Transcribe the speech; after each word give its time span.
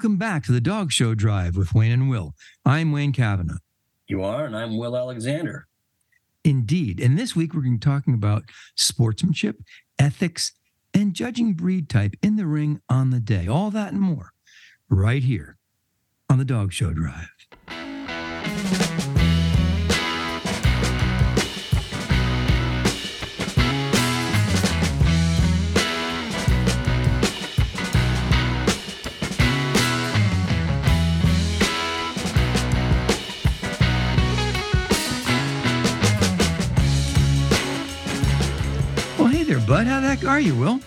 Hello, 0.00 0.06
everyone, 0.06 0.14
and 0.14 0.16
welcome 0.16 0.16
back 0.16 0.44
to 0.44 0.52
the 0.52 0.60
Dog 0.60 0.92
Show 0.92 1.14
Drive 1.14 1.56
with 1.56 1.74
Wayne 1.74 1.90
and 1.90 2.08
Will. 2.08 2.34
I'm 2.64 2.92
Wayne 2.92 3.12
Cavanaugh. 3.12 3.58
You 4.06 4.22
are, 4.22 4.44
and 4.44 4.56
I'm 4.56 4.78
Will 4.78 4.96
Alexander. 4.96 5.66
Indeed. 6.44 7.00
And 7.00 7.18
this 7.18 7.34
week, 7.34 7.52
we're 7.52 7.62
going 7.62 7.80
to 7.80 7.86
be 7.86 7.92
talking 7.92 8.14
about 8.14 8.44
sportsmanship, 8.76 9.56
ethics, 9.98 10.52
and 10.94 11.14
judging 11.14 11.54
breed 11.54 11.88
type 11.88 12.14
in 12.22 12.36
the 12.36 12.46
ring 12.46 12.80
on 12.88 13.10
the 13.10 13.18
day. 13.18 13.48
All 13.48 13.70
that 13.70 13.92
and 13.92 14.00
more 14.00 14.32
right 14.88 15.22
here 15.22 15.56
on 16.30 16.38
the 16.38 16.44
Dog 16.44 16.72
Show 16.72 16.92
Drive. 16.92 17.30
Heck 40.20 40.28
are 40.28 40.40
you, 40.40 40.54
Will? 40.54 40.80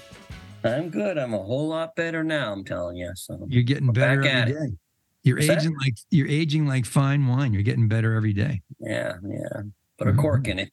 I'm 0.64 0.90
good. 0.90 1.18
I'm 1.18 1.34
a 1.34 1.38
whole 1.42 1.68
lot 1.70 1.96
better 1.96 2.24
now. 2.24 2.52
I'm 2.52 2.64
telling 2.64 2.98
you. 2.98 3.12
So 3.16 3.46
You're 3.50 3.64
getting 3.64 3.88
We're 3.88 3.94
better 3.94 4.22
every 4.24 4.54
day. 4.54 4.76
You're 5.24 5.38
What's 5.38 5.48
that? 5.48 5.58
aging 5.60 5.76
like 5.80 5.94
you're 6.10 6.28
aging 6.28 6.66
like 6.68 6.86
fine 6.86 7.28
wine. 7.28 7.54
You're 7.54 7.62
getting 7.64 7.88
better 7.88 8.16
every 8.16 8.34
day. 8.34 8.62
yeah, 8.80 9.14
yeah. 9.28 9.62
Put 9.98 10.08
a 10.08 10.14
cork 10.14 10.48
in 10.48 10.60
it. 10.60 10.72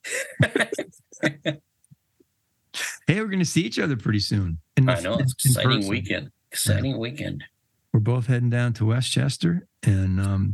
Hey, 3.06 3.20
we're 3.22 3.28
going 3.28 3.38
to 3.38 3.44
see 3.46 3.62
each 3.62 3.78
other 3.78 3.96
pretty 3.96 4.18
soon. 4.20 4.58
In 4.76 4.86
I 4.90 5.00
know 5.00 5.14
in- 5.14 5.20
exciting 5.22 5.70
person. 5.78 5.88
weekend. 5.90 6.30
Exciting 6.52 6.98
weekend. 6.98 7.42
We're 7.94 8.00
both 8.00 8.26
heading 8.26 8.50
down 8.50 8.74
to 8.74 8.84
Westchester 8.84 9.66
and 9.82 10.20
um, 10.20 10.52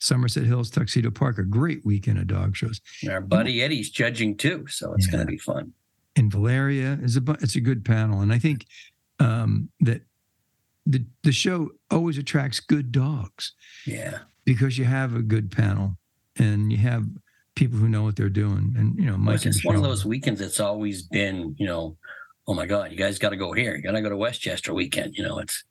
Somerset 0.00 0.44
Hills, 0.44 0.68
Tuxedo 0.68 1.10
Park. 1.10 1.38
A 1.38 1.42
great 1.42 1.82
weekend 1.82 2.18
of 2.18 2.26
dog 2.26 2.54
shows. 2.56 2.82
And 3.02 3.10
our 3.10 3.22
buddy 3.22 3.62
Eddie's 3.62 3.88
judging 3.88 4.36
too, 4.36 4.66
so 4.68 4.92
it's 4.92 5.06
Yeah. 5.06 5.12
going 5.12 5.26
to 5.26 5.30
be 5.30 5.38
fun. 5.38 5.72
And 6.16 6.30
Valeria 6.30 6.98
is 7.02 7.16
a 7.16 7.22
it's 7.40 7.56
a 7.56 7.60
good 7.60 7.84
panel, 7.84 8.20
and 8.20 8.32
I 8.32 8.38
think 8.38 8.66
um, 9.18 9.70
that 9.80 10.02
the 10.86 11.04
the 11.22 11.32
show 11.32 11.70
always 11.90 12.18
attracts 12.18 12.60
good 12.60 12.92
dogs 12.92 13.52
Yeah. 13.86 14.18
because 14.44 14.78
you 14.78 14.84
have 14.84 15.14
a 15.16 15.22
good 15.22 15.50
panel 15.50 15.96
and 16.36 16.70
you 16.70 16.78
have 16.78 17.04
people 17.56 17.78
who 17.78 17.88
know 17.88 18.02
what 18.02 18.16
they're 18.16 18.28
doing. 18.28 18.74
And 18.76 18.96
you 18.98 19.06
know, 19.06 19.12
Well, 19.12 19.20
Mike 19.34 19.46
it's 19.46 19.64
one 19.64 19.76
of 19.76 19.82
those 19.82 20.04
weekends 20.04 20.40
that's 20.40 20.60
always 20.60 21.02
been, 21.02 21.54
you 21.58 21.66
know, 21.66 21.96
oh 22.46 22.54
my 22.54 22.66
God, 22.66 22.90
you 22.92 22.96
guys 22.98 23.18
got 23.18 23.30
to 23.30 23.36
go 23.36 23.52
here. 23.52 23.74
You 23.76 23.82
got 23.82 23.92
to 23.92 24.02
go 24.02 24.08
to 24.10 24.16
Westchester 24.16 24.74
weekend. 24.74 25.16
You 25.16 25.24
know, 25.24 25.38
it's 25.38 25.64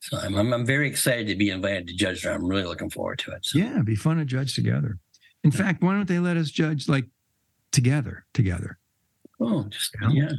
so 0.00 0.18
I'm, 0.18 0.34
I'm 0.36 0.52
I'm 0.52 0.66
very 0.66 0.88
excited 0.88 1.26
to 1.28 1.36
be 1.36 1.50
invited 1.50 1.86
to 1.88 1.94
judge. 1.94 2.26
I'm 2.26 2.44
really 2.46 2.64
looking 2.64 2.90
forward 2.90 3.18
to 3.20 3.32
it. 3.32 3.44
So. 3.46 3.58
Yeah, 3.58 3.72
it'd 3.74 3.84
be 3.84 3.94
fun 3.96 4.16
to 4.16 4.24
judge 4.24 4.54
together. 4.54 4.98
In 5.44 5.50
fact, 5.50 5.82
why 5.82 5.92
don't 5.94 6.08
they 6.08 6.18
let 6.20 6.36
us 6.36 6.50
judge 6.50 6.88
like 6.88 7.06
together, 7.70 8.24
together? 8.32 8.78
Oh, 9.42 9.64
just 9.68 9.94
Yeah. 10.10 10.30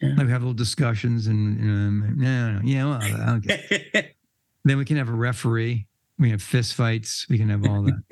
yeah. 0.00 0.08
Like 0.16 0.26
we 0.26 0.32
have 0.32 0.42
little 0.42 0.54
discussions 0.54 1.26
and 1.26 1.60
um, 1.60 2.14
no, 2.16 2.52
no, 2.52 2.60
yeah, 2.64 2.84
well, 2.84 3.36
okay. 3.36 4.12
then 4.64 4.78
we 4.78 4.84
can 4.84 4.96
have 4.96 5.08
a 5.08 5.12
referee. 5.12 5.86
We 6.18 6.28
can 6.28 6.32
have 6.32 6.42
fist 6.42 6.74
fights. 6.74 7.26
We 7.28 7.38
can 7.38 7.48
have 7.50 7.66
all 7.66 7.82
that. 7.82 8.02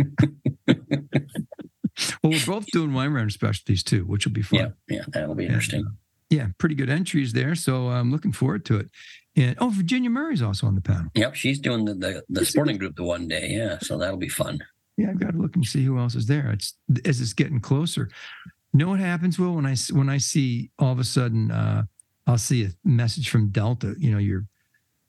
well, 2.23 2.33
we're 2.33 2.47
both 2.47 2.67
doing 2.67 2.93
wine 2.93 3.13
round 3.13 3.33
specialties 3.33 3.83
too, 3.83 4.05
which 4.05 4.27
will 4.27 4.33
be 4.33 4.43
fun. 4.43 4.59
yeah, 4.89 4.97
yeah, 4.97 5.05
that'll 5.09 5.35
be 5.35 5.45
And, 5.45 5.55
interesting. 5.55 5.85
uh, 5.87 5.91
yeah, 6.31 6.49
pretty 6.59 6.75
good 6.75 6.91
entries 6.91 7.33
there. 7.33 7.55
So 7.55 7.89
I'm 7.89 8.11
looking 8.11 8.33
forward 8.33 8.65
to 8.67 8.79
it. 8.79 8.91
And 9.37 9.57
oh, 9.61 9.69
Virginia 9.71 10.11
Murray's 10.11 10.43
also 10.43 10.67
on 10.67 10.75
the 10.75 10.81
panel. 10.81 11.11
Yep, 11.15 11.35
she's 11.35 11.59
doing 11.59 11.85
the 11.85 11.95
the, 11.95 12.23
the 12.29 12.45
sporting 12.45 12.79
group 12.79 12.97
the 12.97 13.05
one 13.05 13.27
day. 13.29 13.49
Yeah, 13.51 13.79
so 13.81 13.99
that'll 13.99 14.17
be 14.17 14.29
fun. 14.29 14.59
Yeah, 14.97 15.11
I've 15.11 15.19
got 15.19 15.33
to 15.33 15.39
look 15.39 15.57
and 15.57 15.65
see 15.65 15.85
who 15.85 15.99
else 15.99 16.15
is 16.15 16.27
there. 16.27 16.51
It's 16.53 16.75
as 17.05 17.21
it's 17.21 17.33
getting 17.33 17.61
closer. 17.61 18.11
You 18.75 18.81
know 18.81 18.89
what 18.89 18.99
happens, 18.99 19.39
Will? 19.39 19.55
When 19.55 19.67
I 19.67 19.77
when 19.93 20.09
I 20.09 20.19
see 20.19 20.71
all 20.81 20.91
of 20.91 20.99
a 20.99 21.05
sudden, 21.05 21.53
uh, 21.53 21.85
I'll 22.27 22.39
see 22.39 22.65
a 22.65 22.71
message 22.85 23.31
from 23.31 23.51
Delta. 23.51 23.95
You 23.97 24.11
know, 24.11 24.19
you're, 24.19 24.47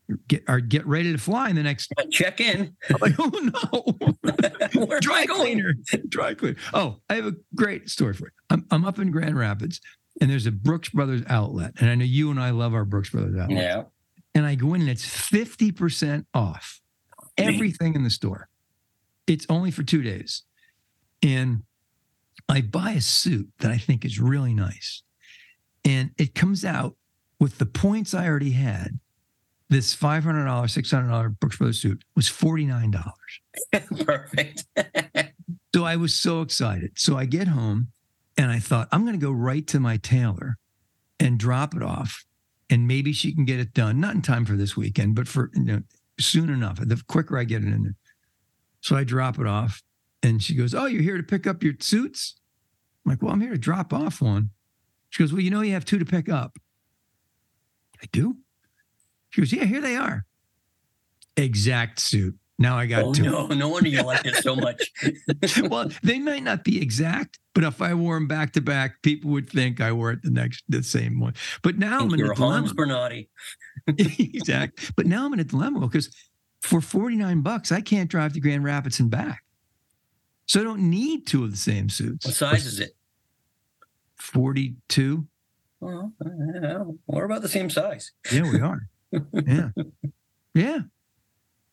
you're 0.07 0.19
get 0.27 0.43
are 0.47 0.59
get 0.59 0.85
ready 0.85 1.11
to 1.11 1.17
fly 1.17 1.49
in 1.49 1.55
the 1.55 1.63
next. 1.63 1.91
Check 2.11 2.39
in. 2.39 2.75
I'm 2.91 2.97
like, 3.01 3.15
oh 3.17 3.97
no, 4.23 4.99
dry 4.99 5.25
cleaner, 5.25 5.73
dry 6.07 6.35
cleaner. 6.35 6.57
Oh, 6.75 6.97
I 7.09 7.15
have 7.15 7.25
a 7.25 7.33
great 7.55 7.89
story 7.89 8.13
for 8.13 8.25
you. 8.25 8.31
I'm 8.51 8.67
I'm 8.69 8.85
up 8.85 8.99
in 8.99 9.09
Grand 9.09 9.35
Rapids, 9.35 9.81
and 10.21 10.29
there's 10.29 10.45
a 10.45 10.51
Brooks 10.51 10.89
Brothers 10.89 11.23
outlet, 11.27 11.73
and 11.79 11.89
I 11.89 11.95
know 11.95 12.05
you 12.05 12.29
and 12.29 12.39
I 12.39 12.51
love 12.51 12.75
our 12.75 12.85
Brooks 12.85 13.09
Brothers 13.09 13.35
outlet. 13.35 13.57
Yeah. 13.57 13.83
and 14.35 14.45
I 14.45 14.53
go 14.53 14.75
in 14.75 14.81
and 14.81 14.89
it's 14.91 15.05
50% 15.05 16.25
off 16.35 16.81
everything 17.35 17.95
in 17.95 18.03
the 18.03 18.11
store. 18.11 18.47
It's 19.25 19.47
only 19.49 19.71
for 19.71 19.81
two 19.81 20.03
days. 20.03 20.43
And 21.23 21.63
I 22.47 22.61
buy 22.61 22.91
a 22.91 23.01
suit 23.01 23.49
that 23.59 23.71
I 23.71 23.77
think 23.77 24.05
is 24.05 24.19
really 24.19 24.53
nice. 24.53 25.03
And 25.83 26.11
it 26.17 26.35
comes 26.35 26.63
out 26.65 26.95
with 27.39 27.57
the 27.57 27.65
points 27.65 28.13
I 28.13 28.27
already 28.27 28.51
had. 28.51 28.99
This 29.67 29.95
$500, 29.95 30.23
$600 30.23 31.39
Brooks 31.39 31.57
Brothers 31.57 31.81
suit 31.81 32.03
was 32.15 32.29
$49. 32.29 33.01
Perfect. 34.05 34.65
So 35.75 35.83
I 35.83 35.97
was 35.97 36.15
so 36.15 36.39
excited. 36.39 36.91
So 36.95 37.17
I 37.17 37.25
get 37.25 37.49
home 37.49 37.89
and 38.37 38.49
I 38.49 38.59
thought, 38.59 38.87
I'm 38.93 39.01
going 39.01 39.19
to 39.19 39.25
go 39.25 39.33
right 39.33 39.67
to 39.67 39.79
my 39.81 39.97
tailor 39.97 40.55
and 41.19 41.37
drop 41.37 41.75
it 41.75 41.83
off. 41.83 42.23
And 42.69 42.87
maybe 42.87 43.11
she 43.11 43.35
can 43.35 43.43
get 43.43 43.59
it 43.59 43.73
done, 43.73 43.99
not 43.99 44.15
in 44.15 44.21
time 44.21 44.45
for 44.45 44.55
this 44.55 44.77
weekend, 44.77 45.15
but 45.15 45.27
for 45.27 45.51
you 45.53 45.63
know, 45.63 45.81
soon 46.17 46.49
enough. 46.49 46.79
The 46.79 47.03
quicker 47.09 47.37
I 47.37 47.43
get 47.43 47.61
it 47.61 47.67
in 47.67 47.83
there. 47.83 47.95
So 48.79 48.95
I 48.95 49.03
drop 49.03 49.37
it 49.37 49.47
off 49.47 49.83
and 50.25 50.41
she 50.41 50.55
goes, 50.55 50.73
Oh, 50.73 50.87
you're 50.87 51.03
here 51.03 51.17
to 51.17 51.23
pick 51.23 51.45
up 51.45 51.63
your 51.63 51.73
suits? 51.79 52.35
I'm 53.05 53.11
like, 53.11 53.21
Well, 53.21 53.31
I'm 53.31 53.41
here 53.41 53.51
to 53.51 53.57
drop 53.57 53.93
off 53.93 54.21
one. 54.21 54.49
She 55.09 55.21
goes, 55.21 55.31
Well, 55.31 55.41
you 55.41 55.51
know, 55.51 55.61
you 55.61 55.73
have 55.73 55.85
two 55.85 55.99
to 55.99 56.05
pick 56.05 56.29
up. 56.29 56.57
I 58.01 58.07
do. 58.11 58.37
She 59.29 59.41
goes, 59.41 59.53
Yeah, 59.53 59.65
here 59.65 59.81
they 59.81 59.95
are. 59.95 60.25
Exact 61.37 61.99
suit. 61.99 62.35
Now 62.57 62.77
I 62.77 62.85
got 62.85 63.03
oh 63.03 63.13
two 63.13 63.23
no, 63.23 63.47
no 63.47 63.67
wonder 63.67 63.89
you 63.89 64.01
like 64.01 64.25
it 64.25 64.35
so 64.35 64.55
much. 64.55 64.89
well, 65.69 65.89
they 66.03 66.19
might 66.19 66.41
not 66.41 66.63
be 66.63 66.81
exact, 66.81 67.37
but 67.53 67.65
if 67.65 67.81
I 67.81 67.93
wore 67.93 68.15
them 68.15 68.27
back 68.27 68.53
to 68.53 68.61
back, 68.61 69.01
people 69.01 69.31
would 69.31 69.49
think 69.49 69.81
I 69.81 69.91
wore 69.91 70.11
it 70.11 70.23
the 70.23 70.31
next 70.31 70.63
the 70.69 70.81
same 70.81 71.19
one. 71.19 71.33
But 71.63 71.77
now 71.77 71.99
I'm 71.99 72.13
in 72.13 72.21
a 72.21 72.33
dilemma. 72.33 72.73
Bernardi. 72.73 73.29
exact. 73.87 74.95
But 74.95 75.05
now 75.05 75.25
I'm 75.25 75.33
in 75.33 75.41
a 75.41 75.43
dilemma 75.43 75.81
because 75.81 76.15
for 76.61 76.79
49 76.79 77.41
bucks, 77.41 77.73
I 77.73 77.81
can't 77.81 78.09
drive 78.09 78.33
to 78.33 78.39
Grand 78.39 78.63
Rapids 78.63 79.01
and 79.01 79.11
back. 79.11 79.44
So 80.47 80.61
I 80.61 80.63
don't 80.63 80.89
need 80.89 81.25
two 81.25 81.43
of 81.43 81.51
the 81.51 81.57
same 81.57 81.89
suits. 81.89 82.25
What 82.25 82.35
size 82.35 82.65
is 82.65 82.79
it? 82.79 82.95
42. 84.17 85.25
Well, 85.79 86.13
we're 87.07 87.25
about 87.25 87.41
the 87.41 87.49
same 87.49 87.69
size. 87.69 88.11
Yeah, 88.31 88.43
we 88.51 88.59
are. 88.59 88.87
yeah. 89.45 89.69
Yeah. 90.53 90.79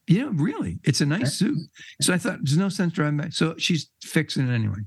Yeah, 0.06 0.28
really. 0.32 0.80
It's 0.84 1.00
a 1.00 1.06
nice 1.06 1.34
suit. 1.34 1.56
So 2.00 2.12
I 2.12 2.18
thought 2.18 2.38
there's 2.42 2.56
no 2.56 2.68
sense 2.68 2.92
driving 2.92 3.18
back. 3.18 3.32
So 3.32 3.54
she's 3.56 3.88
fixing 4.02 4.48
it 4.48 4.52
anyway. 4.52 4.80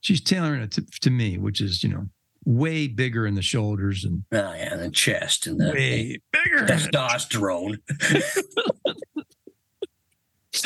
She's 0.00 0.20
tailoring 0.20 0.60
it 0.62 0.70
to, 0.72 0.82
to 1.00 1.10
me, 1.10 1.38
which 1.38 1.60
is, 1.60 1.82
you 1.82 1.88
know, 1.88 2.08
way 2.44 2.86
bigger 2.86 3.26
in 3.26 3.34
the 3.34 3.42
shoulders 3.42 4.04
and 4.04 4.24
Oh 4.32 4.52
yeah, 4.54 4.76
the 4.76 4.90
chest 4.90 5.46
and 5.46 5.58
the 5.60 5.70
way 5.72 6.18
bigger. 6.32 6.66
testosterone. 6.66 7.78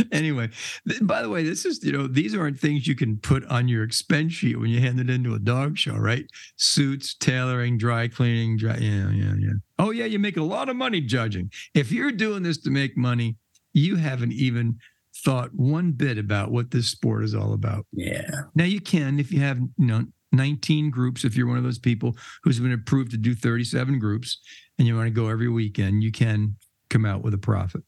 anyway, 0.12 0.48
th- 0.88 1.00
by 1.02 1.22
the 1.22 1.28
way, 1.28 1.42
this 1.42 1.64
is, 1.64 1.82
you 1.84 1.92
know, 1.92 2.06
these 2.06 2.34
aren't 2.34 2.58
things 2.58 2.86
you 2.86 2.94
can 2.94 3.16
put 3.18 3.44
on 3.46 3.68
your 3.68 3.82
expense 3.82 4.32
sheet 4.32 4.58
when 4.58 4.70
you 4.70 4.80
hand 4.80 5.00
it 5.00 5.10
into 5.10 5.34
a 5.34 5.38
dog 5.38 5.78
show, 5.78 5.96
right? 5.96 6.24
Suits, 6.56 7.14
tailoring, 7.14 7.78
dry 7.78 8.08
cleaning, 8.08 8.56
dry, 8.56 8.76
yeah, 8.76 9.10
yeah, 9.10 9.34
yeah. 9.38 9.52
Oh, 9.78 9.90
yeah, 9.90 10.04
you 10.04 10.18
make 10.18 10.36
a 10.36 10.42
lot 10.42 10.68
of 10.68 10.76
money 10.76 11.00
judging. 11.00 11.50
If 11.74 11.90
you're 11.90 12.12
doing 12.12 12.42
this 12.42 12.58
to 12.62 12.70
make 12.70 12.96
money, 12.96 13.36
you 13.72 13.96
haven't 13.96 14.32
even 14.32 14.78
thought 15.24 15.50
one 15.54 15.92
bit 15.92 16.18
about 16.18 16.50
what 16.50 16.70
this 16.70 16.88
sport 16.88 17.24
is 17.24 17.34
all 17.34 17.52
about. 17.52 17.86
Yeah. 17.92 18.30
Now 18.54 18.64
you 18.64 18.80
can 18.80 19.20
if 19.20 19.30
you 19.32 19.40
have, 19.40 19.58
you 19.58 19.86
know, 19.86 20.04
19 20.32 20.90
groups, 20.90 21.24
if 21.24 21.36
you're 21.36 21.46
one 21.46 21.58
of 21.58 21.64
those 21.64 21.78
people 21.78 22.16
who's 22.42 22.58
been 22.58 22.72
approved 22.72 23.10
to 23.10 23.18
do 23.18 23.34
37 23.34 23.98
groups 23.98 24.40
and 24.78 24.88
you 24.88 24.96
want 24.96 25.06
to 25.06 25.10
go 25.10 25.28
every 25.28 25.48
weekend, 25.48 26.02
you 26.02 26.10
can 26.10 26.56
come 26.88 27.04
out 27.04 27.22
with 27.22 27.34
a 27.34 27.38
profit. 27.38 27.82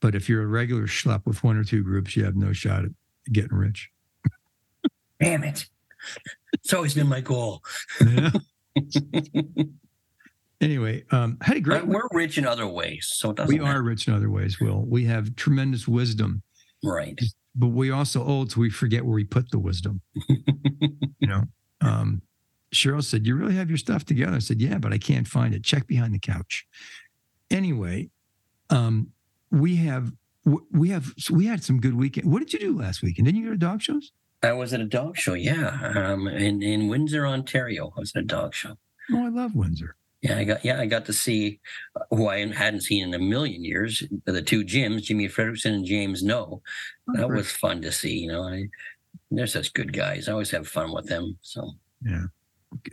But 0.00 0.14
if 0.14 0.28
you're 0.28 0.42
a 0.42 0.46
regular 0.46 0.86
schlep 0.86 1.26
with 1.26 1.44
one 1.44 1.56
or 1.56 1.64
two 1.64 1.82
groups, 1.82 2.16
you 2.16 2.24
have 2.24 2.36
no 2.36 2.52
shot 2.52 2.84
at 2.84 2.90
getting 3.32 3.56
rich. 3.56 3.90
Damn 5.20 5.44
it. 5.44 5.66
It's 6.54 6.72
always 6.72 6.94
been 6.94 7.06
my 7.08 7.20
goal. 7.20 7.62
anyway, 10.60 11.04
um, 11.10 11.36
had 11.42 11.56
a 11.56 11.60
great 11.60 11.80
But 11.80 11.88
we're 11.88 12.08
rich 12.12 12.38
in 12.38 12.46
other 12.46 12.66
ways, 12.66 13.08
so 13.12 13.30
it 13.30 13.36
doesn't 13.36 13.54
We 13.54 13.60
matter. 13.62 13.78
are 13.78 13.82
rich 13.82 14.08
in 14.08 14.14
other 14.14 14.30
ways, 14.30 14.60
Will. 14.60 14.84
We 14.86 15.04
have 15.04 15.36
tremendous 15.36 15.86
wisdom, 15.86 16.42
right. 16.82 17.18
but 17.54 17.68
we 17.68 17.90
also 17.90 18.24
old, 18.24 18.52
so 18.52 18.60
we 18.60 18.70
forget 18.70 19.04
where 19.04 19.14
we 19.14 19.24
put 19.24 19.50
the 19.50 19.58
wisdom. 19.58 20.00
you 20.28 21.26
know, 21.28 21.44
um, 21.80 22.22
Cheryl 22.74 23.04
said, 23.04 23.26
"You 23.26 23.34
really 23.36 23.56
have 23.56 23.68
your 23.68 23.78
stuff 23.78 24.04
together." 24.04 24.36
I 24.36 24.40
said, 24.40 24.60
"Yeah, 24.60 24.78
but 24.78 24.92
I 24.92 24.98
can't 24.98 25.28
find 25.28 25.54
it. 25.54 25.64
Check 25.64 25.86
behind 25.86 26.14
the 26.14 26.18
couch." 26.18 26.66
Anyway, 27.50 28.10
um, 28.70 29.08
we 29.50 29.76
have 29.76 30.12
we 30.72 30.88
have 30.90 31.12
we 31.30 31.46
had 31.46 31.62
some 31.62 31.80
good 31.80 31.94
weekend. 31.94 32.30
What 32.30 32.40
did 32.40 32.52
you 32.52 32.58
do 32.58 32.78
last 32.78 33.02
weekend? 33.02 33.26
Didn't 33.26 33.40
you 33.40 33.46
go 33.46 33.52
to 33.52 33.58
dog 33.58 33.82
shows? 33.82 34.12
I 34.42 34.52
was 34.52 34.72
at 34.72 34.80
a 34.80 34.86
dog 34.86 35.16
show, 35.18 35.34
yeah, 35.34 35.92
um, 35.94 36.26
in 36.26 36.62
in 36.62 36.88
Windsor, 36.88 37.26
Ontario. 37.26 37.92
I 37.96 38.00
was 38.00 38.12
at 38.16 38.22
a 38.22 38.26
dog 38.26 38.54
show. 38.54 38.76
Oh, 39.12 39.26
I 39.26 39.28
love 39.28 39.54
Windsor. 39.54 39.96
Yeah, 40.22 40.38
I 40.38 40.44
got 40.44 40.64
yeah, 40.64 40.80
I 40.80 40.86
got 40.86 41.06
to 41.06 41.12
see 41.12 41.60
uh, 41.96 42.00
who 42.10 42.28
I 42.28 42.46
hadn't 42.52 42.82
seen 42.82 43.06
in 43.08 43.14
a 43.14 43.18
million 43.18 43.64
years. 43.64 44.02
The 44.24 44.42
two 44.42 44.64
Jims, 44.64 45.02
Jimmy 45.02 45.28
Frederickson 45.28 45.74
and 45.74 45.84
James 45.84 46.22
No. 46.22 46.62
Oh, 47.08 47.12
That 47.16 47.28
was 47.28 47.50
fun 47.50 47.82
to 47.82 47.92
see. 47.92 48.18
You 48.18 48.28
know, 48.32 48.42
I, 48.42 48.64
they're 49.30 49.46
such 49.46 49.72
good 49.72 49.92
guys. 49.92 50.28
I 50.28 50.32
always 50.32 50.50
have 50.50 50.68
fun 50.68 50.92
with 50.92 51.06
them. 51.06 51.36
So 51.42 51.72
yeah. 52.04 52.24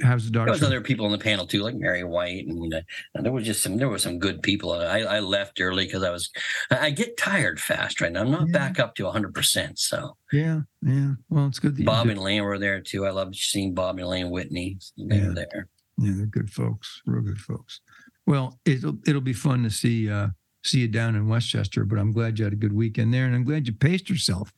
How's 0.01 0.25
the 0.25 0.31
dog 0.31 0.47
there 0.47 0.51
was 0.53 0.61
show? 0.61 0.65
other 0.67 0.81
people 0.81 1.05
on 1.05 1.11
the 1.11 1.17
panel 1.19 1.45
too, 1.45 1.61
like 1.61 1.75
Mary 1.75 2.03
White, 2.03 2.47
and, 2.47 2.73
uh, 2.73 2.81
and 3.13 3.23
there 3.25 3.31
was 3.31 3.45
just 3.45 3.61
some 3.61 3.77
there 3.77 3.89
were 3.89 3.99
some 3.99 4.17
good 4.17 4.41
people. 4.41 4.71
I, 4.71 5.01
I 5.01 5.19
left 5.19 5.61
early 5.61 5.85
because 5.85 6.01
I 6.03 6.09
was 6.09 6.29
I 6.71 6.89
get 6.89 7.15
tired 7.17 7.59
fast 7.59 8.01
right 8.01 8.11
now. 8.11 8.21
I'm 8.21 8.31
not 8.31 8.47
Yeah. 8.47 8.53
back 8.53 8.79
up 8.79 8.95
to 8.95 9.03
100. 9.03 9.33
percent 9.35 9.77
So 9.77 10.17
yeah, 10.33 10.61
yeah. 10.81 11.11
Well, 11.29 11.45
it's 11.47 11.59
good 11.59 11.75
that 11.77 11.85
Bob 11.85 12.07
and 12.07 12.19
Lane 12.19 12.43
were 12.43 12.57
there 12.57 12.81
too. 12.81 13.05
I 13.05 13.11
loved 13.11 13.35
seeing 13.35 13.73
Bob 13.75 13.99
and 13.99 14.07
Lane 14.07 14.29
Whitney. 14.31 14.77
They 14.97 15.17
Yeah. 15.17 15.27
were 15.27 15.33
there. 15.35 15.67
Yeah, 15.99 16.13
they're 16.15 16.25
good 16.25 16.49
folks, 16.51 17.01
real 17.05 17.21
good 17.21 17.39
folks. 17.39 17.79
Well, 18.25 18.59
it'll 18.65 18.97
it'll 19.07 19.21
be 19.21 19.33
fun 19.33 19.63
to 19.63 19.69
see 19.69 20.09
uh 20.09 20.29
see 20.63 20.79
you 20.79 20.87
down 20.87 21.15
in 21.15 21.27
Westchester, 21.27 21.85
but 21.85 21.99
I'm 21.99 22.11
glad 22.11 22.39
you 22.39 22.45
had 22.45 22.53
a 22.53 22.57
good 22.57 22.73
weekend 22.73 23.13
there 23.13 23.25
and 23.25 23.35
I'm 23.35 23.43
glad 23.43 23.67
you 23.67 23.73
paced 23.73 24.09
yourself 24.09 24.51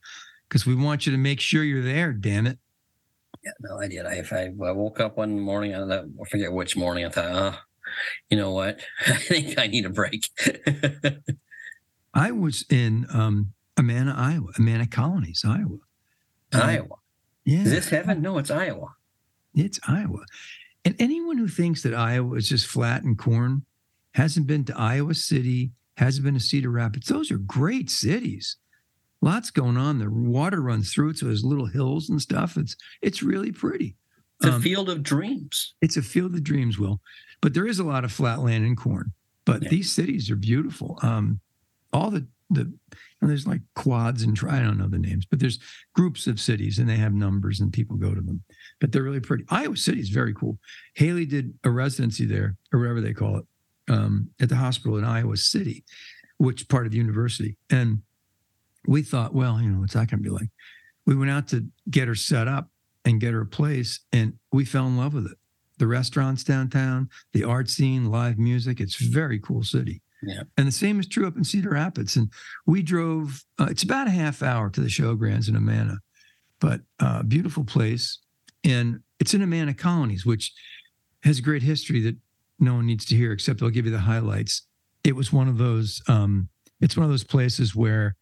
because 0.48 0.64
we 0.66 0.74
want 0.74 1.04
you 1.06 1.12
to 1.12 1.18
make 1.18 1.40
sure 1.40 1.62
you're 1.62 1.82
there, 1.84 2.12
damn 2.12 2.46
it. 2.46 2.58
Yeah, 3.44 3.52
no, 3.60 3.78
I 3.78 3.88
did. 3.88 4.06
I, 4.06 4.14
if 4.16 4.32
I, 4.32 4.52
I 4.64 4.72
woke 4.72 5.00
up 5.00 5.16
one 5.16 5.40
morning, 5.40 5.74
I, 5.74 6.00
I 6.00 6.04
forget 6.30 6.52
which 6.52 6.76
morning, 6.76 7.06
I 7.06 7.08
thought, 7.08 7.30
oh, 7.32 7.58
you 8.28 8.36
know 8.36 8.52
what? 8.52 8.80
I 9.06 9.14
think 9.14 9.58
I 9.58 9.66
need 9.66 9.86
a 9.86 9.90
break. 9.90 10.28
I 12.14 12.32
was 12.32 12.64
in 12.68 13.06
um 13.12 13.52
Amana, 13.78 14.14
Iowa, 14.16 14.48
Amana 14.58 14.86
Colonies, 14.86 15.42
Iowa. 15.46 15.78
Uh, 16.52 16.58
Iowa. 16.58 16.96
Yeah. 17.44 17.62
Is 17.62 17.70
this 17.70 17.88
heaven? 17.88 18.20
No, 18.20 18.38
it's 18.38 18.50
Iowa. 18.50 18.88
It's 19.54 19.80
Iowa. 19.88 20.24
And 20.84 20.94
anyone 20.98 21.38
who 21.38 21.48
thinks 21.48 21.82
that 21.82 21.94
Iowa 21.94 22.36
is 22.36 22.48
just 22.48 22.66
flat 22.66 23.02
and 23.02 23.18
corn 23.18 23.64
hasn't 24.14 24.46
been 24.46 24.64
to 24.64 24.78
Iowa 24.78 25.14
City, 25.14 25.70
hasn't 25.96 26.24
been 26.24 26.34
to 26.34 26.40
Cedar 26.40 26.70
Rapids. 26.70 27.06
Those 27.06 27.30
are 27.30 27.38
great 27.38 27.90
cities. 27.90 28.56
Lots 29.22 29.50
going 29.50 29.76
on. 29.76 29.98
The 29.98 30.08
water 30.10 30.60
runs 30.62 30.92
through 30.92 31.10
it, 31.10 31.18
so 31.18 31.26
there's 31.26 31.44
little 31.44 31.66
hills 31.66 32.08
and 32.08 32.20
stuff. 32.20 32.56
It's 32.56 32.76
it's 33.02 33.22
really 33.22 33.52
pretty. 33.52 33.96
It's 34.40 34.48
a 34.48 34.54
Um, 34.54 34.62
field 34.62 34.88
of 34.88 35.02
dreams. 35.02 35.74
It's 35.82 35.98
a 35.98 36.02
field 36.02 36.34
of 36.34 36.42
dreams, 36.42 36.78
Will. 36.78 37.02
But 37.42 37.52
there 37.54 37.66
is 37.66 37.78
a 37.78 37.84
lot 37.84 38.04
of 38.04 38.12
flat 38.12 38.40
land 38.40 38.64
and 38.64 38.76
corn. 38.76 39.12
But 39.44 39.62
Yeah. 39.62 39.68
these 39.70 39.90
cities 39.92 40.30
are 40.30 40.36
beautiful. 40.36 40.98
Um, 41.02 41.40
all 41.92 42.10
the 42.10 42.26
the 42.52 42.62
and 43.20 43.30
there's 43.30 43.46
like 43.46 43.60
quads 43.74 44.22
and 44.22 44.34
tri- 44.36 44.58
I 44.58 44.62
don't 44.62 44.78
know 44.78 44.88
the 44.88 44.98
names, 44.98 45.24
but 45.26 45.38
there's 45.38 45.58
groups 45.94 46.26
of 46.26 46.40
cities 46.40 46.78
and 46.78 46.88
they 46.88 46.96
have 46.96 47.12
numbers 47.12 47.60
and 47.60 47.72
people 47.72 47.96
go 47.96 48.12
to 48.14 48.20
them. 48.22 48.42
But 48.80 48.90
they're 48.92 49.02
really 49.04 49.20
pretty. 49.20 49.44
Iowa 49.50 49.76
City 49.76 50.00
is 50.00 50.08
very 50.08 50.32
cool. 50.34 50.58
Haley 50.94 51.26
did 51.26 51.54
a 51.62 51.70
residency 51.70 52.24
there, 52.24 52.56
or 52.72 52.80
whatever 52.80 53.00
they 53.02 53.12
call 53.12 53.36
it, 53.36 53.46
um, 53.88 54.30
at 54.40 54.48
the 54.48 54.56
hospital 54.56 54.96
in 54.96 55.04
Iowa 55.04 55.36
City, 55.36 55.84
which 56.38 56.66
part 56.68 56.86
of 56.86 56.92
the 56.92 56.98
university. 56.98 57.56
And 57.68 58.02
we 58.86 59.02
thought, 59.02 59.34
well, 59.34 59.60
you 59.60 59.70
know, 59.70 59.80
what's 59.80 59.94
that 59.94 60.10
going 60.10 60.22
to 60.22 60.28
be 60.28 60.30
like? 60.30 60.50
We 61.06 61.16
went 61.16 61.30
out 61.30 61.48
to 61.48 61.66
get 61.90 62.08
her 62.08 62.14
set 62.14 62.48
up 62.48 62.68
and 63.04 63.20
get 63.20 63.32
her 63.32 63.42
a 63.42 63.46
place, 63.46 64.00
and 64.12 64.34
we 64.52 64.64
fell 64.64 64.86
in 64.86 64.96
love 64.96 65.14
with 65.14 65.26
it. 65.26 65.38
The 65.78 65.86
restaurants 65.86 66.44
downtown, 66.44 67.08
the 67.32 67.44
art 67.44 67.70
scene, 67.70 68.10
live 68.10 68.38
music. 68.38 68.80
It's 68.80 69.00
a 69.00 69.08
very 69.08 69.38
cool 69.38 69.62
city. 69.62 70.02
Yeah. 70.22 70.42
And 70.58 70.68
the 70.68 70.72
same 70.72 71.00
is 71.00 71.08
true 71.08 71.26
up 71.26 71.38
in 71.38 71.44
Cedar 71.44 71.70
Rapids. 71.70 72.16
And 72.16 72.30
we 72.66 72.82
drove, 72.82 73.42
uh, 73.58 73.68
it's 73.70 73.82
about 73.82 74.06
a 74.06 74.10
half 74.10 74.42
hour 74.42 74.68
to 74.68 74.80
the 74.80 74.88
showgrounds 74.88 75.48
in 75.48 75.56
Amana, 75.56 75.96
but 76.60 76.82
uh, 76.98 77.22
beautiful 77.22 77.64
place. 77.64 78.18
And 78.62 79.00
it's 79.18 79.32
in 79.32 79.42
Amana 79.42 79.72
Colonies, 79.72 80.26
which 80.26 80.52
has 81.22 81.38
a 81.38 81.42
great 81.42 81.62
history 81.62 82.02
that 82.02 82.16
no 82.58 82.74
one 82.74 82.86
needs 82.86 83.06
to 83.06 83.16
hear, 83.16 83.32
except 83.32 83.62
I'll 83.62 83.70
give 83.70 83.86
you 83.86 83.92
the 83.92 84.00
highlights. 84.00 84.66
It 85.02 85.16
was 85.16 85.32
one 85.32 85.48
of 85.48 85.56
those, 85.56 86.02
um, 86.08 86.50
it's 86.82 86.96
one 86.98 87.04
of 87.04 87.10
those 87.10 87.24
places 87.24 87.74
where 87.74 88.16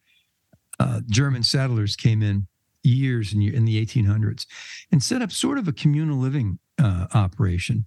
uh, 0.79 1.01
German 1.07 1.43
settlers 1.43 1.95
came 1.95 2.21
in 2.21 2.47
years 2.83 3.33
in, 3.33 3.41
in 3.41 3.65
the 3.65 3.85
1800s 3.85 4.45
and 4.91 5.03
set 5.03 5.21
up 5.21 5.31
sort 5.31 5.57
of 5.57 5.67
a 5.67 5.73
communal 5.73 6.17
living 6.17 6.59
uh, 6.81 7.07
operation 7.13 7.85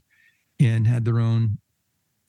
and 0.61 0.87
had 0.87 1.05
their 1.05 1.19
own 1.19 1.59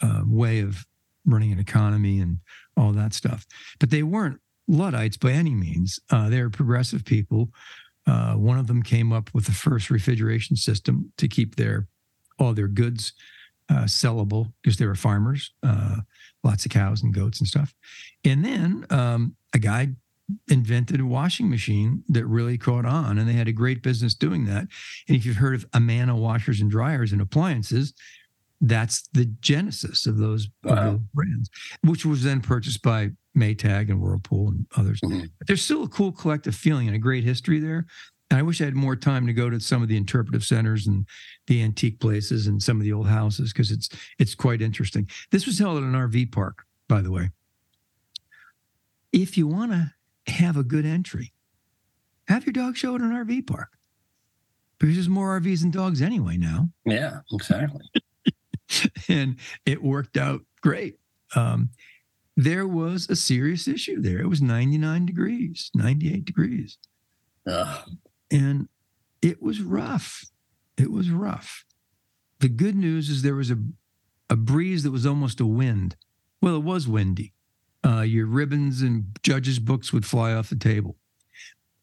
uh, 0.02 0.22
way 0.26 0.60
of 0.60 0.86
running 1.26 1.52
an 1.52 1.60
economy 1.60 2.20
and 2.20 2.40
all 2.78 2.92
that 2.92 3.14
stuff. 3.14 3.46
But 3.80 3.90
they 3.90 4.04
weren't 4.04 4.40
Luddites 4.68 5.18
by 5.18 5.32
any 5.32 5.54
means. 5.54 6.00
Uh, 6.10 6.30
they 6.30 6.42
were 6.42 6.50
progressive 6.50 7.04
people. 7.04 7.50
Uh, 8.08 8.34
one 8.34 8.58
of 8.58 8.68
them 8.68 8.82
came 8.82 9.12
up 9.12 9.30
with 9.34 9.46
the 9.46 9.52
first 9.52 9.90
refrigeration 9.90 10.56
system 10.56 11.12
to 11.18 11.28
keep 11.28 11.56
their 11.56 11.88
all 12.40 12.54
their 12.54 12.68
goods 12.68 13.14
uh, 13.70 13.84
sellable 13.84 14.52
because 14.62 14.78
they 14.78 14.86
were 14.86 14.96
farmers, 14.96 15.52
uh, 15.64 15.98
lots 16.44 16.66
of 16.66 16.72
cows 16.72 17.04
and 17.04 17.14
goats 17.14 17.40
and 17.40 17.48
stuff. 17.48 17.74
And 18.26 18.44
then 18.44 18.86
um, 18.90 19.36
a 19.54 19.60
guy 19.60 19.90
invented 20.50 21.00
a 21.00 21.06
washing 21.06 21.50
machine 21.50 22.04
that 22.10 22.26
really 22.26 22.58
caught 22.58 22.86
on, 22.86 23.18
and 23.18 23.28
they 23.28 23.34
had 23.34 23.48
a 23.48 23.52
great 23.54 23.82
business 23.84 24.14
doing 24.14 24.46
that. 24.46 24.68
And 25.08 25.18
if 25.18 25.26
you've 25.26 25.38
heard 25.38 25.56
of 25.56 25.66
Amana 25.74 26.16
washers 26.16 26.62
and 26.62 26.70
dryers 26.70 27.12
and 27.12 27.22
appliances, 27.22 27.94
that's 28.62 29.08
the 29.14 29.26
genesis 29.42 30.06
of 30.06 30.18
those, 30.18 30.46
of 30.64 30.78
Wow. 30.78 30.92
those 30.92 31.02
brands, 31.14 31.50
which 31.82 32.06
was 32.06 32.24
then 32.24 32.40
purchased 32.42 32.82
by 32.82 33.12
Maytag 33.36 33.90
and 33.90 34.00
Whirlpool 34.00 34.50
and 34.50 34.66
others. 34.76 35.00
Mhm. 35.02 35.30
But 35.40 35.48
there's 35.48 35.64
still 35.64 35.84
a 35.84 35.90
cool 35.90 36.12
collective 36.12 36.56
feeling 36.56 36.88
and 36.88 36.96
a 36.96 37.00
great 37.00 37.24
history 37.24 37.60
there. 37.60 37.86
And 38.30 38.40
I 38.40 38.42
wish 38.42 38.62
I 38.62 38.66
had 38.66 38.76
more 38.76 38.96
time 38.96 39.28
to 39.28 39.34
go 39.34 39.50
to 39.50 39.60
some 39.60 39.82
of 39.84 39.90
the 39.90 39.98
interpretive 39.98 40.44
centers 40.46 40.88
and 40.88 41.06
the 41.48 41.62
antique 41.62 42.00
places 42.00 42.48
and 42.48 42.64
some 42.64 42.78
of 42.78 42.84
the 42.84 42.94
old 42.94 43.08
houses 43.08 43.52
because 43.52 43.70
it's 43.70 43.90
it's 44.18 44.34
quite 44.34 44.62
interesting. 44.62 45.08
This 45.32 45.46
was 45.46 45.60
held 45.60 45.78
at 45.78 45.84
an 45.84 45.94
RV 45.94 46.32
park, 46.32 46.66
by 46.88 47.02
the 47.02 47.12
way. 47.12 47.30
If 49.12 49.38
you 49.38 49.46
want 49.48 49.72
to 49.74 49.94
have 50.28 50.58
a 50.58 50.64
good 50.64 50.86
entry, 50.86 51.34
have 52.28 52.46
your 52.46 52.54
dog 52.54 52.76
show 52.78 52.96
at 52.96 53.02
an 53.02 53.12
RV 53.12 53.48
park 53.48 53.70
because 54.80 54.96
there's 54.96 55.10
more 55.10 55.40
RVs 55.40 55.62
than 55.62 55.72
dogs 55.72 56.02
anyway 56.02 56.38
now 56.38 56.70
Yeah, 56.86 57.20
exactly. 57.32 57.82
and 59.10 59.38
it 59.66 59.84
worked 59.84 60.18
out 60.18 60.42
great. 60.62 60.98
Um, 61.36 61.70
there 62.36 62.68
was 62.68 63.10
a 63.10 63.16
serious 63.16 63.68
issue 63.68 64.02
there. 64.02 64.20
It 64.20 64.28
was 64.28 64.42
99 64.42 65.06
degrees, 65.06 65.70
98 65.76 66.26
degrees, 66.26 66.78
Ugh. 67.48 67.90
and 68.32 68.68
it 69.22 69.42
was 69.42 69.62
rough. 69.62 70.26
It 70.78 70.92
was 70.92 71.10
rough. 71.12 71.66
The 72.40 72.50
good 72.50 72.76
news 72.76 73.10
is 73.10 73.22
there 73.22 73.36
was 73.36 73.52
a, 73.52 73.58
a 74.30 74.36
breeze 74.36 74.84
that 74.84 74.92
was 74.92 75.06
almost 75.06 75.40
a 75.40 75.46
wind. 75.46 75.96
Well, 76.42 76.56
it 76.56 76.64
was 76.64 76.88
windy. 76.88 77.34
Uh, 77.86 78.02
your 78.02 78.26
ribbons 78.28 78.82
and 78.82 79.06
judges' 79.24 79.60
books 79.60 79.92
would 79.92 80.06
fly 80.06 80.34
off 80.34 80.50
the 80.50 80.56
table. 80.56 80.96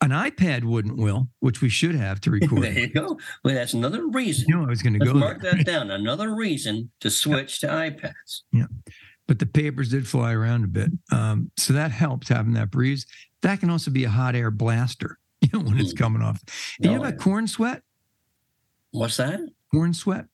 An 0.03 0.11
iPad 0.11 0.65
wouldn't, 0.65 0.97
Will, 0.97 1.29
which 1.41 1.61
we 1.61 1.69
should 1.69 1.95
have 1.95 2.21
to 2.23 2.31
record. 2.31 2.63
there 2.63 2.73
you 2.73 2.87
go. 2.89 3.19
Well, 3.45 3.55
that's 3.55 3.75
another 3.75 4.07
reason. 4.07 4.47
you 4.49 4.57
know, 4.57 4.65
I 4.65 4.69
was 4.71 4.83
going 4.83 4.99
to 4.99 5.05
go 5.05 5.13
mark 5.13 5.43
there. 5.43 5.53
that 5.53 5.67
down. 5.67 5.91
Another 5.91 6.35
reason 6.35 6.91
to 7.01 7.11
switch 7.11 7.61
to 7.61 7.67
iPads. 7.67 8.43
Yeah. 8.51 8.65
But 9.29 9.39
the 9.39 9.47
papers 9.47 9.91
did 9.91 10.09
fly 10.09 10.33
around 10.33 10.65
a 10.65 10.69
bit. 10.69 10.91
Um, 11.13 11.51
so 11.59 11.75
that 11.75 11.91
helped 11.91 12.29
having 12.29 12.55
that 12.55 12.71
breeze. 12.71 13.05
That 13.43 13.61
can 13.61 13.69
also 13.69 13.91
be 13.91 14.05
a 14.05 14.09
hot 14.11 14.35
air 14.35 14.51
blaster, 14.51 15.19
you 15.43 15.51
know, 15.53 15.61
when 15.67 15.79
it's 15.79 15.93
Mm. 15.93 15.99
coming 15.99 16.23
off. 16.23 16.43
Do 16.81 16.89
you 16.89 16.93
have 16.95 17.03
Oh, 17.03 17.05
about 17.05 17.15
yeah. 17.19 17.23
corn 17.25 17.47
sweat? 17.47 17.83
What's 18.93 19.19
that? 19.19 19.41
Corn 19.71 19.93
sweat? 19.93 20.25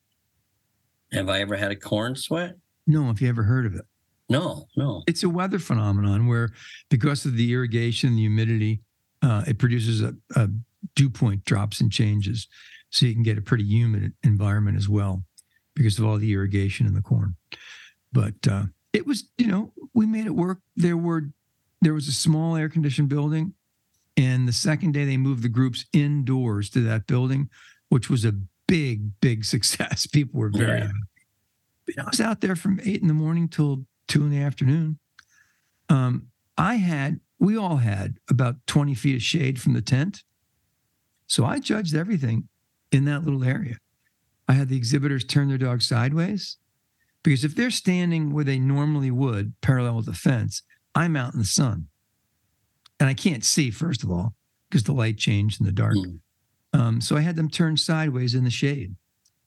Have 1.12 1.28
I 1.28 1.40
ever 1.40 1.56
had 1.56 1.72
a 1.72 1.76
corn 1.76 2.14
sweat? 2.14 2.54
No, 2.86 3.10
if 3.10 3.20
you 3.20 3.28
ever 3.28 3.42
heard 3.42 3.66
of 3.66 3.74
it. 3.74 3.84
No, 4.28 4.66
no. 4.76 5.02
It's 5.06 5.22
a 5.22 5.28
weather 5.28 5.58
phenomenon 5.58 6.26
where, 6.26 6.50
because 6.90 7.24
of 7.24 7.36
the 7.36 7.52
irrigation, 7.52 8.14
the 8.16 8.22
humidity, 8.22 8.80
uh, 9.22 9.44
it 9.46 9.58
produces 9.58 10.02
a, 10.02 10.14
a 10.34 10.48
dew 10.94 11.10
point 11.10 11.44
drops 11.44 11.80
and 11.80 11.92
changes. 11.92 12.48
So 12.90 13.06
you 13.06 13.14
can 13.14 13.22
get 13.22 13.38
a 13.38 13.42
pretty 13.42 13.64
humid 13.64 14.12
environment 14.24 14.76
as 14.76 14.88
well 14.88 15.22
because 15.74 15.98
of 15.98 16.04
all 16.06 16.16
the 16.16 16.32
irrigation 16.32 16.86
in 16.86 16.94
the 16.94 17.02
corn. 17.02 17.36
But 18.12 18.34
uh, 18.50 18.64
it 18.92 19.06
was, 19.06 19.24
you 19.38 19.46
know, 19.46 19.72
we 19.94 20.06
made 20.06 20.26
it 20.26 20.34
work. 20.34 20.58
There 20.76 20.96
were, 20.96 21.30
there 21.82 21.94
was 21.94 22.08
a 22.08 22.12
small 22.12 22.56
air 22.56 22.68
conditioned 22.68 23.08
building. 23.08 23.54
And 24.16 24.48
the 24.48 24.52
second 24.52 24.92
day 24.92 25.04
they 25.04 25.18
moved 25.18 25.42
the 25.42 25.48
groups 25.48 25.84
indoors 25.92 26.70
to 26.70 26.80
that 26.80 27.06
building, 27.06 27.50
which 27.90 28.08
was 28.08 28.24
a 28.24 28.32
big, 28.66 29.20
big 29.20 29.44
success. 29.54 30.06
People 30.06 30.40
were 30.40 30.48
very 30.50 30.78
Yeah. 30.78 30.86
happy. 30.86 31.98
I 32.00 32.04
was 32.10 32.20
out 32.20 32.40
there 32.40 32.56
from 32.56 32.80
eight 32.82 33.02
in 33.02 33.06
the 33.08 33.14
morning 33.14 33.46
till 33.48 33.86
two 34.08 34.22
in 34.22 34.30
the 34.30 34.42
afternoon. 34.42 34.98
Um, 35.88 36.28
I 36.58 36.76
had, 36.76 37.20
we 37.38 37.56
all 37.56 37.76
had 37.76 38.18
about 38.30 38.66
20 38.66 38.94
feet 38.94 39.16
of 39.16 39.22
shade 39.22 39.60
from 39.60 39.74
the 39.74 39.82
tent. 39.82 40.22
So 41.26 41.44
I 41.44 41.58
judged 41.58 41.94
everything 41.94 42.48
in 42.92 43.04
that 43.06 43.24
little 43.24 43.44
area. 43.44 43.78
I 44.48 44.52
had 44.52 44.68
the 44.68 44.76
exhibitors 44.76 45.24
turn 45.24 45.48
their 45.48 45.58
dog 45.58 45.82
sideways. 45.82 46.56
Because 47.22 47.42
if 47.42 47.56
they're 47.56 47.72
standing 47.72 48.32
where 48.32 48.44
they 48.44 48.60
normally 48.60 49.10
would, 49.10 49.60
parallel 49.60 49.96
with 49.96 50.06
the 50.06 50.12
fence, 50.12 50.62
I'm 50.94 51.16
out 51.16 51.32
in 51.32 51.40
the 51.40 51.44
sun. 51.44 51.88
And 53.00 53.08
I 53.08 53.14
can't 53.14 53.44
see, 53.44 53.72
first 53.72 54.04
of 54.04 54.12
all, 54.12 54.34
because 54.70 54.84
the 54.84 54.92
light 54.92 55.18
changed 55.18 55.60
in 55.60 55.66
the 55.66 55.72
dark. 55.72 55.96
Mm. 55.96 56.20
Um, 56.72 57.00
so 57.00 57.16
I 57.16 57.22
had 57.22 57.34
them 57.34 57.50
turn 57.50 57.76
sideways 57.76 58.36
in 58.36 58.44
the 58.44 58.50
shade. 58.50 58.94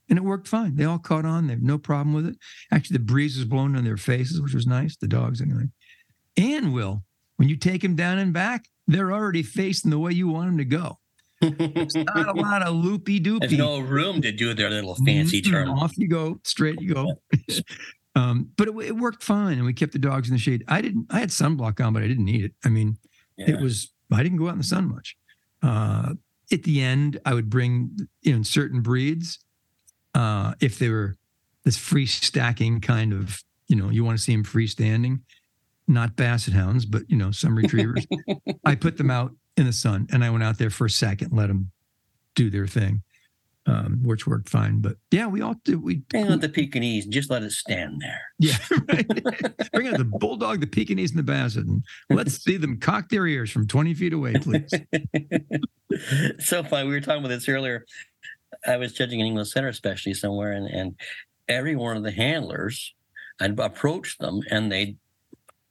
And 0.10 0.18
it 0.18 0.24
worked 0.24 0.48
fine. 0.48 0.76
They 0.76 0.86
all 0.86 0.98
caught 1.00 1.26
on. 1.26 1.48
They 1.48 1.54
have 1.54 1.62
no 1.62 1.78
problem 1.78 2.14
with 2.16 2.26
it. 2.26 2.36
Actually, 2.72 2.96
the 2.98 3.04
breeze 3.04 3.36
was 3.38 3.46
blowing 3.46 3.76
on 3.76 3.84
their 3.84 3.98
faces, 3.98 4.42
which 4.42 4.54
was 4.56 4.66
nice. 4.66 4.96
The 4.98 5.08
dogs, 5.08 5.40
anyway. 5.42 5.66
And 6.36 6.74
Will, 6.74 7.04
when 7.38 7.48
you 7.50 7.56
take 7.56 7.82
them 7.84 7.96
down 7.96 8.18
and 8.18 8.34
back, 8.34 8.66
they're 8.88 9.12
already 9.12 9.44
facing 9.44 9.92
the 9.92 10.00
way 10.00 10.12
you 10.14 10.28
want 10.28 10.48
them 10.48 10.58
to 10.58 10.66
go. 10.66 10.98
It's 11.42 11.96
not 12.16 12.28
a 12.28 12.34
lot 12.34 12.64
of 12.64 12.74
loopy 12.76 13.20
There's 13.20 13.40
doopy. 13.52 13.58
no 13.58 13.80
room 13.80 14.22
to 14.24 14.32
do 14.32 14.54
their 14.56 14.70
little 14.70 14.96
fancy 14.96 15.42
Mm, 15.42 15.52
turn. 15.52 15.70
Off 15.70 15.94
you 15.98 16.08
go, 16.10 16.40
straight 16.44 16.82
you 16.82 16.94
go. 16.96 17.14
um, 18.16 18.50
but 18.58 18.68
it, 18.68 18.76
it 18.88 18.96
worked 18.98 19.24
fine, 19.24 19.58
and 19.58 19.66
we 19.66 19.74
kept 19.74 19.94
the 19.94 20.00
dogs 20.00 20.28
in 20.30 20.36
the 20.36 20.40
shade. 20.40 20.64
I 20.68 20.82
didn't. 20.82 21.06
I 21.12 21.20
had 21.20 21.30
sunblock 21.30 21.86
on, 21.86 21.94
but 21.94 22.04
I 22.04 22.08
didn't 22.08 22.26
need 22.26 22.44
it. 22.44 22.54
I 22.66 22.70
mean, 22.70 22.98
Yeah. 23.38 23.52
it 23.52 23.62
was. 23.62 23.92
I 24.12 24.24
didn't 24.24 24.40
go 24.40 24.48
out 24.48 24.54
in 24.54 24.58
the 24.58 24.64
sun 24.64 24.90
much. 24.90 25.16
Uh, 25.62 26.14
at 26.52 26.64
the 26.64 26.82
end, 26.82 27.20
I 27.26 27.36
would 27.36 27.50
bring 27.50 27.96
you 28.24 28.36
know 28.36 28.42
certain 28.44 28.82
breeds 28.82 29.38
uh, 30.14 30.54
if 30.60 30.80
they 30.80 30.90
were 30.90 31.18
this 31.66 31.78
free 31.78 32.06
stacking 32.06 32.82
kind 32.82 33.14
of. 33.14 33.44
You 33.68 33.76
know, 33.76 33.92
you 33.92 34.04
want 34.04 34.18
to 34.18 34.24
see 34.24 34.32
them 34.32 34.44
freestanding, 34.44 35.20
not 35.88 36.16
basset 36.16 36.56
hounds, 36.56 36.86
but 36.86 37.04
you 37.08 37.16
know 37.16 37.30
some 37.30 37.56
retrievers. 37.56 38.08
I 38.66 38.74
put 38.74 38.98
them 38.98 39.12
out 39.12 39.32
in 39.58 39.66
the 39.66 39.74
sun, 39.74 40.08
and 40.12 40.24
I 40.24 40.30
went 40.30 40.44
out 40.44 40.58
there 40.58 40.70
for 40.70 40.86
a 40.86 40.90
second, 40.90 41.34
let 41.34 41.48
them 41.48 41.72
do 42.36 42.50
their 42.50 42.66
thing, 42.66 43.04
um, 43.66 44.00
which 44.04 44.26
worked 44.26 44.50
fine. 44.50 44.82
But 44.82 44.98
yeah, 45.12 45.28
we 45.28 45.42
all 45.42 45.56
did. 45.64 45.84
We 45.84 45.98
Bring 46.10 46.28
out 46.28 46.42
the 46.42 46.50
Pekingese 46.50 47.04
and 47.04 47.14
just 47.14 47.30
let 47.30 47.44
it 47.44 47.52
stand 47.52 48.02
there. 48.02 48.22
yeah, 48.40 48.58
right. 48.88 49.72
Bring 49.74 49.88
out 49.88 49.98
the 49.98 50.10
bulldog, 50.10 50.62
the 50.62 50.68
Pekingese, 50.68 51.12
and 51.12 51.20
the 51.20 51.24
Basset, 51.24 51.66
and 51.66 51.84
let's 52.10 52.44
see 52.44 52.58
them 52.58 52.80
cock 52.80 53.10
their 53.10 53.28
ears 53.28 53.52
from 53.52 53.68
twenty 53.68 53.94
feet 53.94 54.14
away, 54.14 54.34
please. 54.34 54.72
so 56.40 56.64
fun. 56.64 56.88
We 56.88 56.94
were 56.94 57.02
talking 57.02 57.20
about 57.20 57.30
this 57.30 57.50
earlier. 57.50 57.86
I 58.66 58.78
was 58.78 58.94
judging 58.94 59.22
an 59.22 59.28
English 59.28 59.52
setter 59.52 59.68
especially 59.68 60.14
somewhere, 60.14 60.52
and, 60.54 60.68
and 60.68 60.96
every 61.48 61.76
one 61.76 61.98
of 61.98 62.04
the 62.04 62.12
handlers, 62.12 62.94
I'd 63.40 63.60
approach 63.60 64.18
them 64.18 64.42
and 64.50 64.72
they'd 64.72 64.98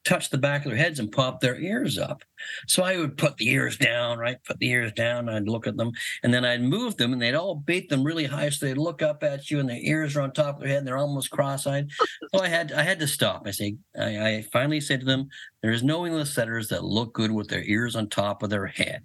touch 0.08 0.30
the 0.30 0.38
back 0.38 0.64
of 0.64 0.70
their 0.70 0.78
heads 0.78 0.98
and 0.98 1.12
pop 1.12 1.40
their 1.40 1.60
ears 1.60 1.98
up. 1.98 2.22
So 2.66 2.82
I 2.82 2.96
would 2.96 3.18
put 3.18 3.36
the 3.36 3.50
ears 3.50 3.76
down, 3.76 4.18
right? 4.18 4.42
Put 4.44 4.58
the 4.58 4.70
ears 4.70 4.92
down. 4.92 5.28
I'd 5.28 5.48
look 5.48 5.66
at 5.66 5.76
them 5.76 5.92
and 6.22 6.32
then 6.32 6.46
I'd 6.46 6.62
move 6.62 6.96
them 6.96 7.12
and 7.12 7.20
they'd 7.20 7.34
all 7.34 7.56
bait 7.56 7.90
them 7.90 8.04
really 8.04 8.24
high. 8.24 8.48
So 8.48 8.64
they'd 8.64 8.78
look 8.78 9.02
up 9.02 9.22
at 9.22 9.50
you 9.50 9.60
and 9.60 9.68
their 9.68 9.80
ears 9.80 10.16
are 10.16 10.22
on 10.22 10.32
top 10.32 10.56
of 10.56 10.60
their 10.62 10.70
head 10.70 10.78
and 10.78 10.86
they're 10.86 10.96
almost 10.96 11.30
cross-eyed. 11.30 11.90
so 12.34 12.40
I 12.40 12.48
had 12.48 12.72
I 12.72 12.82
had 12.82 13.00
to 13.00 13.06
stop. 13.06 13.42
I 13.46 13.50
say 13.50 13.76
I, 13.98 14.28
I 14.28 14.42
finally 14.50 14.80
said 14.80 15.00
to 15.00 15.06
them, 15.06 15.28
there 15.62 15.72
is 15.72 15.82
no 15.82 16.06
English 16.06 16.30
setters 16.30 16.68
that 16.68 16.84
look 16.84 17.12
good 17.12 17.32
with 17.32 17.48
their 17.48 17.62
ears 17.64 17.96
on 17.96 18.08
top 18.08 18.42
of 18.42 18.50
their 18.50 18.66
head. 18.66 19.02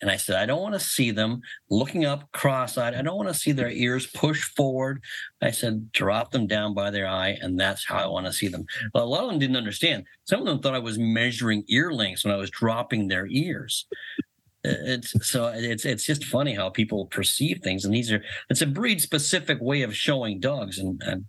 And 0.00 0.10
I 0.10 0.16
said, 0.16 0.36
I 0.36 0.46
don't 0.46 0.62
want 0.62 0.74
to 0.74 0.80
see 0.80 1.10
them 1.10 1.42
looking 1.68 2.06
up 2.06 2.30
cross-eyed. 2.32 2.94
I 2.94 3.02
don't 3.02 3.16
want 3.16 3.28
to 3.28 3.34
see 3.34 3.52
their 3.52 3.70
ears 3.70 4.06
push 4.06 4.42
forward. 4.42 5.02
I 5.42 5.50
said, 5.50 5.92
drop 5.92 6.30
them 6.30 6.46
down 6.46 6.74
by 6.74 6.90
their 6.90 7.06
eye, 7.06 7.36
and 7.40 7.60
that's 7.60 7.84
how 7.84 7.96
I 7.96 8.06
want 8.06 8.26
to 8.26 8.32
see 8.32 8.48
them. 8.48 8.64
Well, 8.94 9.04
a 9.04 9.06
lot 9.06 9.24
of 9.24 9.30
them 9.30 9.38
didn't 9.38 9.56
understand. 9.56 10.04
Some 10.24 10.40
of 10.40 10.46
them 10.46 10.60
thought 10.60 10.74
I 10.74 10.78
was 10.78 10.98
measuring 10.98 11.64
ear 11.68 11.92
lengths 11.92 12.24
when 12.24 12.34
I 12.34 12.38
was 12.38 12.50
dropping 12.50 13.08
their 13.08 13.26
ears. 13.26 13.86
It's 14.62 15.14
so 15.26 15.50
it's 15.54 15.86
it's 15.86 16.04
just 16.04 16.22
funny 16.22 16.52
how 16.52 16.68
people 16.68 17.06
perceive 17.06 17.60
things, 17.62 17.86
and 17.86 17.94
these 17.94 18.12
are 18.12 18.22
it's 18.50 18.60
a 18.60 18.66
breed 18.66 19.00
specific 19.00 19.56
way 19.58 19.80
of 19.80 19.96
showing 19.96 20.38
dogs, 20.38 20.78
and, 20.78 21.00
and 21.06 21.24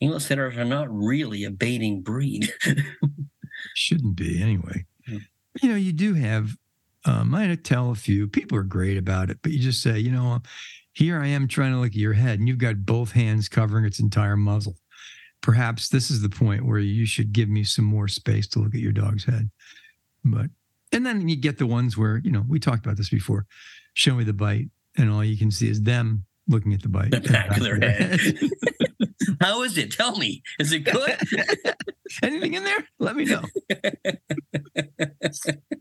English 0.00 0.24
setters 0.24 0.56
are 0.56 0.64
not 0.64 0.92
really 0.92 1.44
a 1.44 1.50
baiting 1.52 2.02
breed. 2.02 2.52
Shouldn't 3.74 4.16
be 4.16 4.42
anyway. 4.42 4.84
Hmm. 5.06 5.18
You 5.60 5.68
know, 5.70 5.76
you 5.76 5.92
do 5.92 6.14
have. 6.14 6.56
Um, 7.04 7.34
I 7.34 7.52
tell 7.56 7.90
a 7.90 7.96
few 7.96 8.28
people 8.28 8.56
are 8.56 8.62
great 8.62 8.96
about 8.96 9.28
it, 9.28 9.38
but 9.42 9.50
you 9.50 9.58
just 9.58 9.82
say, 9.82 9.98
you 9.98 10.12
know, 10.12 10.40
here 10.92 11.20
I 11.20 11.26
am 11.26 11.48
trying 11.48 11.72
to 11.72 11.78
look 11.78 11.88
at 11.88 11.96
your 11.96 12.12
head, 12.12 12.38
and 12.38 12.46
you've 12.46 12.58
got 12.58 12.86
both 12.86 13.12
hands 13.12 13.48
covering 13.48 13.84
its 13.84 13.98
entire 13.98 14.36
muzzle. 14.36 14.76
Perhaps 15.40 15.88
this 15.88 16.10
is 16.10 16.22
the 16.22 16.28
point 16.28 16.64
where 16.64 16.78
you 16.78 17.04
should 17.04 17.32
give 17.32 17.48
me 17.48 17.64
some 17.64 17.84
more 17.84 18.06
space 18.06 18.46
to 18.48 18.60
look 18.60 18.74
at 18.74 18.80
your 18.80 18.92
dog's 18.92 19.24
head. 19.24 19.50
But 20.24 20.46
and 20.92 21.04
then 21.04 21.28
you 21.28 21.36
get 21.36 21.58
the 21.58 21.66
ones 21.66 21.96
where 21.96 22.18
you 22.18 22.30
know 22.30 22.44
we 22.46 22.60
talked 22.60 22.84
about 22.84 22.96
this 22.96 23.08
before. 23.08 23.46
Show 23.94 24.14
me 24.14 24.24
the 24.24 24.32
bite, 24.32 24.68
and 24.96 25.10
all 25.10 25.24
you 25.24 25.36
can 25.36 25.50
see 25.50 25.68
is 25.68 25.82
them 25.82 26.24
looking 26.46 26.72
at 26.72 26.82
the 26.82 26.88
bite. 26.88 27.10
the 27.10 27.20
back 27.20 27.56
of 27.56 27.62
their 27.62 27.80
head. 27.80 28.20
How 29.40 29.62
is 29.62 29.78
it? 29.78 29.92
Tell 29.92 30.16
me. 30.16 30.42
Is 30.58 30.72
it 30.72 30.80
good? 30.80 31.16
Anything 32.22 32.54
in 32.54 32.64
there? 32.64 32.86
Let 32.98 33.16
me 33.16 33.24
know. 33.24 33.42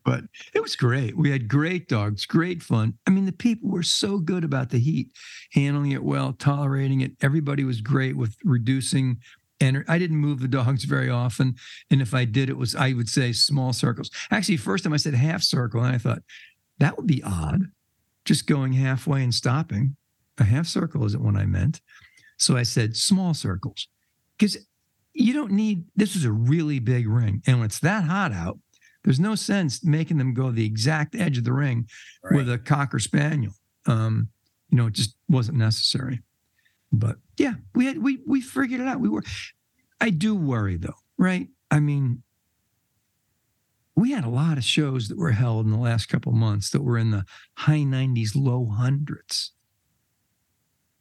but 0.05 0.23
it 0.53 0.61
was 0.61 0.75
great. 0.75 1.17
We 1.17 1.31
had 1.31 1.47
great 1.47 1.87
dogs, 1.87 2.25
great 2.25 2.63
fun. 2.63 2.93
I 3.07 3.11
mean, 3.11 3.25
the 3.25 3.31
people 3.31 3.69
were 3.69 3.83
so 3.83 4.17
good 4.17 4.43
about 4.43 4.69
the 4.69 4.79
heat, 4.79 5.09
handling 5.51 5.91
it 5.91 6.03
well, 6.03 6.33
tolerating 6.33 7.01
it. 7.01 7.13
Everybody 7.21 7.63
was 7.63 7.81
great 7.81 8.15
with 8.15 8.35
reducing. 8.43 9.17
And 9.59 9.83
I 9.87 9.99
didn't 9.99 10.17
move 10.17 10.39
the 10.39 10.47
dogs 10.47 10.83
very 10.85 11.09
often. 11.09 11.55
And 11.89 12.01
if 12.01 12.13
I 12.13 12.25
did, 12.25 12.49
it 12.49 12.57
was, 12.57 12.75
I 12.75 12.93
would 12.93 13.09
say 13.09 13.31
small 13.31 13.73
circles. 13.73 14.09
Actually, 14.31 14.57
first 14.57 14.83
time 14.83 14.93
I 14.93 14.97
said 14.97 15.13
half 15.13 15.43
circle, 15.43 15.83
and 15.83 15.93
I 15.93 15.97
thought 15.97 16.23
that 16.79 16.97
would 16.97 17.07
be 17.07 17.23
odd, 17.23 17.65
just 18.25 18.47
going 18.47 18.73
halfway 18.73 19.23
and 19.23 19.33
stopping. 19.33 19.95
A 20.37 20.43
half 20.43 20.65
circle 20.65 21.05
isn't 21.05 21.23
what 21.23 21.35
I 21.35 21.45
meant. 21.45 21.81
So 22.41 22.57
I 22.57 22.63
said 22.63 22.97
small 22.97 23.35
circles. 23.35 23.87
Because 24.35 24.57
you 25.13 25.31
don't 25.31 25.51
need 25.51 25.85
this 25.95 26.15
is 26.15 26.25
a 26.25 26.31
really 26.31 26.79
big 26.79 27.07
ring 27.07 27.43
and 27.45 27.59
when 27.59 27.65
it's 27.65 27.79
that 27.79 28.05
hot 28.05 28.31
out 28.31 28.57
there's 29.03 29.19
no 29.19 29.35
sense 29.35 29.83
making 29.83 30.17
them 30.17 30.33
go 30.33 30.51
the 30.51 30.65
exact 30.65 31.15
edge 31.15 31.37
of 31.37 31.43
the 31.43 31.51
ring 31.51 31.85
with 32.31 32.49
a 32.49 32.57
cocker 32.57 32.97
spaniel. 32.97 33.53
Um 33.85 34.29
you 34.69 34.77
know 34.77 34.87
it 34.87 34.93
just 34.93 35.15
wasn't 35.29 35.57
necessary. 35.57 36.21
But 36.91 37.17
yeah 37.37 37.55
we 37.75 37.85
had 37.85 37.99
we 37.99 38.19
we 38.25 38.41
figured 38.41 38.81
it 38.81 38.87
out. 38.87 38.99
We 38.99 39.09
were 39.09 39.23
i 39.99 40.09
do 40.09 40.33
worry 40.33 40.77
though 40.77 40.95
right? 41.17 41.47
I 41.69 41.79
mean 41.79 42.23
we 43.95 44.11
had 44.11 44.23
a 44.23 44.29
lot 44.29 44.57
of 44.57 44.63
shows 44.63 45.09
that 45.09 45.17
were 45.17 45.31
held 45.31 45.65
in 45.65 45.71
the 45.71 45.77
last 45.77 46.07
couple 46.07 46.31
months 46.31 46.71
that 46.71 46.81
were 46.81 46.97
in 46.97 47.11
the 47.11 47.25
high 47.57 47.83
90s 47.83 48.31
low 48.33 48.65
hundreds 48.65 49.51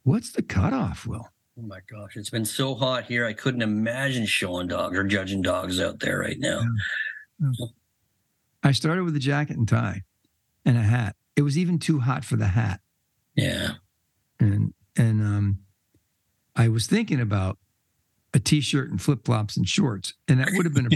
what's 0.03 0.31
the 0.31 0.41
cutoff 0.41 1.05
will 1.05 1.27
Oh 1.59 1.63
my 1.63 1.79
gosh, 1.91 2.15
it's 2.15 2.29
been 2.29 2.45
so 2.45 2.73
hot 2.73 3.05
here. 3.05 3.25
I 3.25 3.33
couldn't 3.33 3.61
imagine 3.61 4.25
showing 4.25 4.67
dogs 4.67 4.97
or 4.97 5.03
judging 5.03 5.41
dogs 5.41 5.81
out 5.81 5.99
there 5.99 6.17
right 6.17 6.39
now. 6.39 6.63
I 8.63 8.71
started 8.71 9.03
with 9.03 9.15
a 9.15 9.19
jacket 9.19 9.57
and 9.57 9.67
tie 9.67 10.01
and 10.65 10.77
a 10.77 10.81
hat. 10.81 11.15
It 11.35 11.41
was 11.41 11.57
even 11.57 11.77
too 11.77 11.99
hot 11.99 12.23
for 12.23 12.35
the 12.35 12.47
hat. 12.47 12.79
Yeah. 13.35 13.71
And 14.39 14.73
and 14.97 15.21
um 15.21 15.59
I 16.55 16.69
was 16.69 16.87
thinking 16.87 17.19
about 17.19 17.57
a 18.33 18.39
t-shirt 18.39 18.89
and 18.89 19.01
flip-flops 19.01 19.57
and 19.57 19.67
shorts. 19.67 20.13
And 20.29 20.39
that 20.39 20.49
would 20.53 20.65
have 20.65 20.73
been 20.73 20.87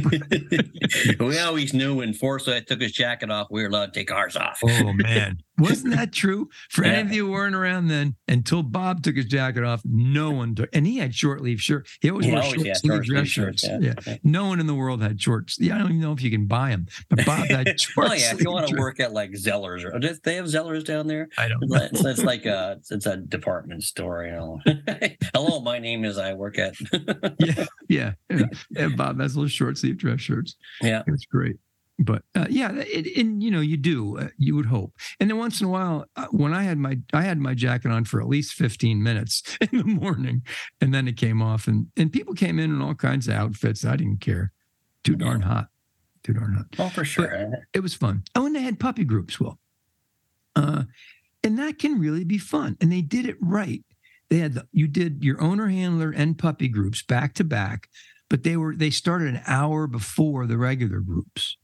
a 1.20 1.24
we 1.24 1.38
always 1.38 1.74
knew 1.74 1.96
when 1.96 2.14
Forsyth 2.14 2.66
took 2.66 2.82
his 2.82 2.94
jacket 2.94 3.30
off, 3.30 3.48
we 3.52 3.62
were 3.62 3.68
allowed 3.68 3.94
to 3.94 4.00
take 4.00 4.12
ours 4.12 4.38
off. 4.38 4.58
Oh 4.64 4.94
man. 4.94 5.44
Wasn't 5.58 5.96
that 5.96 6.12
true? 6.12 6.50
For 6.70 6.84
any 6.84 7.02
of 7.02 7.12
you 7.14 7.28
who 7.28 7.32
weren't 7.32 7.56
around 7.56 7.88
then, 7.88 8.16
until 8.28 8.62
Bob 8.64 9.04
took 9.04 9.16
his 9.16 9.26
jacket 9.26 9.64
off, 9.64 9.82
no 9.86 10.32
one 10.32 10.56
took 10.56 10.70
and 10.74 10.86
he 10.86 10.98
had 10.98 11.14
short 11.16 11.40
sleeve 11.40 11.62
shirt. 11.62 11.88
He 12.02 12.10
always 12.10 12.26
He 12.26 12.32
wore 12.32 12.42
always 12.42 12.62
short 12.62 12.78
sleeve 12.78 13.04
dress 13.04 13.28
shirts, 13.28 13.62
shirts. 13.62 13.84
yeah. 13.84 13.94
Yeah. 14.06 14.18
No 14.24 14.46
one 14.48 14.60
in 14.60 14.68
the 14.68 14.74
world 14.76 15.02
had 15.02 15.22
shorts. 15.22 15.58
Yeah, 15.60 15.76
I 15.76 15.78
don't 15.80 15.88
even 15.88 16.02
know 16.02 16.12
if 16.12 16.22
you 16.22 16.32
can 16.32 16.46
buy 16.46 16.72
them. 16.72 16.88
But 17.10 17.26
Bob 17.26 17.48
had 17.48 17.80
short 17.80 18.10
oh 18.10 18.14
yeah, 18.14 18.34
if 18.34 18.42
you 18.42 18.52
want 18.52 18.68
to 18.68 18.76
work 18.78 19.00
at 19.00 19.14
like 19.14 19.32
Zellers 19.32 19.84
or 19.86 19.98
do 20.00 20.14
they 20.24 20.36
have 20.36 20.46
Zellers 20.46 20.84
down 20.84 21.08
there? 21.08 21.30
I 21.38 21.48
don't 21.48 21.62
know. 21.70 21.78
It's, 21.78 22.04
it's 22.04 22.24
like 22.24 22.46
a 22.46 22.80
it's 22.90 23.06
a 23.06 23.18
department 23.18 23.84
store, 23.84 24.26
you 24.26 24.32
know. 24.32 24.60
Hello, 25.34 25.60
my 25.62 25.80
name 25.80 26.04
is 26.06 26.18
I 26.18 26.34
work 26.34 26.58
at 26.60 26.76
yeah, 27.40 27.66
yeah, 27.88 28.12
yeah. 28.30 28.46
And 28.78 28.98
Bob 28.98 29.20
has 29.20 29.36
little 29.36 29.48
short 29.48 29.78
sleeve 29.78 29.98
dress 29.98 30.22
shirts. 30.22 30.56
Yeah. 30.82 31.04
it's 31.08 31.26
great. 31.26 31.56
But 31.98 32.24
uh, 32.36 32.48
yeah, 32.50 32.72
it, 32.76 33.16
and 33.18 33.42
you 33.42 33.50
know, 33.50 33.62
you 33.62 33.78
do, 33.78 34.18
uh, 34.20 34.28
you 34.38 34.54
would 34.56 34.66
hope. 34.66 34.94
And 35.20 35.30
then 35.30 35.38
once 35.38 35.62
in 35.62 35.68
a 35.68 35.70
while, 35.70 36.06
uh, 36.18 36.26
when 36.32 36.54
I 36.54 36.64
had 36.64 36.78
my, 36.78 37.00
I 37.14 37.22
had 37.22 37.40
my 37.40 37.54
jacket 37.54 37.90
on 37.90 38.04
for 38.04 38.20
at 38.20 38.28
least 38.28 38.54
fifteen 38.54 39.02
minutes 39.02 39.44
in 39.72 39.78
the 39.78 39.84
morning, 39.86 40.42
and 40.82 40.94
then 40.94 41.08
it 41.08 41.16
came 41.16 41.42
off, 41.42 41.68
and 41.68 41.88
and 41.96 42.12
people 42.12 42.34
came 42.34 42.60
in 42.60 42.72
in 42.72 42.82
all 42.82 42.96
kinds 42.96 43.28
of 43.30 43.36
outfits. 43.36 43.86
I 43.86 43.96
didn't 43.96 44.20
care. 44.20 44.52
Too 45.06 45.16
darn 45.16 45.42
hot. 45.42 45.68
Too 46.24 46.34
darn 46.34 46.54
hot 46.56 46.66
Oh, 46.80 46.90
for 46.90 47.06
sure. 47.06 47.52
it 47.74 47.80
was 47.82 47.94
fun. 47.94 48.24
Oh, 48.36 48.46
and 48.46 48.56
they 48.56 48.62
had 48.64 48.80
puppy 48.80 49.04
groups, 49.06 49.40
Well, 49.40 49.60
Uh, 50.56 50.84
and 51.44 51.58
that 51.60 51.78
can 51.80 52.00
really 52.00 52.24
be 52.24 52.40
fun. 52.40 52.76
And 52.82 52.92
they 52.92 53.02
did 53.04 53.26
it 53.28 53.38
right. 53.40 53.84
They 54.30 54.38
had 54.40 54.56
the, 54.56 54.68
you 54.72 54.88
did 54.88 55.24
your 55.24 55.40
owner 55.42 55.68
handler 55.68 56.10
and 56.12 56.38
puppy 56.38 56.68
groups 56.68 57.04
back 57.04 57.36
to 57.36 57.44
back, 57.44 57.88
but 58.30 58.42
they 58.44 58.58
were 58.58 58.76
they 58.76 58.90
started 58.90 59.36
an 59.36 59.42
hour 59.46 59.86
before 59.88 60.48
the 60.48 60.58
regular 60.58 61.00
groups. 61.00 61.56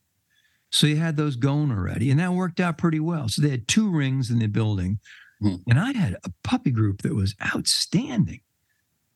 So 0.71 0.87
you 0.87 0.95
had 0.95 1.17
those 1.17 1.35
going 1.35 1.71
already, 1.71 2.09
and 2.11 2.19
that 2.19 2.33
worked 2.33 2.59
out 2.59 2.77
pretty 2.77 2.99
well. 2.99 3.27
So 3.29 3.41
they 3.41 3.49
had 3.49 3.67
two 3.67 3.89
rings 3.89 4.31
in 4.31 4.39
the 4.39 4.47
building, 4.47 4.99
Hmm. 5.41 5.55
and 5.67 5.79
I 5.79 5.91
had 5.91 6.15
a 6.23 6.31
puppy 6.43 6.71
group 6.71 7.01
that 7.01 7.13
was 7.15 7.35
outstanding, 7.53 8.41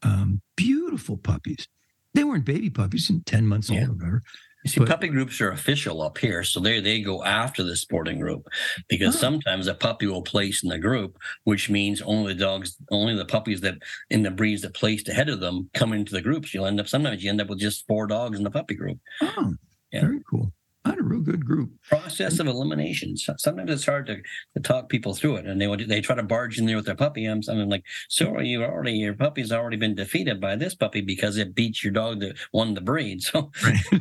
um, 0.04 0.42
beautiful 0.56 1.18
puppies. 1.18 1.68
They 2.14 2.24
weren't 2.24 2.46
baby 2.46 2.70
puppies, 2.70 3.10
and 3.10 3.26
ten 3.26 3.48
months 3.48 3.70
Yeah. 3.70 3.82
old 3.82 3.90
or 3.90 3.94
whatever. 3.94 4.24
You 4.64 4.72
see, 4.72 4.80
But- 4.80 4.88
puppy 4.90 5.10
groups 5.10 5.40
are 5.42 5.52
official 5.52 6.02
up 6.02 6.18
here, 6.18 6.44
so 6.44 6.60
they 6.60 6.80
they 6.82 7.00
go 7.02 7.24
after 7.24 7.62
the 7.64 7.76
sporting 7.76 8.20
group 8.20 8.48
because 8.90 9.16
Oh. 9.16 9.20
sometimes 9.20 9.68
a 9.68 9.76
puppy 9.76 10.08
will 10.08 10.24
place 10.24 10.64
in 10.64 10.70
the 10.70 10.80
group, 10.80 11.20
which 11.44 11.70
means 11.70 12.02
only 12.02 12.34
the 12.34 12.40
dogs, 12.40 12.76
only 12.90 13.16
the 13.16 13.26
puppies 13.26 13.62
that 13.62 13.78
in 14.10 14.24
the 14.24 14.32
breeds 14.32 14.64
that 14.64 14.74
placed 14.74 15.08
ahead 15.08 15.30
of 15.30 15.40
them 15.40 15.70
come 15.76 15.94
into 15.94 16.12
the 16.14 16.22
groups. 16.22 16.52
You'll 16.54 16.66
end 16.66 16.80
up 16.80 16.88
sometimes 16.88 17.24
you 17.24 17.30
end 17.30 17.42
up 17.42 17.48
with 17.50 17.60
just 17.60 17.86
four 17.86 18.08
dogs 18.08 18.38
in 18.40 18.44
the 18.44 18.50
puppy 18.52 18.74
group. 18.74 19.00
Oh, 19.22 19.54
Yeah. 19.94 20.02
very 20.02 20.22
cool. 20.28 20.52
I 20.86 20.90
had 20.90 21.00
a 21.00 21.04
real 21.04 21.22
good 21.22 21.44
group. 21.46 21.72
Process 21.90 22.40
of 22.40 22.46
elimination. 22.46 23.18
Sometimes 23.18 23.72
it's 23.72 23.86
hard 23.86 24.06
to, 24.06 24.18
to 24.18 24.60
talk 24.62 24.88
people 24.88 25.16
through 25.16 25.38
it, 25.38 25.48
and 25.48 25.60
they 25.60 25.66
would 25.66 25.88
they 25.88 26.00
try 26.00 26.16
to 26.16 26.22
barge 26.24 26.60
in 26.60 26.68
there 26.68 26.76
with 26.76 26.86
their 26.86 26.96
puppy. 26.96 27.26
I'm, 27.26 27.42
I'm 27.50 27.68
like, 27.68 27.84
so 28.08 28.40
you 28.40 28.64
already 28.64 28.94
your 28.94 29.16
puppy's 29.16 29.52
already 29.52 29.78
been 29.78 29.96
defeated 29.96 30.40
by 30.40 30.56
this 30.56 30.76
puppy 30.76 31.02
because 31.02 31.38
it 31.38 31.56
beats 31.56 31.84
your 31.84 31.92
dog 31.92 32.20
that 32.20 32.38
won 32.54 32.76
the 32.76 32.82
breed. 32.82 33.22
So 33.26 33.52
Right. 33.64 33.80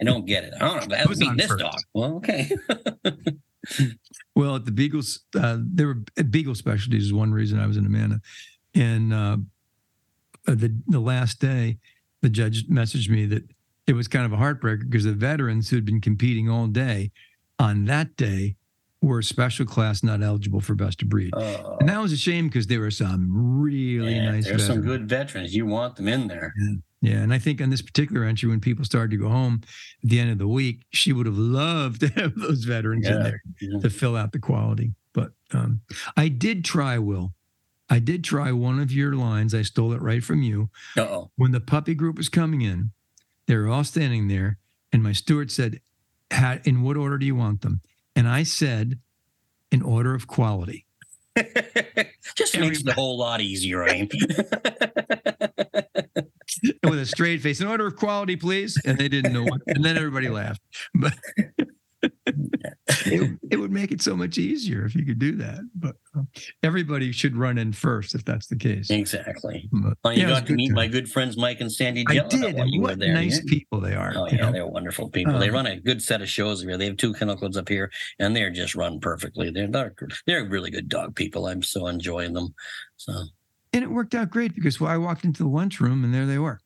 I 0.00 0.04
don't 0.04 0.26
get 0.26 0.42
it. 0.44 0.54
I 0.54 0.58
don't 0.60 0.80
know. 0.80 0.96
That 0.96 1.06
Who's 1.06 1.18
beat 1.18 1.36
this 1.36 1.46
first? 1.46 1.60
dog. 1.60 1.78
Well, 1.94 2.16
okay. 2.16 2.50
well, 4.34 4.56
at 4.56 4.64
the 4.64 4.72
Beagles, 4.72 5.20
uh, 5.38 5.58
there 5.60 5.86
were 5.86 6.02
Beagle 6.24 6.56
specialties 6.56 7.04
is 7.04 7.12
one 7.12 7.32
reason 7.32 7.60
I 7.60 7.66
was 7.66 7.76
in 7.76 7.86
Amana, 7.86 8.20
and 8.74 9.14
uh, 9.14 9.36
the 10.46 10.76
the 10.88 11.00
last 11.00 11.38
day, 11.40 11.78
the 12.22 12.28
judge 12.28 12.66
messaged 12.68 13.08
me 13.08 13.26
that 13.26 13.44
it 13.86 13.94
was 13.94 14.08
kind 14.08 14.24
of 14.24 14.32
a 14.32 14.36
heartbreaker 14.36 14.84
because 14.88 15.04
the 15.04 15.12
veterans 15.12 15.68
who 15.70 15.76
had 15.76 15.84
been 15.84 16.00
competing 16.00 16.48
all 16.48 16.66
day 16.66 17.10
on 17.58 17.84
that 17.86 18.16
day 18.16 18.56
were 19.00 19.20
special 19.22 19.66
class 19.66 20.02
not 20.04 20.22
eligible 20.22 20.60
for 20.60 20.74
best 20.76 21.02
of 21.02 21.08
breed. 21.08 21.34
Uh, 21.34 21.76
And 21.80 21.88
that 21.88 22.00
was 22.00 22.12
a 22.12 22.16
shame 22.16 22.46
because 22.46 22.68
there 22.68 22.78
were 22.80 22.92
some 22.92 23.60
really 23.60 24.14
yeah, 24.14 24.30
nice 24.30 24.46
there's 24.46 24.64
some 24.66 24.80
good 24.82 25.08
veterans. 25.08 25.52
You 25.54 25.66
want 25.66 25.96
them 25.96 26.06
in 26.06 26.28
there. 26.28 26.54
Yeah, 27.00 27.16
and 27.16 27.34
I 27.34 27.40
think 27.40 27.60
on 27.60 27.68
this 27.70 27.82
particular 27.82 28.22
entry, 28.24 28.48
when 28.48 28.60
people 28.60 28.84
started 28.84 29.10
to 29.10 29.16
go 29.16 29.28
home 29.28 29.62
at 30.04 30.08
the 30.10 30.20
end 30.20 30.30
of 30.30 30.38
the 30.38 30.46
week, 30.46 30.82
she 30.90 31.12
would 31.12 31.26
have 31.26 31.36
loved 31.36 32.00
to 32.02 32.08
have 32.10 32.36
those 32.36 32.62
veterans 32.62 33.06
in 33.08 33.14
Yeah. 33.14 33.22
there 33.22 33.42
to 33.80 33.90
fill 33.90 34.14
out 34.16 34.30
the 34.30 34.38
quality. 34.38 34.94
But 35.12 35.32
um, 35.52 35.80
I 36.16 36.28
did 36.28 36.64
try, 36.64 36.96
Will. 36.98 37.34
I 37.90 37.98
did 37.98 38.22
try 38.22 38.52
one 38.52 38.78
of 38.78 38.92
your 38.92 39.14
lines. 39.14 39.52
I 39.52 39.62
stole 39.62 39.92
it 39.92 40.00
right 40.00 40.22
from 40.22 40.42
you. 40.42 40.70
Uh 40.96 41.00
oh. 41.02 41.30
When 41.36 41.50
the 41.50 41.60
puppy 41.60 41.94
group 41.96 42.16
was 42.18 42.28
coming 42.28 42.62
in, 42.62 42.92
they 43.46 43.56
were 43.56 43.68
all 43.68 43.84
standing 43.84 44.28
there, 44.28 44.58
and 44.92 45.02
my 45.02 45.12
steward 45.12 45.50
said, 45.50 45.80
"In 46.64 46.82
what 46.82 46.96
order 46.96 47.18
do 47.18 47.26
you 47.26 47.34
want 47.34 47.62
them?" 47.62 47.80
And 48.14 48.28
I 48.28 48.42
said, 48.42 48.98
"In 49.70 49.82
order 49.82 50.14
of 50.14 50.26
quality." 50.26 50.86
Just 52.36 52.58
makes 52.58 52.80
it 52.80 52.88
a 52.88 52.92
whole 52.92 53.18
lot 53.18 53.40
easier, 53.40 53.88
Aim. 53.88 54.08
with 56.84 56.98
a 56.98 57.06
straight 57.06 57.40
face, 57.40 57.60
"In 57.60 57.66
order 57.66 57.86
of 57.86 57.96
quality, 57.96 58.36
please." 58.36 58.80
And 58.84 58.98
they 58.98 59.08
didn't 59.08 59.32
know 59.32 59.44
what. 59.44 59.60
And 59.66 59.84
then 59.84 59.96
everybody 59.96 60.28
laughed. 60.28 60.62
But 60.94 61.14
it, 63.06 63.38
it 63.50 63.56
would 63.56 63.70
make 63.72 63.92
it 63.92 64.00
so 64.02 64.16
much 64.16 64.38
easier 64.38 64.84
if 64.84 64.94
you 64.94 65.04
could 65.04 65.18
do 65.18 65.36
that. 65.36 65.60
But 65.74 65.96
uh, 66.16 66.22
everybody 66.62 67.12
should 67.12 67.36
run 67.36 67.58
in 67.58 67.72
first 67.72 68.14
if 68.14 68.24
that's 68.24 68.46
the 68.46 68.56
case. 68.56 68.90
exactly. 68.90 69.68
But, 69.72 69.98
Well, 70.04 70.12
you 70.12 70.22
yeah, 70.22 70.28
got 70.28 70.46
to 70.46 70.52
meet 70.54 70.68
time. 70.68 70.74
my 70.76 70.86
good 70.86 71.10
friends 71.10 71.36
Mike 71.36 71.60
and 71.60 71.70
Sandy 71.70 72.04
I 72.08 72.14
did, 72.28 72.54
while 72.54 72.64
and 72.64 72.82
were 72.82 72.88
what 72.90 72.98
there. 72.98 73.14
nice 73.14 73.36
yeah? 73.36 73.42
people 73.48 73.80
they 73.80 73.94
are. 73.94 74.12
Oh 74.14 74.26
yeah, 74.28 74.36
know? 74.46 74.52
they're 74.52 74.66
wonderful 74.66 75.08
people. 75.10 75.38
they 75.38 75.48
Um, 75.48 75.54
run 75.54 75.66
a 75.66 75.76
good 75.80 76.02
set 76.02 76.22
of 76.22 76.28
shows 76.28 76.62
here. 76.62 76.76
They 76.76 76.86
have 76.86 76.96
two 76.96 77.12
kennel 77.14 77.36
clubs 77.36 77.56
up 77.56 77.68
here, 77.68 77.90
and 78.18 78.34
they're 78.36 78.50
just 78.50 78.74
run 78.74 79.00
perfectly. 79.00 79.50
They're 79.50 79.68
they're, 79.68 79.94
they're 80.26 80.44
really 80.48 80.70
good 80.70 80.88
dog 80.88 81.14
people. 81.14 81.46
I'm 81.46 81.62
so 81.62 81.86
enjoying 81.86 82.32
them. 82.32 82.54
So 82.96 83.12
and 83.72 83.82
it 83.82 83.90
worked 83.90 84.14
out 84.14 84.30
great 84.30 84.54
because 84.54 84.80
well, 84.80 84.90
I 84.90 84.98
walked 84.98 85.24
into 85.24 85.42
the 85.42 85.48
lunchroom 85.48 86.04
and 86.04 86.12
there 86.12 86.26
they 86.26 86.38
were. 86.38 86.60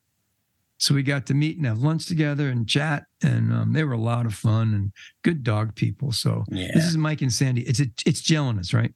So 0.79 0.95
we 0.95 1.03
got 1.03 1.27
to 1.27 1.35
meet 1.35 1.57
and 1.57 1.67
have 1.67 1.79
lunch 1.79 2.07
together 2.07 2.49
and 2.49 2.69
chat, 2.69 3.05
and 3.23 3.53
um, 3.53 3.73
they 3.73 3.85
were 3.85 3.95
a 3.95 3.99
lot 3.99 4.27
of 4.27 4.35
fun 4.35 4.75
and 4.75 4.93
good 5.23 5.43
dog 5.43 5.75
people. 5.75 6.13
So 6.13 6.45
yeah, 6.49 6.71
this 6.75 6.85
is 6.85 6.97
Mike 6.97 7.23
and 7.23 7.33
Sandy. 7.33 7.63
It's 7.63 7.81
a, 7.81 7.87
it's 8.05 8.23
Jellinus, 8.23 8.75
right? 8.75 8.95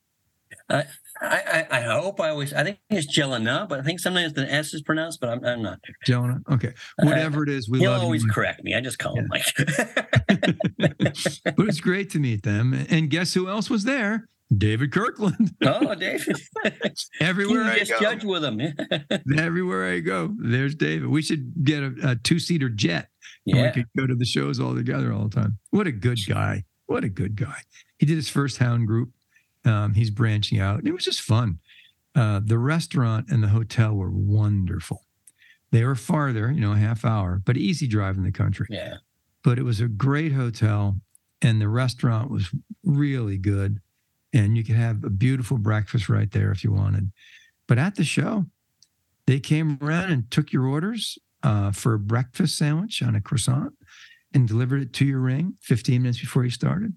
I, 0.69 0.85
I 1.21 1.67
I 1.71 1.81
hope 1.83 2.21
I 2.21 2.31
always 2.31 2.53
I 2.53 2.65
think 2.65 2.79
it's 2.89 3.07
Jelena, 3.07 3.69
but 3.69 3.81
I 3.81 3.83
think 3.83 4.01
sometimes 4.01 4.33
the 4.33 4.51
S 4.51 4.73
is 4.73 4.83
pronounced, 4.83 5.21
but 5.21 5.31
I'm 5.31 5.45
I'm 5.45 5.63
not. 5.63 5.79
Jelena. 6.07 6.41
Okay, 6.51 6.73
whatever 7.03 7.43
it 7.43 7.49
is, 7.49 7.69
we 7.69 7.81
He'll 7.81 7.93
love 7.93 8.03
always 8.03 8.25
you. 8.25 8.31
Correct 8.31 8.63
me. 8.63 8.75
I 8.75 8.81
just 8.81 8.99
call 8.99 9.17
him 9.17 9.29
Mike. 9.29 9.45
but 9.59 11.67
it's 11.67 11.81
great 11.81 12.11
to 12.11 12.19
meet 12.19 12.43
them. 12.43 12.87
And 12.89 13.11
guess 13.11 13.35
who 13.35 13.49
else 13.49 13.69
was 13.69 13.85
there? 13.85 14.27
David 14.57 14.93
Kirkland. 14.93 15.55
oh, 15.63 15.95
David. 15.95 16.41
Everywhere 17.21 17.65
I 17.65 17.79
just 17.79 17.93
go, 17.93 18.01
judge 18.01 18.25
with 18.25 18.45
him. 18.45 18.61
everywhere 19.39 19.93
I 19.93 20.01
go, 20.01 20.35
there's 20.39 20.75
David. 20.75 21.09
We 21.09 21.23
should 21.23 21.65
get 21.65 21.83
a, 21.83 21.95
a 22.03 22.17
two-seater 22.17 22.69
jet. 22.69 23.09
and 23.47 23.57
we 23.57 23.63
yeah. 23.63 23.71
could 23.71 23.87
go 23.97 24.07
to 24.07 24.15
the 24.15 24.25
shows 24.25 24.59
all 24.59 24.75
together 24.75 25.13
all 25.13 25.29
the 25.29 25.41
time. 25.41 25.59
What 25.71 25.87
a 25.87 25.93
good 25.93 26.19
guy! 26.27 26.65
What 26.87 27.05
a 27.05 27.09
good 27.09 27.37
guy. 27.37 27.59
He 27.99 28.07
did 28.07 28.17
his 28.17 28.29
first 28.29 28.59
hound 28.59 28.87
group. 28.87 29.11
Um, 29.65 29.95
he's 29.95 30.11
branching 30.11 30.59
out. 30.59 30.87
It 30.87 30.93
was 30.93 31.05
just 31.05 31.21
fun. 31.21 31.61
Uh, 32.15 32.41
the 32.45 32.59
restaurant 32.59 33.27
and 33.31 33.43
the 33.43 33.49
hotel 33.49 33.95
were 33.95 34.11
wonderful. 34.11 35.05
They 35.71 35.85
were 35.85 35.95
farther, 35.95 36.51
you 36.51 36.61
know, 36.61 36.73
a 36.73 36.77
half 36.79 37.05
hour, 37.05 37.41
but 37.45 37.57
easy 37.57 37.87
drive 37.87 38.17
in 38.17 38.25
the 38.25 38.33
country. 38.33 38.67
Yeah. 38.71 38.97
but 39.45 39.59
it 39.59 39.63
was 39.63 39.81
a 39.81 39.89
great 39.89 40.33
hotel 40.33 40.97
and 41.43 41.61
the 41.61 41.69
restaurant 41.69 42.31
was 42.31 42.51
really 42.85 43.39
good 43.39 43.81
and 44.33 44.57
you 44.57 44.65
could 44.65 44.77
have 44.77 45.05
a 45.05 45.11
beautiful 45.11 45.59
breakfast 45.59 46.09
right 46.09 46.31
there 46.33 46.51
if 46.51 46.65
you 46.65 46.73
wanted 46.73 47.11
but 47.67 47.79
at 47.79 47.95
the 47.97 48.05
show 48.05 48.47
they 49.27 49.41
came 49.41 49.79
around 49.81 50.11
and 50.11 50.31
took 50.31 50.53
your 50.53 50.67
orders 50.67 51.19
uh, 51.43 51.71
for 51.73 51.95
a 51.95 51.99
breakfast 51.99 52.57
sandwich 52.57 53.03
on 53.03 53.15
a 53.15 53.21
croissant 53.21 53.73
and 54.35 54.47
delivered 54.47 54.83
it 54.83 54.93
to 54.93 55.05
your 55.05 55.21
ring 55.21 55.55
15 55.63 56.03
minutes 56.03 56.21
before 56.21 56.45
you 56.45 56.51
started 56.51 56.95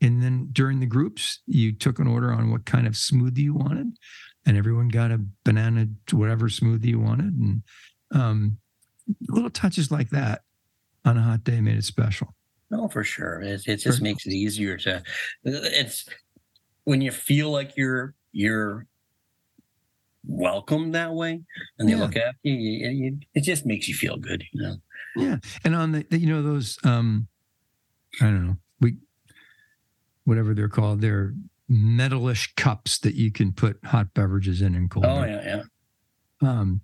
and 0.00 0.22
then 0.22 0.48
during 0.52 0.80
the 0.80 0.86
groups 0.86 1.40
you 1.46 1.72
took 1.72 1.98
an 1.98 2.06
order 2.06 2.32
on 2.32 2.50
what 2.50 2.64
kind 2.64 2.86
of 2.86 2.94
smoothie 2.94 3.38
you 3.38 3.54
wanted 3.54 3.92
and 4.46 4.56
everyone 4.56 4.88
got 4.88 5.10
a 5.10 5.20
banana 5.44 5.86
whatever 6.12 6.48
smoothie 6.48 6.86
you 6.86 7.00
wanted 7.00 7.34
and 7.34 7.62
um, 8.12 8.58
little 9.28 9.50
touches 9.50 9.90
like 9.90 10.10
that 10.10 10.42
on 11.04 11.16
a 11.16 11.22
hot 11.22 11.44
day 11.44 11.60
made 11.60 11.76
it 11.76 11.84
special. 11.84 12.34
No, 12.70 12.88
for 12.88 13.04
sure. 13.04 13.40
It, 13.40 13.66
it 13.66 13.76
just 13.76 14.00
makes 14.00 14.26
it 14.26 14.32
easier 14.32 14.76
to. 14.78 15.02
It's 15.44 16.06
when 16.84 17.00
you 17.00 17.10
feel 17.10 17.50
like 17.50 17.76
you're 17.76 18.14
you're 18.32 18.86
welcome 20.26 20.92
that 20.92 21.12
way, 21.12 21.42
and 21.78 21.88
they 21.88 21.92
Yeah. 21.92 21.98
look 22.00 22.16
after 22.16 22.38
you, 22.42 22.54
you, 22.54 22.88
you. 22.90 23.18
It 23.34 23.42
just 23.42 23.66
makes 23.66 23.88
you 23.88 23.94
feel 23.94 24.16
good, 24.16 24.44
you 24.52 24.62
know. 24.62 24.76
Yeah, 25.16 25.36
and 25.64 25.74
on 25.74 25.92
the 25.92 26.06
you 26.10 26.26
know 26.26 26.42
those 26.42 26.78
um, 26.84 27.28
I 28.20 28.24
don't 28.26 28.46
know 28.46 28.56
we 28.80 28.96
whatever 30.24 30.54
they're 30.54 30.68
called 30.68 31.00
they're 31.00 31.34
metalish 31.70 32.54
cups 32.56 32.98
that 32.98 33.14
you 33.14 33.30
can 33.30 33.52
put 33.52 33.78
hot 33.84 34.12
beverages 34.14 34.60
in 34.60 34.74
and 34.74 34.90
cold. 34.90 35.04
Oh 35.06 35.24
yeah, 35.24 35.62
yeah. 36.42 36.48
Um, 36.48 36.80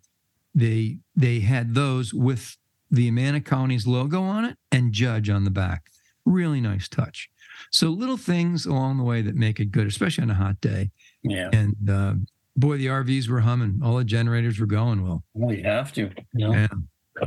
they 0.54 0.98
they 1.16 1.40
had 1.40 1.74
those 1.74 2.14
with 2.14 2.56
the 2.90 3.08
Amana 3.08 3.40
Colonies 3.40 3.86
logo 3.86 4.22
on 4.22 4.44
it 4.44 4.56
and 4.72 4.92
Judge 4.92 5.28
on 5.30 5.44
the 5.44 5.50
back. 5.50 5.86
Really 6.24 6.60
nice 6.60 6.88
touch. 6.88 7.30
So 7.70 7.90
little 7.90 8.16
things 8.16 8.66
along 8.66 8.98
the 8.98 9.04
way 9.04 9.22
that 9.22 9.35
make 9.37 9.61
it 9.61 9.66
good, 9.66 9.87
especially 9.87 10.22
on 10.24 10.30
a 10.30 10.35
hot 10.35 10.61
day. 10.61 10.90
Yeah. 11.22 11.50
And 11.52 11.76
uh, 11.88 12.14
boy, 12.56 12.78
the 12.78 12.87
RVs 12.87 13.28
were 13.28 13.40
humming. 13.40 13.80
All 13.83 13.96
the 13.96 14.04
generators 14.04 14.59
were 14.59 14.66
going. 14.66 15.02
Well, 15.04 15.22
Well, 15.35 15.54
you 15.54 15.62
have 15.64 15.92
to. 15.94 16.11
You 16.35 16.48
know? 16.48 16.52
Yeah. 16.52 16.68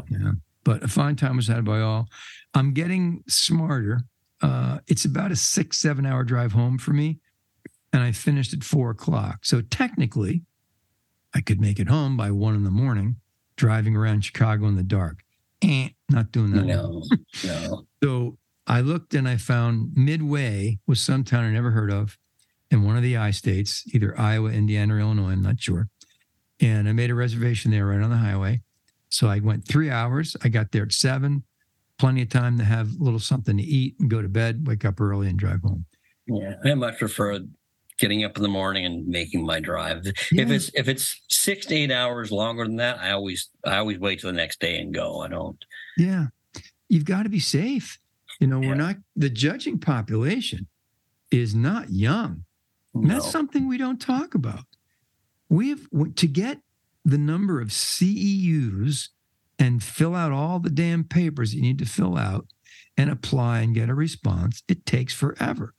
Yeah. 0.10 0.32
But 0.64 0.84
a 0.84 0.88
fine 0.88 1.16
time 1.16 1.36
was 1.38 1.48
had 1.48 1.66
by 1.66 1.82
all. 1.82 2.08
I'm 2.54 2.74
getting 2.74 3.24
smarter. 3.28 4.02
Uh, 4.42 4.80
it's 4.88 5.06
about 5.06 5.32
a 5.32 5.36
six, 5.36 5.78
seven 5.78 6.06
hour 6.06 6.24
drive 6.24 6.52
home 6.52 6.78
for 6.78 6.92
me. 6.92 7.20
And 7.92 8.02
I 8.02 8.12
finished 8.12 8.54
at 8.54 8.64
four 8.64 8.90
o'clock. 8.90 9.46
So 9.46 9.62
technically, 9.62 10.44
I 11.34 11.42
could 11.42 11.62
make 11.62 11.80
it 11.80 11.88
home 11.88 12.18
by 12.18 12.32
one 12.32 12.56
in 12.56 12.64
the 12.64 12.72
morning, 12.72 13.18
driving 13.56 13.96
around 13.96 14.26
Chicago 14.26 14.68
in 14.68 14.76
the 14.76 14.84
dark. 14.84 15.24
Eh, 15.62 15.90
not 16.10 16.32
doing 16.32 16.52
that. 16.52 16.66
No, 16.66 17.04
no. 17.46 17.86
So 18.04 18.38
I 18.68 18.82
looked 18.82 19.14
and 19.14 19.28
I 19.28 19.38
found 19.38 19.92
Midway 19.96 20.80
was 20.88 21.02
some 21.02 21.24
town 21.24 21.44
I 21.44 21.52
never 21.52 21.72
heard 21.72 21.92
of 21.92 22.18
in 22.72 22.84
one 22.84 22.96
of 22.96 23.04
the 23.04 23.18
I 23.18 23.32
states, 23.32 23.84
either 23.94 24.18
Iowa, 24.20 24.50
Indiana, 24.52 24.96
or 24.96 25.00
Illinois. 25.00 25.32
I'm 25.32 25.42
not 25.42 25.60
sure. 25.60 25.90
And 26.62 26.88
I 26.88 26.94
made 26.94 27.10
a 27.10 27.16
reservation 27.16 27.72
there 27.72 27.88
right 27.88 28.02
on 28.02 28.10
the 28.10 28.18
highway. 28.18 28.62
So 29.10 29.28
I 29.28 29.40
went 29.40 29.68
three 29.68 29.90
hours. 29.90 30.36
I 30.44 30.50
got 30.50 30.72
there 30.72 30.84
at 30.84 30.92
seven, 30.92 31.44
plenty 32.00 32.24
of 32.24 32.30
time 32.30 32.58
to 32.58 32.64
have 32.64 32.90
a 33.00 33.04
little 33.04 33.20
something 33.20 33.58
to 33.58 33.64
eat 33.64 33.96
and 34.00 34.10
go 34.10 34.22
to 34.22 34.30
bed, 34.30 34.66
wake 34.66 34.86
up 34.86 35.00
early 35.00 35.28
and 35.28 35.38
drive 35.38 35.62
home. 35.62 35.86
Yeah, 36.26 36.56
I 36.64 36.74
much 36.74 36.98
prefer 36.98 37.42
getting 38.00 38.24
up 38.24 38.38
in 38.38 38.44
the 38.44 38.50
morning 38.50 38.86
and 38.86 39.06
making 39.08 39.46
my 39.46 39.60
drive. 39.60 40.06
If 40.06 40.50
it's 40.50 40.72
if 40.74 40.88
it's 40.88 41.22
six 41.30 41.66
to 41.68 41.76
eight 41.76 41.92
hours 41.92 42.32
longer 42.32 42.66
than 42.66 42.78
that, 42.78 42.98
I 43.00 43.12
always 43.12 43.50
I 43.66 43.78
always 43.78 44.00
wait 44.00 44.22
till 44.22 44.32
the 44.32 44.38
next 44.38 44.60
day 44.60 44.80
and 44.80 44.94
go. 44.94 45.20
I 45.22 45.28
don't. 45.28 45.64
Yeah. 45.98 46.28
You've 46.90 47.06
got 47.06 47.24
to 47.24 47.30
be 47.30 47.40
safe. 47.40 48.00
You 48.44 48.48
know, 48.48 48.60
Yeah. 48.62 48.68
we're 48.68 48.76
not, 48.76 48.98
the 49.16 49.30
judging 49.30 49.80
population 49.80 50.68
is 51.32 51.56
not 51.56 51.92
young. 51.92 52.44
And 52.94 53.04
No. 53.06 53.14
that's 53.14 53.32
something 53.32 53.70
we 53.70 53.78
don't 53.78 54.02
talk 54.02 54.36
about. 54.36 54.66
We 55.48 55.70
have 55.70 55.88
to 56.16 56.28
get 56.28 56.60
the 57.06 57.18
number 57.18 57.62
of 57.62 57.70
CEUs 57.72 59.12
and 59.58 59.82
fill 59.82 60.14
out 60.14 60.34
all 60.34 60.60
the 60.60 60.70
damn 60.70 61.06
papers 61.06 61.56
you 61.56 61.62
need 61.62 61.80
to 61.80 61.86
fill 61.86 62.18
out 62.18 62.50
and 62.98 63.10
apply 63.10 63.62
and 63.62 63.74
get 63.74 63.88
a 63.88 63.96
response. 63.96 64.62
It 64.68 64.86
takes 64.86 65.14
forever. 65.14 65.74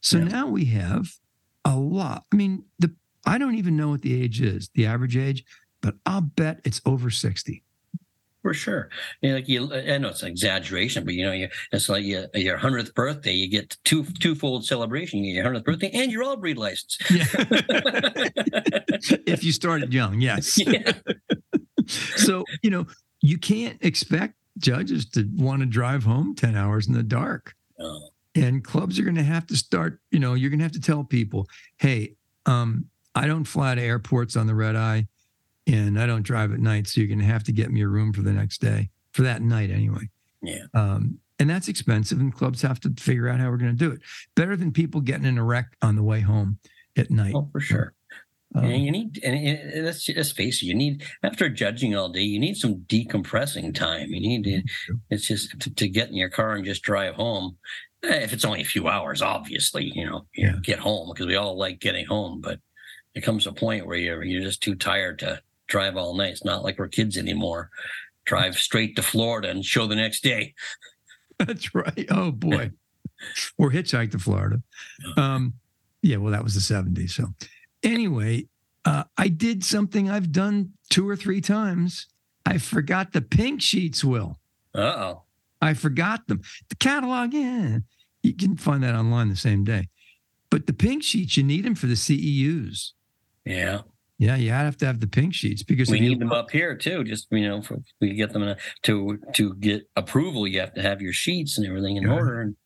So 0.00 0.18
Yeah. 0.18 0.24
now 0.24 0.48
we 0.48 0.64
have 0.66 1.20
a 1.64 1.76
lot. 1.78 2.24
I 2.32 2.36
mean, 2.36 2.64
the 2.80 2.96
I 3.26 3.38
don't 3.38 3.54
even 3.54 3.76
know 3.76 3.90
what 3.90 4.02
the 4.02 4.20
age 4.20 4.40
is, 4.40 4.70
the 4.74 4.86
average 4.86 5.16
age, 5.16 5.44
but 5.82 5.98
I'll 6.04 6.22
bet 6.22 6.62
it's 6.64 6.80
over 6.84 7.10
60. 7.10 7.62
For 8.48 8.54
sure. 8.54 8.88
Yeah, 9.20 9.34
like 9.34 9.46
you, 9.46 9.70
I 9.74 9.98
know 9.98 10.08
it's 10.08 10.22
an 10.22 10.30
exaggeration, 10.30 11.04
but 11.04 11.12
you 11.12 11.26
know, 11.26 11.32
you, 11.32 11.50
it's 11.70 11.90
like 11.90 12.02
you, 12.02 12.24
your 12.32 12.56
hundredth 12.56 12.94
birthday, 12.94 13.32
you 13.32 13.46
get 13.46 13.76
two 13.84 14.04
twofold 14.20 14.64
celebration. 14.64 15.22
You 15.22 15.32
get 15.32 15.36
your 15.36 15.44
hundredth 15.44 15.66
birthday 15.66 15.90
and 15.92 16.10
your 16.10 16.22
all 16.22 16.38
breed 16.38 16.56
license. 16.56 16.96
Yeah. 17.10 17.26
if 19.26 19.44
you 19.44 19.52
started 19.52 19.92
young, 19.92 20.22
yes. 20.22 20.58
yeah. 20.66 20.92
So, 22.16 22.46
you 22.62 22.70
know, 22.70 22.86
you 23.20 23.36
can't 23.36 23.76
expect 23.82 24.36
judges 24.56 25.04
to 25.10 25.28
want 25.36 25.60
to 25.60 25.66
drive 25.66 26.04
home 26.04 26.34
10 26.34 26.56
hours 26.56 26.88
in 26.88 26.94
the 26.94 27.02
dark. 27.02 27.54
Oh, 27.78 28.08
And 28.34 28.64
clubs 28.64 28.98
are 28.98 29.02
going 29.04 29.16
to 29.16 29.22
have 29.24 29.46
to 29.48 29.56
start, 29.58 30.00
you 30.10 30.20
know, 30.20 30.32
you're 30.32 30.48
going 30.48 30.60
to 30.60 30.64
have 30.64 30.72
to 30.72 30.80
tell 30.80 31.04
people, 31.04 31.46
hey, 31.76 32.14
um, 32.46 32.86
I 33.14 33.26
don't 33.26 33.44
fly 33.44 33.74
to 33.74 33.82
airports 33.82 34.36
on 34.36 34.46
the 34.46 34.54
red 34.54 34.74
eye 34.74 35.06
and 35.68 36.00
I 36.00 36.06
don't 36.06 36.22
drive 36.22 36.52
at 36.52 36.58
night. 36.60 36.86
So 36.88 37.00
you're 37.00 37.08
going 37.08 37.18
to 37.20 37.24
have 37.24 37.44
to 37.44 37.52
get 37.52 37.70
me 37.70 37.82
a 37.82 37.88
room 37.88 38.12
for 38.12 38.22
the 38.22 38.32
next 38.32 38.60
day, 38.60 38.90
for 39.12 39.22
that 39.22 39.42
night 39.42 39.70
anyway. 39.70 40.08
Yeah. 40.42 40.64
Um, 40.74 41.18
and 41.38 41.48
that's 41.48 41.68
expensive, 41.68 42.18
and 42.18 42.34
clubs 42.34 42.62
have 42.62 42.80
to 42.80 42.92
figure 42.98 43.28
out 43.28 43.38
how 43.38 43.48
we're 43.50 43.58
going 43.58 43.76
to 43.76 43.78
do 43.78 43.92
it. 43.92 44.00
Better 44.34 44.56
than 44.56 44.72
people 44.72 45.00
getting 45.00 45.26
in 45.26 45.38
a 45.38 45.44
wreck 45.44 45.66
on 45.82 45.94
the 45.94 46.02
way 46.02 46.20
home 46.20 46.58
at 46.96 47.10
night. 47.10 47.32
oh, 47.36 47.48
for 47.52 47.60
sure. 47.60 47.92
Um, 48.54 48.64
and 48.64 48.84
you 48.84 48.90
need, 48.90 49.20
and 49.22 49.84
let's 49.84 50.04
just 50.04 50.34
face 50.34 50.62
it, 50.62 50.66
you 50.66 50.74
need, 50.74 51.04
after 51.22 51.48
judging 51.50 51.94
all 51.94 52.08
day, 52.08 52.22
you 52.22 52.40
need 52.40 52.56
some 52.56 52.76
decompressing 52.88 53.74
time. 53.74 54.08
You 54.10 54.20
need 54.20 54.44
to, 54.44 54.62
it's 55.10 55.28
just 55.28 55.60
to, 55.60 55.74
to 55.74 55.88
get 55.88 56.08
in 56.08 56.14
your 56.16 56.30
car 56.30 56.54
and 56.54 56.64
just 56.64 56.82
drive 56.82 57.14
home. 57.14 57.56
Eh, 58.04 58.08
If 58.22 58.32
it's 58.32 58.44
only 58.46 58.62
a 58.62 58.64
few 58.64 58.88
hours, 58.88 59.20
obviously, 59.22 59.92
you 59.94 60.06
know, 60.06 60.26
you 60.34 60.46
Yeah. 60.48 60.56
get 60.62 60.78
home 60.78 61.10
because 61.12 61.26
we 61.26 61.36
all 61.36 61.58
like 61.58 61.78
getting 61.78 62.06
home, 62.06 62.40
but 62.40 62.58
it 63.14 63.20
comes 63.20 63.46
a 63.46 63.52
point 63.52 63.86
where 63.86 63.98
you're, 63.98 64.24
you're 64.24 64.42
just 64.42 64.62
too 64.62 64.74
tired 64.74 65.18
to 65.20 65.40
drive 65.68 65.96
all 65.96 66.16
night. 66.16 66.32
It's 66.32 66.44
not 66.44 66.64
like 66.64 66.78
we're 66.78 66.88
kids 66.88 67.16
anymore. 67.16 67.70
Drive 68.24 68.56
straight 68.56 68.96
to 68.96 69.02
Florida 69.02 69.48
and 69.48 69.64
show 69.64 69.86
the 69.86 69.96
next 69.96 70.22
day. 70.22 70.54
That's 71.38 71.74
right. 71.74 72.06
Oh 72.10 72.32
boy. 72.32 72.72
or 73.58 73.70
hitchhike 73.70 74.10
to 74.12 74.18
Florida. 74.18 74.62
Um, 75.16 75.54
yeah, 76.02 76.16
well, 76.16 76.32
that 76.32 76.44
was 76.44 76.54
the 76.54 76.74
70s. 76.74 77.10
So 77.10 77.26
anyway, 77.82 78.46
uh, 78.84 79.04
I 79.16 79.28
did 79.28 79.64
something 79.64 80.10
I've 80.10 80.32
done 80.32 80.72
two 80.90 81.08
or 81.08 81.16
three 81.16 81.40
times. 81.40 82.06
I 82.46 82.58
forgot 82.58 83.12
the 83.12 83.20
pink 83.20 83.60
sheets, 83.62 84.04
Will. 84.04 84.38
Uh 84.74 84.80
oh. 84.80 85.22
I 85.60 85.74
forgot 85.74 86.26
them. 86.28 86.40
The 86.68 86.76
catalog, 86.76 87.34
yeah. 87.34 87.78
You 88.22 88.34
can 88.34 88.56
find 88.56 88.82
that 88.82 88.94
online 88.94 89.28
the 89.28 89.36
same 89.36 89.64
day. 89.64 89.88
But 90.50 90.66
the 90.66 90.72
pink 90.72 91.02
sheets, 91.02 91.36
you 91.36 91.42
need 91.42 91.64
them 91.64 91.74
for 91.74 91.86
the 91.86 91.94
CEUs. 91.94 92.92
Yeah. 93.44 93.82
Yeah, 94.18 94.34
you 94.36 94.50
have 94.50 94.76
to 94.78 94.86
have 94.86 94.98
the 95.00 95.06
pink 95.06 95.32
sheets 95.32 95.62
because 95.62 95.88
We 95.90 95.98
if 95.98 96.02
you- 96.02 96.08
need 96.10 96.18
them 96.20 96.32
up 96.32 96.50
here 96.50 96.76
too. 96.76 97.04
Just 97.04 97.28
you 97.30 97.46
know, 97.48 97.62
for 97.62 97.78
we 98.00 98.14
get 98.14 98.32
them 98.32 98.42
in 98.42 98.48
a, 98.50 98.56
to 98.82 99.18
to 99.34 99.54
get 99.54 99.88
approval, 99.96 100.46
you 100.46 100.58
have 100.60 100.74
to 100.74 100.82
have 100.82 101.00
your 101.00 101.12
sheets 101.12 101.56
and 101.56 101.66
everything 101.66 101.96
in 101.96 102.02
Yeah. 102.04 102.14
order. 102.14 102.40
And 102.40 102.56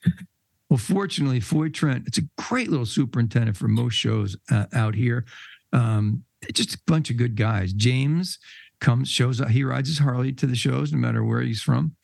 Well, 0.71 0.79
fortunately, 0.79 1.41
Foy 1.41 1.69
Trent, 1.69 2.07
it's 2.07 2.17
a 2.19 2.23
great 2.39 2.69
little 2.71 2.87
superintendent 2.87 3.59
for 3.59 3.69
most 3.69 3.95
shows 3.95 4.37
uh, 4.51 4.65
out 4.73 4.95
here. 4.95 5.27
Um, 5.75 6.25
just 6.55 6.75
a 6.75 6.79
bunch 6.87 7.11
of 7.11 7.19
good 7.19 7.37
guys. 7.37 7.75
James 7.75 8.39
comes, 8.81 9.09
shows 9.11 9.39
up. 9.41 9.49
He 9.51 9.63
rides 9.65 9.89
his 9.91 9.99
Harley 9.99 10.33
to 10.33 10.47
the 10.47 10.57
shows, 10.57 10.91
no 10.91 10.99
matter 10.99 11.23
where 11.23 11.43
he's 11.43 11.61
from, 11.63 11.95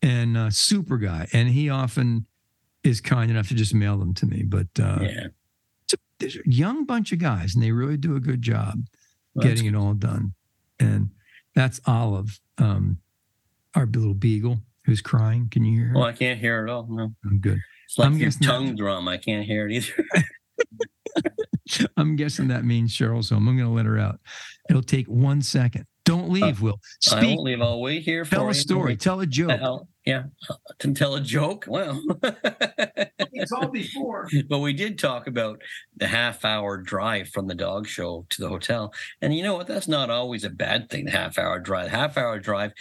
and 0.00 0.36
uh, 0.38 0.48
super 0.50 0.96
guy. 0.96 1.28
And 1.34 1.50
he 1.50 1.68
often 1.68 2.24
is 2.82 3.00
kind 3.02 3.30
enough 3.30 3.48
to 3.48 3.54
just 3.54 3.74
mail 3.74 3.98
them 3.98 4.14
to 4.14 4.26
me. 4.26 4.42
But 4.42 4.68
uh, 4.80 4.98
yeah, 5.02 5.26
it's 6.24 6.34
a, 6.34 6.38
there's 6.38 6.46
a 6.46 6.50
young 6.50 6.84
bunch 6.84 7.12
of 7.12 7.18
guys, 7.18 7.54
and 7.54 7.62
they 7.62 7.72
really 7.72 7.96
do 7.96 8.16
a 8.16 8.20
good 8.20 8.42
job 8.42 8.80
Well, 9.34 9.46
getting 9.46 9.66
it 9.66 9.74
all 9.74 9.94
done. 9.94 10.34
And 10.80 11.10
that's 11.54 11.80
Olive, 11.86 12.40
um, 12.58 12.98
our 13.74 13.86
little 13.86 14.14
beagle 14.14 14.58
who's 14.86 15.00
crying. 15.00 15.48
Can 15.50 15.64
you 15.64 15.78
hear 15.78 15.88
her? 15.88 15.94
Well, 15.94 16.04
I 16.04 16.12
can't 16.12 16.38
hear 16.40 16.66
it 16.66 16.70
all. 16.70 16.86
No, 16.88 17.12
I'm 17.24 17.38
good. 17.38 17.60
it's 17.86 17.98
like 17.98 18.06
I'm 18.06 18.16
your 18.16 18.26
guessing 18.26 18.46
that- 18.46 18.52
tongue 18.52 18.76
drum. 18.76 19.08
I 19.08 19.16
can't 19.16 19.44
hear 19.46 19.68
it 19.68 19.72
either. 19.72 20.04
I'm 21.96 22.16
guessing 22.16 22.48
that 22.48 22.64
means 22.64 22.94
Cheryl's 22.96 23.30
home. 23.30 23.48
I'm 23.48 23.56
going 23.56 23.68
to 23.68 23.74
let 23.74 23.86
her 23.86 23.98
out. 23.98 24.20
It'll 24.68 24.82
take 24.82 25.06
one 25.06 25.42
second. 25.42 25.86
Don't 26.04 26.28
leave, 26.28 26.60
Will. 26.60 26.80
I 27.10 27.18
Speak. 27.18 27.36
won't 27.36 27.40
leave. 27.40 27.62
I'll 27.62 27.80
wait 27.80 28.02
here 28.02 28.24
for 28.24 28.32
Tell 28.32 28.44
you. 28.44 28.50
a 28.50 28.54
story. 28.54 28.96
Tell 28.96 29.20
a 29.20 29.26
joke. 29.26 29.50
I'll- 29.60 29.88
yeah, 30.04 30.24
uh, 30.50 30.56
to 30.80 30.92
tell 30.92 31.14
a 31.14 31.20
joke. 31.22 31.64
Well, 31.66 31.98
told 33.48 33.72
before. 33.72 34.28
but 34.50 34.58
we 34.58 34.74
did 34.74 34.98
talk 34.98 35.26
about 35.26 35.62
the 35.96 36.06
half 36.06 36.44
hour 36.44 36.76
drive 36.76 37.28
from 37.30 37.46
the 37.46 37.54
dog 37.54 37.86
show 37.86 38.26
to 38.28 38.42
the 38.42 38.48
hotel. 38.50 38.92
And 39.22 39.34
you 39.34 39.42
know 39.42 39.54
what? 39.54 39.66
That's 39.66 39.88
not 39.88 40.10
always 40.10 40.44
a 40.44 40.50
bad 40.50 40.90
thing, 40.90 41.06
the 41.06 41.12
half 41.12 41.38
hour 41.38 41.58
drive. 41.58 41.90
Half 41.90 42.18
hour 42.18 42.38
drive, 42.38 42.72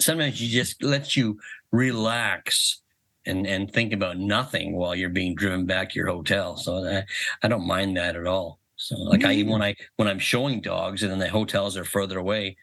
sometimes 0.00 0.42
you 0.42 0.48
just 0.48 0.82
lets 0.82 1.16
you 1.16 1.38
relax 1.70 2.82
and, 3.24 3.46
and 3.46 3.70
think 3.72 3.92
about 3.92 4.18
nothing 4.18 4.74
while 4.74 4.96
you're 4.96 5.10
being 5.10 5.34
driven 5.36 5.64
back 5.66 5.90
to 5.90 5.96
your 5.98 6.08
hotel. 6.08 6.56
So 6.56 6.84
I, 6.84 7.04
I 7.42 7.46
don't 7.48 7.66
mind 7.68 7.96
that 7.96 8.16
at 8.16 8.26
all. 8.26 8.57
So 8.78 8.96
like 8.96 9.24
I 9.24 9.34
even 9.34 9.52
when 9.52 9.62
I 9.62 9.74
when 9.96 10.08
I'm 10.08 10.18
showing 10.18 10.60
dogs 10.60 11.02
and 11.02 11.10
then 11.10 11.18
the 11.18 11.28
hotels 11.28 11.76
are 11.76 11.84
further 11.84 12.18
away, 12.18 12.56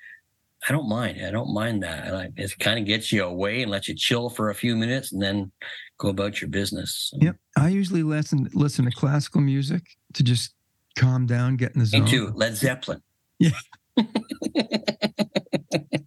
I 0.67 0.71
don't 0.71 0.89
mind. 0.89 1.23
I 1.23 1.29
don't 1.29 1.53
mind 1.53 1.83
that. 1.83 2.13
I 2.13 2.29
it 2.35 2.57
kind 2.59 2.79
of 2.79 2.85
gets 2.85 3.11
you 3.11 3.23
away 3.23 3.61
and 3.61 3.69
lets 3.69 3.87
you 3.87 3.95
chill 3.95 4.29
for 4.29 4.49
a 4.49 4.55
few 4.55 4.75
minutes 4.75 5.11
and 5.11 5.21
then 5.21 5.51
go 5.99 6.09
about 6.09 6.41
your 6.41 6.49
business. 6.49 7.11
Yep. 7.15 7.35
I 7.57 7.69
usually 7.69 8.03
listen 8.03 8.49
listen 8.53 8.85
to 8.85 8.91
classical 8.91 9.41
music 9.41 9.83
to 10.13 10.23
just 10.23 10.53
calm 10.97 11.25
down, 11.25 11.57
get 11.57 11.73
in 11.73 11.81
the 11.81 11.85
zone. 11.85 12.05
Me 12.05 12.09
too. 12.09 12.31
Led 12.33 12.55
Zeppelin. 12.55 13.01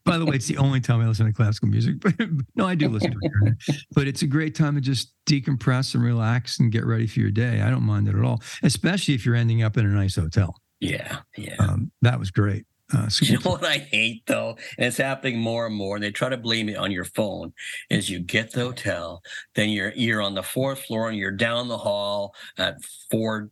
By 0.04 0.18
the 0.18 0.24
way, 0.26 0.36
it's 0.36 0.46
the 0.46 0.56
only 0.58 0.80
time 0.80 1.00
I 1.00 1.06
listen 1.08 1.26
to 1.26 1.32
classical 1.32 1.68
music. 1.68 1.96
But 2.00 2.14
no, 2.56 2.66
I 2.66 2.74
do 2.74 2.88
listen 2.88 3.12
to 3.12 3.16
it. 3.16 3.22
here 3.22 3.32
and 3.42 3.46
there. 3.48 3.76
But 3.94 4.06
it's 4.08 4.22
a 4.22 4.26
great 4.26 4.54
time 4.54 4.74
to 4.74 4.80
just 4.80 5.12
decompress 5.28 5.94
and 5.94 6.02
relax 6.02 6.58
and 6.60 6.70
get 6.72 6.84
ready 6.84 7.06
for 7.06 7.20
your 7.20 7.30
day. 7.30 7.60
I 7.60 7.70
don't 7.70 7.82
mind 7.84 8.08
it 8.08 8.14
at 8.14 8.24
all, 8.24 8.42
especially 8.62 9.14
if 9.14 9.24
you're 9.26 9.34
ending 9.34 9.62
up 9.62 9.76
in 9.76 9.84
a 9.86 9.90
nice 9.90 10.16
hotel. 10.16 10.54
Yeah, 10.80 11.18
yeah. 11.36 11.56
Um, 11.58 11.90
that 12.02 12.18
was 12.18 12.30
great. 12.30 12.64
Uh, 12.94 13.08
You 13.20 13.38
know 13.38 13.50
what 13.50 13.64
I 13.64 13.78
hate 13.78 14.22
though, 14.26 14.56
and 14.78 14.86
it's 14.86 14.96
happening 14.96 15.38
more 15.38 15.66
and 15.66 15.74
more. 15.74 15.96
And 15.96 16.02
they 16.02 16.10
try 16.10 16.28
to 16.30 16.36
blame 16.38 16.68
it 16.68 16.76
on 16.78 16.90
your 16.90 17.04
phone. 17.04 17.52
Is 17.90 18.08
you 18.08 18.20
get 18.20 18.52
the 18.52 18.60
hotel, 18.60 19.22
then 19.54 19.68
you're 19.70 19.92
you're 19.94 20.22
on 20.22 20.34
the 20.34 20.42
fourth 20.42 20.80
floor 20.84 21.08
and 21.08 21.18
you're 21.18 21.30
down 21.30 21.68
the 21.68 21.76
hall 21.78 22.34
at 22.56 22.76
four 23.10 23.50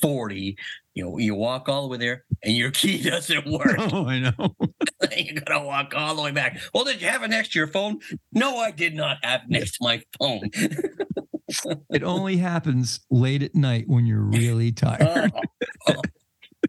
forty. 0.00 0.56
You 0.94 1.04
know, 1.04 1.18
you 1.18 1.34
walk 1.34 1.68
all 1.68 1.82
the 1.82 1.88
way 1.88 1.98
there, 1.98 2.24
and 2.42 2.56
your 2.56 2.70
key 2.80 3.02
doesn't 3.02 3.46
work. 3.46 3.76
Oh, 3.78 4.06
I 4.06 4.20
know. 4.20 4.56
you 5.16 5.34
gotta 5.40 5.64
walk 5.64 5.92
all 5.96 6.14
the 6.14 6.22
way 6.22 6.30
back. 6.32 6.60
Well, 6.74 6.84
did 6.84 7.00
you 7.00 7.08
have 7.08 7.22
it 7.22 7.28
next 7.30 7.52
to 7.52 7.58
your 7.58 7.68
phone? 7.68 7.98
No, 8.32 8.56
I 8.58 8.70
did 8.70 8.94
not 8.94 9.18
have 9.22 9.42
it 9.42 9.50
next 9.50 9.72
to 9.78 9.84
my 9.84 10.02
phone. 10.18 10.50
It 11.90 12.02
only 12.02 12.36
happens 12.36 13.00
late 13.10 13.42
at 13.42 13.54
night 13.54 13.84
when 13.88 14.04
you're 14.04 14.20
really 14.20 14.70
tired. 14.70 15.32
Oh, 15.34 15.40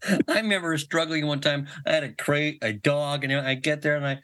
oh. 0.07 0.13
I 0.29 0.39
remember 0.39 0.77
struggling 0.77 1.27
one 1.27 1.41
time. 1.41 1.67
I 1.85 1.91
had 1.91 2.03
a 2.05 2.13
crate, 2.13 2.59
a 2.61 2.71
dog, 2.71 3.25
and 3.25 3.33
I 3.33 3.55
get 3.55 3.81
there 3.81 3.97
and 3.97 4.07
I, 4.07 4.19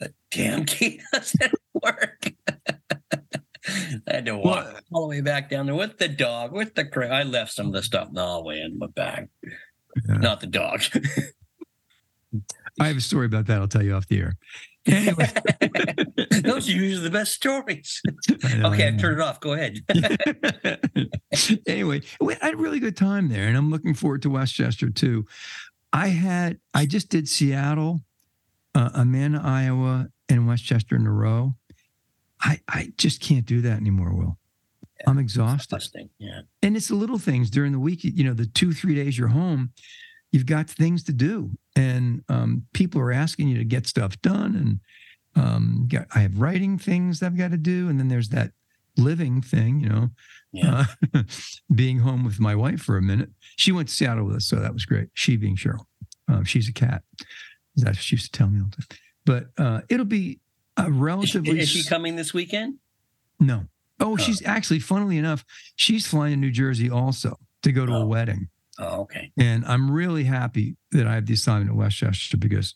the 0.00 0.12
damn 0.32 0.64
key 0.64 1.00
doesn't 1.12 1.54
work. 1.84 2.32
I 3.68 4.08
had 4.08 4.26
to 4.26 4.36
walk 4.36 4.44
Well- 4.64 4.80
all 4.92 5.02
the 5.02 5.08
way 5.08 5.20
back 5.20 5.48
down 5.48 5.66
there 5.66 5.76
with 5.76 5.98
the 5.98 6.08
dog, 6.08 6.50
with 6.50 6.74
the 6.74 6.84
crate. 6.84 7.12
I 7.12 7.22
left 7.22 7.52
some 7.52 7.68
of 7.68 7.72
the 7.72 7.82
stuff 7.84 8.08
in 8.08 8.14
the 8.14 8.22
hallway 8.26 8.60
in 8.60 8.80
my 8.80 8.88
bag, 8.88 9.28
Yeah. 9.44 10.14
not 10.16 10.40
the 10.40 10.48
dog. 10.48 10.82
I 12.80 12.88
have 12.88 12.96
a 12.96 13.00
story 13.00 13.26
about 13.26 13.46
that. 13.46 13.60
I'll 13.60 13.68
tell 13.68 13.82
you 13.82 13.94
off 13.94 14.06
the 14.08 14.18
air. 14.20 14.34
Anyway, 14.86 15.28
Those 16.42 16.68
are 16.68 16.72
usually 16.72 17.02
the 17.04 17.10
best 17.12 17.32
stories. 17.32 18.00
Know, 18.28 18.70
Okay, 18.72 18.84
I 18.84 18.88
I've 18.88 18.98
turned 18.98 19.20
it 19.20 19.20
off. 19.20 19.38
Go 19.40 19.52
ahead. 19.52 19.78
anyway, 21.66 22.02
we 22.20 22.34
had 22.40 22.54
a 22.54 22.56
really 22.56 22.80
good 22.80 22.96
time 22.96 23.28
there, 23.28 23.46
and 23.46 23.56
I'm 23.56 23.70
looking 23.70 23.94
forward 23.94 24.22
to 24.22 24.30
Westchester 24.30 24.90
too. 24.90 25.26
I 25.92 26.08
had 26.08 26.58
I 26.74 26.86
just 26.86 27.08
did 27.10 27.28
Seattle, 27.28 28.00
uh, 28.74 28.90
Amana, 28.94 29.40
Iowa, 29.44 30.08
and 30.28 30.46
Westchester 30.48 30.96
in 30.96 31.06
a 31.06 31.12
row. 31.12 31.54
I 32.40 32.60
I 32.68 32.92
just 32.96 33.20
can't 33.20 33.46
do 33.46 33.60
that 33.62 33.76
anymore. 33.78 34.14
Will 34.14 34.38
I'm 35.06 35.18
exhausted, 35.18 36.08
Yeah. 36.18 36.40
and 36.62 36.76
it's 36.76 36.88
the 36.88 36.94
little 36.94 37.18
things 37.18 37.50
during 37.50 37.72
the 37.72 37.78
week. 37.78 38.00
You 38.04 38.24
know, 38.24 38.34
the 38.34 38.46
two 38.46 38.72
three 38.72 38.94
days 38.94 39.18
you're 39.18 39.28
home, 39.28 39.72
you've 40.32 40.46
got 40.46 40.68
things 40.68 41.04
to 41.04 41.12
do, 41.12 41.50
and 41.76 42.22
um, 42.28 42.66
people 42.72 43.00
are 43.00 43.12
asking 43.12 43.48
you 43.48 43.58
to 43.58 43.64
get 43.64 43.86
stuff 43.86 44.20
done, 44.22 44.56
and 44.56 44.80
um, 45.44 45.86
got, 45.90 46.06
I 46.14 46.20
have 46.20 46.38
writing 46.40 46.78
things 46.78 47.22
I've 47.22 47.36
got 47.36 47.50
to 47.52 47.56
do, 47.56 47.88
and 47.88 47.98
then 48.00 48.08
there's 48.08 48.30
that 48.30 48.52
living 48.96 49.40
thing. 49.40 49.80
You 49.80 49.88
know, 49.88 50.10
Yeah. 50.52 50.86
uh, 51.14 51.22
being 51.74 52.00
home 52.00 52.24
with 52.24 52.40
my 52.40 52.54
wife 52.54 52.80
for 52.82 52.96
a 52.96 53.02
minute. 53.02 53.30
She 53.56 53.72
went 53.72 53.88
to 53.88 53.94
Seattle 53.94 54.24
with 54.24 54.36
us, 54.36 54.46
so 54.46 54.56
that 54.56 54.72
was 54.72 54.84
great. 54.84 55.08
She 55.14 55.36
being 55.36 55.56
Cheryl, 55.56 55.84
um, 56.28 56.44
she's 56.44 56.68
a 56.68 56.72
cat. 56.72 57.02
That's 57.76 57.96
what 57.98 58.04
she 58.04 58.16
used 58.16 58.32
to 58.32 58.38
tell 58.38 58.48
me 58.48 58.60
all 58.60 58.66
the 58.68 58.82
time. 58.82 58.98
But 59.24 59.46
uh, 59.62 59.80
it'll 59.88 60.04
be 60.04 60.40
uh, 60.78 60.82
Is 60.84 60.86
she, 60.88 60.92
relatively. 61.00 61.60
is 61.60 61.68
she 61.68 61.84
coming 61.84 62.16
this 62.16 62.34
weekend? 62.34 62.78
No. 63.40 63.64
Oh, 64.00 64.12
Oh. 64.12 64.16
she's 64.16 64.44
actually, 64.44 64.80
funnily 64.80 65.16
enough, 65.16 65.44
she's 65.76 66.06
flying 66.06 66.32
to 66.32 66.36
New 66.38 66.50
Jersey 66.50 66.90
also 66.90 67.38
to 67.62 67.72
go 67.72 67.86
to 67.86 67.92
a 67.92 68.00
Oh. 68.00 68.06
wedding. 68.06 68.48
Oh, 68.78 69.02
okay. 69.02 69.30
And 69.38 69.64
I'm 69.66 69.90
really 69.90 70.24
happy 70.24 70.76
that 70.92 71.06
I 71.06 71.14
have 71.14 71.26
the 71.26 71.34
assignment 71.34 71.70
at 71.70 71.76
Westchester 71.76 72.36
because 72.36 72.74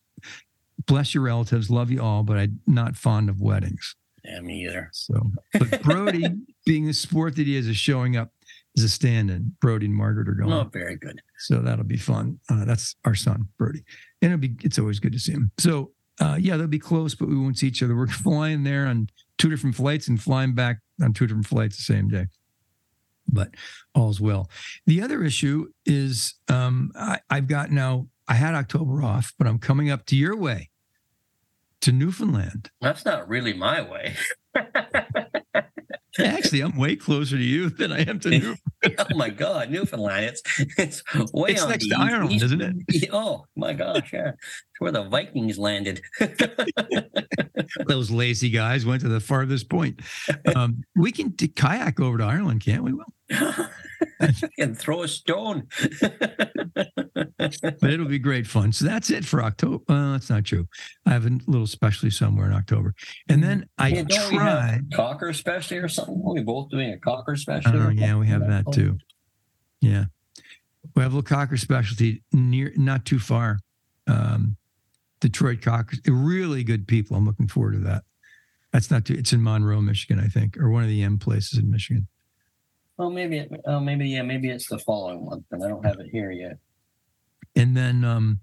bless 0.86 1.14
your 1.14 1.24
relatives, 1.24 1.70
love 1.70 1.90
you 1.90 2.02
all, 2.02 2.22
but 2.22 2.36
I'm 2.36 2.60
not 2.66 2.96
fond 2.96 3.28
of 3.28 3.40
weddings. 3.40 3.96
Yeah, 4.24 4.40
me 4.40 4.66
either. 4.66 4.90
So, 4.92 5.30
but 5.52 5.82
Brody, 5.82 6.26
being 6.66 6.86
the 6.86 6.92
sport 6.92 7.36
that 7.36 7.46
he 7.46 7.56
is, 7.56 7.68
is 7.68 7.76
showing 7.76 8.16
up 8.16 8.32
as 8.76 8.84
a 8.84 8.88
stand 8.88 9.30
in. 9.30 9.52
Brody 9.60 9.86
and 9.86 9.94
Margaret 9.94 10.28
are 10.28 10.34
going. 10.34 10.52
Oh, 10.52 10.64
very 10.64 10.96
good. 10.96 11.20
So 11.38 11.60
that'll 11.60 11.84
be 11.84 11.96
fun. 11.96 12.40
Uh, 12.50 12.64
that's 12.64 12.96
our 13.04 13.14
son, 13.14 13.48
Brody. 13.58 13.84
And 14.20 14.32
it'll 14.32 14.40
be, 14.40 14.56
it's 14.62 14.78
always 14.78 14.98
good 14.98 15.12
to 15.12 15.18
see 15.18 15.32
him. 15.32 15.50
So, 15.58 15.92
uh, 16.20 16.36
yeah, 16.40 16.56
they'll 16.56 16.66
be 16.66 16.78
close, 16.78 17.14
but 17.14 17.28
we 17.28 17.36
won't 17.36 17.58
see 17.58 17.68
each 17.68 17.82
other. 17.82 17.96
We're 17.96 18.06
flying 18.08 18.64
there 18.64 18.86
on 18.86 19.08
two 19.38 19.48
different 19.48 19.76
flights 19.76 20.08
and 20.08 20.20
flying 20.20 20.54
back 20.54 20.78
on 21.02 21.12
two 21.12 21.26
different 21.26 21.46
flights 21.46 21.76
the 21.76 21.82
same 21.82 22.08
day. 22.08 22.26
But 23.28 23.50
all's 23.94 24.20
well. 24.20 24.50
The 24.86 25.02
other 25.02 25.22
issue 25.24 25.68
is 25.84 26.34
um, 26.48 26.92
I, 26.94 27.20
I've 27.30 27.48
got 27.48 27.70
now, 27.70 28.08
I 28.28 28.34
had 28.34 28.54
October 28.54 29.02
off, 29.02 29.32
but 29.38 29.46
I'm 29.46 29.58
coming 29.58 29.90
up 29.90 30.06
to 30.06 30.16
your 30.16 30.36
way 30.36 30.70
to 31.82 31.92
Newfoundland. 31.92 32.70
That's 32.80 33.04
not 33.04 33.28
really 33.28 33.52
my 33.52 33.80
way. 33.82 34.14
Actually, 36.18 36.62
I'm 36.62 36.76
way 36.76 36.96
closer 36.96 37.36
to 37.36 37.42
you 37.42 37.68
than 37.68 37.92
I 37.92 38.00
am 38.00 38.18
to 38.20 38.30
Newfoundland. 38.82 38.96
oh 38.98 39.16
my 39.16 39.28
God, 39.28 39.70
Newfoundland! 39.70 40.24
It's 40.24 40.42
it's 40.78 41.02
way 41.34 41.50
It's 41.50 41.62
on 41.62 41.68
next 41.68 41.88
the 41.90 41.94
to 41.94 42.00
Ireland, 42.00 42.42
isn't 42.42 42.62
it? 42.62 43.10
Oh 43.12 43.44
my 43.54 43.74
gosh, 43.74 44.12
yeah, 44.14 44.32
where 44.78 44.92
the 44.92 45.04
Vikings 45.04 45.58
landed. 45.58 46.00
Those 47.86 48.10
lazy 48.10 48.50
guys 48.50 48.84
went 48.86 49.02
to 49.02 49.08
the 49.08 49.20
farthest 49.20 49.68
point. 49.68 50.00
Um, 50.54 50.82
we 50.94 51.12
can 51.12 51.32
kayak 51.32 52.00
over 52.00 52.18
to 52.18 52.24
Ireland, 52.24 52.62
can't 52.64 52.82
we? 52.84 52.92
Will, 52.92 53.12
and 54.58 54.78
throw 54.78 55.02
a 55.02 55.08
stone. 55.08 55.66
but 57.38 57.90
it'll 57.90 58.06
be 58.06 58.18
great 58.18 58.46
fun. 58.46 58.72
So 58.72 58.84
that's 58.84 59.10
it 59.10 59.24
for 59.24 59.42
October. 59.42 59.82
Well, 59.88 60.12
that's 60.12 60.30
not 60.30 60.44
true. 60.44 60.66
I 61.06 61.10
have 61.10 61.26
a 61.26 61.38
little 61.46 61.66
specialty 61.66 62.10
somewhere 62.10 62.46
in 62.46 62.52
October, 62.52 62.94
and 63.28 63.42
then 63.42 63.66
I 63.78 63.88
Yeah, 63.88 64.02
don't 64.02 64.30
we 64.32 64.38
have 64.38 64.58
tried. 64.58 64.92
Cocker 64.94 65.32
specialty 65.32 65.78
or 65.78 65.88
something? 65.88 66.22
Are 66.26 66.34
we 66.34 66.42
both 66.42 66.70
doing 66.70 66.90
a 66.92 66.98
Cocker 66.98 67.36
specialty? 67.36 67.78
Oh 67.78 67.86
or 67.88 67.92
yeah, 67.92 68.16
we 68.16 68.26
have 68.28 68.46
that 68.46 68.64
too. 68.72 68.98
Yeah, 69.80 70.04
we 70.94 71.02
have 71.02 71.14
a 71.14 71.22
cocker 71.22 71.56
specialty 71.56 72.22
near, 72.32 72.72
not 72.76 73.04
too 73.04 73.18
far. 73.18 73.58
Um, 74.06 74.56
Detroit 75.20 75.62
Cockers, 75.62 76.00
really 76.06 76.62
good 76.64 76.86
people. 76.86 77.16
I'm 77.16 77.24
looking 77.24 77.48
forward 77.48 77.72
to 77.72 77.78
that. 77.80 78.04
That's 78.72 78.90
not 78.90 79.04
too. 79.04 79.14
It's 79.14 79.32
in 79.32 79.42
Monroe, 79.42 79.80
Michigan, 79.80 80.20
I 80.20 80.28
think, 80.28 80.56
or 80.58 80.70
one 80.70 80.82
of 80.82 80.88
the 80.88 81.02
M 81.02 81.18
places 81.18 81.58
in 81.58 81.70
Michigan. 81.70 82.06
Oh, 82.98 83.10
maybe. 83.10 83.38
It, 83.38 83.50
oh, 83.66 83.80
maybe. 83.80 84.08
Yeah, 84.08 84.22
maybe 84.22 84.50
it's 84.50 84.68
the 84.68 84.78
following 84.78 85.24
month, 85.24 85.44
and 85.50 85.64
I 85.64 85.68
don't 85.68 85.84
have 85.84 85.98
it 86.00 86.08
here 86.10 86.30
yet. 86.30 86.58
And 87.54 87.76
then 87.76 88.04
um, 88.04 88.40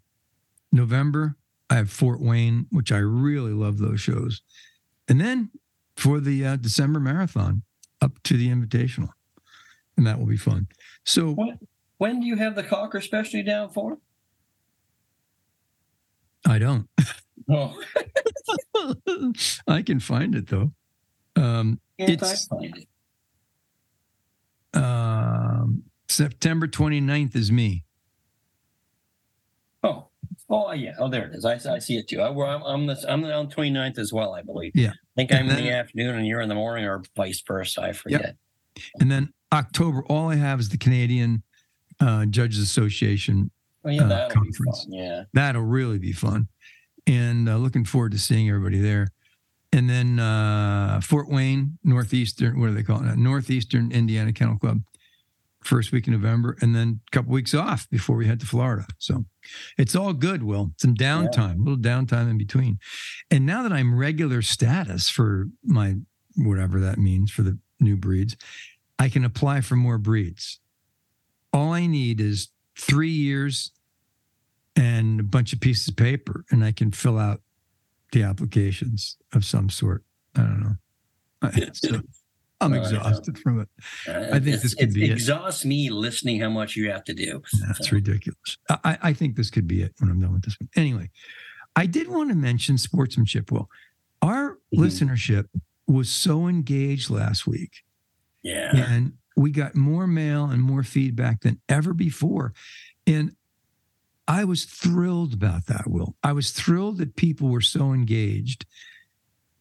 November, 0.72 1.36
I 1.70 1.76
have 1.76 1.92
Fort 1.92 2.22
Wayne, 2.22 2.68
which 2.72 2.92
I 2.92 2.98
really 2.98 3.52
love 3.52 3.78
those 3.78 4.02
shows. 4.02 4.42
And 5.08 5.20
then 5.22 5.52
for 5.96 6.20
the 6.20 6.46
uh, 6.46 6.56
December 6.56 7.00
marathon, 7.00 7.64
up 8.02 8.22
to 8.24 8.38
the 8.38 8.50
Invitational, 8.50 9.10
and 9.98 10.08
that 10.08 10.18
will 10.18 10.26
be 10.26 10.38
fun. 10.38 10.68
So 11.04 11.32
when, 11.32 11.60
When 11.98 12.20
do 12.20 12.28
you 12.28 12.36
have 12.36 12.56
the 12.56 12.64
Cocker 12.64 13.02
specialty 13.02 13.44
down 13.44 13.70
for? 13.70 13.98
I 16.48 16.60
don't. 16.60 16.88
Oh, 17.50 17.78
I 19.68 19.82
can 19.82 20.00
find 20.00 20.34
it 20.34 20.48
though. 20.48 20.72
Um, 21.36 21.82
It's- 21.98 22.48
I 22.50 22.56
find 22.56 22.78
it? 22.78 22.88
um, 24.82 25.84
September 26.08 26.68
29th 26.68 27.36
is 27.36 27.52
me. 27.52 27.84
Oh, 29.84 30.08
oh 30.50 30.72
yeah. 30.72 30.94
Oh, 31.00 31.10
there 31.10 31.28
it 31.28 31.36
is. 31.36 31.44
I, 31.44 31.56
I 31.70 31.80
see 31.80 31.98
it 31.98 32.08
too. 32.08 32.22
I, 32.22 32.30
I'm, 32.30 32.64
I'm, 32.64 32.86
the, 32.88 32.98
I'm 33.10 33.26
on 33.26 33.50
29th 33.50 33.98
as 34.00 34.14
well, 34.14 34.34
I 34.34 34.42
believe. 34.42 34.72
Yeah. 34.74 34.92
I 34.92 34.96
think 35.18 35.34
I'm 35.34 35.50
in 35.50 35.58
the 35.58 35.72
afternoon 35.72 36.16
and 36.16 36.26
you're 36.26 36.42
in 36.42 36.50
the 36.50 36.56
morning, 36.56 36.86
or 36.86 37.04
vice 37.16 37.44
versa. 37.46 37.82
I 37.82 37.92
forget. 37.92 38.36
And 39.02 39.12
then 39.12 39.34
October, 39.52 40.04
all 40.06 40.30
I 40.30 40.36
have 40.36 40.60
is 40.60 40.70
the 40.70 40.78
Canadian 40.78 41.44
uh, 42.00 42.26
Judges 42.26 42.60
Association. 42.60 43.52
Oh 43.86 43.90
yeah, 43.90 44.04
Uh, 44.04 44.30
conference. 44.30 44.86
Yeah. 44.90 45.24
That'll 45.34 45.62
really 45.64 46.00
be 46.00 46.14
fun. 46.14 46.48
And 47.06 47.50
uh, 47.50 47.58
looking 47.58 47.84
forward 47.86 48.14
to 48.14 48.18
seeing 48.20 48.48
everybody 48.50 48.80
there. 48.80 49.10
And 49.74 49.90
then 49.90 50.20
uh, 50.20 51.02
Fort 51.04 51.28
Wayne, 51.30 51.78
Northeastern, 51.84 52.60
what 52.60 52.68
do 52.68 52.74
they 52.74 52.84
call 52.84 53.04
it? 53.06 53.18
Northeastern 53.18 53.92
Indiana 53.92 54.32
Kennel 54.32 54.58
Club, 54.60 54.82
first 55.64 55.92
week 55.92 56.06
in 56.08 56.14
November, 56.14 56.56
and 56.62 56.76
then 56.76 57.02
a 57.08 57.12
couple 57.12 57.32
weeks 57.34 57.54
off 57.56 57.90
before 57.90 58.16
we 58.16 58.28
head 58.28 58.40
to 58.42 58.46
Florida. 58.46 58.86
So 59.00 59.26
it's 59.78 59.96
all 59.96 60.14
good, 60.14 60.44
Will. 60.44 60.72
Some 60.78 60.94
downtime, 60.94 61.56
a 61.56 61.64
little 61.64 61.76
downtime 61.78 62.30
in 62.30 62.38
between. 62.38 62.78
And 63.32 63.46
now 63.46 63.64
that 63.64 63.74
I'm 63.74 63.98
regular 63.98 64.42
status 64.44 65.10
for 65.10 65.48
my 65.64 65.96
whatever 66.36 66.80
that 66.80 66.98
means 67.00 67.32
for 67.32 67.42
the 67.42 67.58
new 67.80 67.98
breeds, 67.98 68.38
I 69.00 69.10
can 69.10 69.26
apply 69.26 69.62
for 69.62 69.76
more 69.76 69.98
breeds. 69.98 70.60
All 71.52 71.74
I 71.74 71.88
need 71.88 72.22
is 72.22 72.50
three 72.78 73.12
years 73.12 73.72
and 74.76 75.20
a 75.20 75.24
bunch 75.24 75.54
of 75.54 75.60
pieces 75.60 75.88
of 75.88 75.96
paper, 75.96 76.46
and 76.50 76.64
I 76.64 76.72
can 76.72 76.92
fill 76.92 77.20
out 77.20 77.42
the 78.12 78.24
applications 78.24 79.18
of 79.34 79.46
some 79.46 79.70
sort. 79.70 80.04
I 80.36 80.42
don't 80.42 80.60
know. 80.62 81.50
So 81.74 82.00
I'm 82.62 82.74
exhausted 82.76 83.38
from 83.40 83.60
it. 83.60 83.68
Uh, 84.08 84.36
I 84.36 84.40
think 84.40 84.62
this 84.62 84.74
could 84.74 84.90
it 84.92 84.94
be 84.94 85.04
it. 85.06 85.12
exhausts 85.12 85.66
me 85.66 85.90
listening 85.90 86.40
how 86.40 86.50
much 86.50 86.78
you 86.78 86.90
have 86.90 87.04
to 87.06 87.14
do. 87.14 87.42
That's 87.68 87.92
ridiculous. 87.92 88.58
I, 88.70 88.98
I- 89.02 89.12
think 89.14 89.36
this 89.36 89.50
could 89.50 89.68
be 89.68 89.82
it 89.82 89.94
when 90.00 90.10
I'm 90.10 90.22
done 90.22 90.32
with 90.32 90.44
this 90.44 90.56
one. 90.58 90.70
Anyway, 90.78 91.10
I 91.76 91.86
did 91.88 92.08
want 92.08 92.30
to 92.30 92.36
mention 92.36 92.78
sportsmanship. 92.78 93.52
Well, 93.52 93.70
our 94.22 94.60
Mhm. 94.74 94.80
listenership 94.80 95.48
was 95.88 96.10
so 96.10 96.48
engaged 96.48 97.10
last 97.10 97.46
week, 97.46 97.84
Yeah. 98.44 98.72
and 98.74 99.14
we 99.36 99.52
got 99.52 99.76
more 99.76 100.08
mail 100.08 100.46
and 100.46 100.62
more 100.62 100.84
feedback 100.84 101.42
than 101.42 101.60
ever 101.70 101.94
before. 101.94 102.54
And 103.06 103.36
I 104.28 104.46
was 104.46 104.66
thrilled 104.66 105.34
about 105.34 105.66
that, 105.68 105.88
Will. 105.88 106.16
I 106.24 106.34
was 106.34 106.52
thrilled 106.52 106.98
that 107.00 107.16
people 107.16 107.50
were 107.50 107.62
so 107.62 107.94
engaged. 107.94 108.66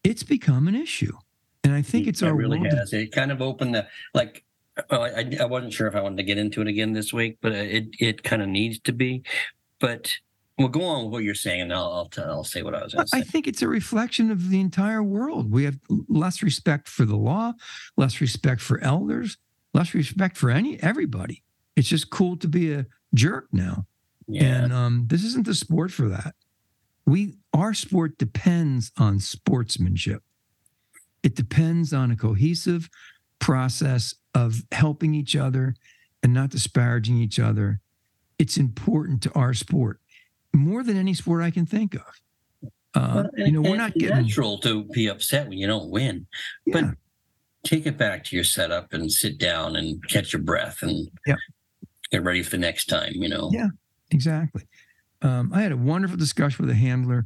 It's 0.03 0.23
become 0.23 0.67
an 0.67 0.75
issue. 0.75 1.17
And 1.63 1.73
I 1.73 1.81
think 1.81 2.07
it's 2.07 2.21
it 2.21 2.27
our 2.27 2.35
really 2.35 2.59
world. 2.59 2.73
has. 2.73 2.93
It 2.93 3.11
kind 3.11 3.31
of 3.31 3.41
opened 3.41 3.75
the 3.75 3.87
like. 4.13 4.43
Well, 4.89 5.03
I, 5.03 5.37
I 5.39 5.45
wasn't 5.45 5.71
sure 5.71 5.87
if 5.87 5.95
I 5.95 6.01
wanted 6.01 6.17
to 6.17 6.23
get 6.23 6.37
into 6.37 6.59
it 6.61 6.67
again 6.67 6.93
this 6.93 7.13
week, 7.13 7.37
but 7.41 7.51
uh, 7.51 7.55
it 7.55 7.87
it 7.99 8.23
kind 8.23 8.41
of 8.41 8.47
needs 8.47 8.79
to 8.79 8.91
be. 8.91 9.23
But 9.79 10.13
we'll 10.57 10.67
go 10.67 10.83
on 10.83 11.05
with 11.05 11.13
what 11.13 11.23
you're 11.23 11.35
saying, 11.35 11.61
and 11.61 11.73
I'll 11.73 11.91
I'll, 11.91 12.05
tell, 12.05 12.29
I'll 12.29 12.43
say 12.43 12.63
what 12.63 12.75
I 12.75 12.83
was 12.83 12.93
going 12.93 13.05
to 13.05 13.15
I 13.15 13.21
think 13.21 13.47
it's 13.47 13.61
a 13.61 13.67
reflection 13.67 14.31
of 14.31 14.49
the 14.49 14.59
entire 14.59 15.03
world. 15.03 15.51
We 15.51 15.65
have 15.65 15.79
less 16.07 16.41
respect 16.41 16.87
for 16.89 17.05
the 17.05 17.15
law, 17.15 17.53
less 17.97 18.19
respect 18.19 18.61
for 18.61 18.79
elders, 18.81 19.37
less 19.73 19.93
respect 19.93 20.37
for 20.37 20.49
any 20.49 20.81
everybody. 20.81 21.43
It's 21.75 21.87
just 21.87 22.09
cool 22.09 22.37
to 22.37 22.47
be 22.47 22.73
a 22.73 22.85
jerk 23.13 23.47
now. 23.51 23.85
Yeah. 24.27 24.43
And 24.63 24.73
um, 24.73 25.05
this 25.07 25.23
isn't 25.23 25.45
the 25.45 25.55
sport 25.55 25.91
for 25.91 26.07
that. 26.09 26.35
We 27.05 27.35
our 27.53 27.73
sport 27.73 28.17
depends 28.17 28.91
on 28.97 29.19
sportsmanship. 29.19 30.23
It 31.23 31.35
depends 31.35 31.93
on 31.93 32.11
a 32.11 32.15
cohesive 32.15 32.89
process 33.39 34.15
of 34.33 34.63
helping 34.71 35.13
each 35.13 35.35
other 35.35 35.75
and 36.21 36.33
not 36.33 36.49
disparaging 36.49 37.17
each 37.17 37.39
other. 37.39 37.81
It's 38.39 38.57
important 38.57 39.21
to 39.23 39.31
our 39.33 39.53
sport 39.53 39.99
more 40.53 40.83
than 40.83 40.97
any 40.97 41.13
sport 41.13 41.43
I 41.43 41.51
can 41.51 41.65
think 41.65 41.95
of. 41.95 42.01
Uh, 42.95 43.23
Well, 43.35 43.47
you 43.47 43.51
know, 43.51 43.61
we're 43.61 43.75
not 43.75 43.93
getting. 43.95 44.23
natural 44.23 44.59
to 44.59 44.83
be 44.85 45.07
upset 45.07 45.49
when 45.49 45.57
you 45.57 45.67
don't 45.67 45.89
win. 45.89 46.27
Yeah, 46.65 46.73
but- 46.81 46.97
Take 47.63 47.85
it 47.85 47.97
back 47.97 48.23
to 48.25 48.35
your 48.35 48.43
setup 48.43 48.91
and 48.93 49.11
sit 49.11 49.37
down 49.37 49.75
and 49.75 50.01
catch 50.09 50.33
your 50.33 50.41
breath 50.41 50.81
and 50.81 51.09
Yep. 51.25 51.37
get 52.11 52.23
ready 52.23 52.43
for 52.43 52.51
the 52.51 52.57
next 52.57 52.85
time. 52.85 53.13
You 53.15 53.29
know. 53.29 53.49
Yeah. 53.53 53.69
exactly. 54.11 54.63
Um, 55.21 55.51
I 55.53 55.61
had 55.61 55.71
a 55.71 55.77
wonderful 55.77 56.17
discussion 56.17 56.65
with 56.65 56.69
a 56.73 56.77
handler 56.77 57.25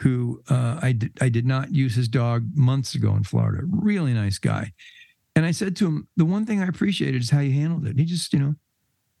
who 0.00 0.42
uh, 0.48 0.78
I 0.82 0.92
did, 0.92 1.12
I 1.20 1.28
did 1.30 1.46
not 1.46 1.72
use 1.74 1.94
his 1.96 2.06
dog 2.06 2.46
months 2.54 2.94
ago 2.94 3.14
in 3.16 3.24
Florida. 3.24 3.62
Really 3.66 4.12
nice 4.12 4.38
guy. 4.38 4.72
And 5.34 5.44
I 5.46 5.50
said 5.50 5.74
to 5.76 5.86
him, 5.86 6.08
the 6.16 6.24
one 6.26 6.44
thing 6.46 6.60
I 6.62 6.66
appreciated 6.66 7.22
is 7.22 7.30
how 7.30 7.40
you 7.40 7.52
handled 7.52 7.86
it. 7.86 7.98
He 7.98 8.04
just, 8.04 8.32
you 8.32 8.38
know, 8.38 8.54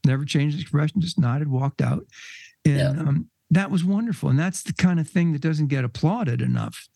never 0.04 0.24
changed 0.24 0.54
his 0.56 0.62
expression, 0.62 1.00
just 1.00 1.18
nodded, 1.18 1.48
walked 1.48 1.80
out. 1.80 2.06
And 2.64 2.76
Yeah. 2.76 2.90
um, 2.90 3.30
that 3.50 3.70
was 3.70 3.82
wonderful. 3.82 4.28
And 4.28 4.38
that's 4.38 4.62
the 4.62 4.74
kind 4.74 5.00
of 5.00 5.08
thing 5.08 5.32
that 5.32 5.40
doesn't 5.42 5.68
get 5.68 5.84
applauded 5.84 6.42
enough. 6.42 6.86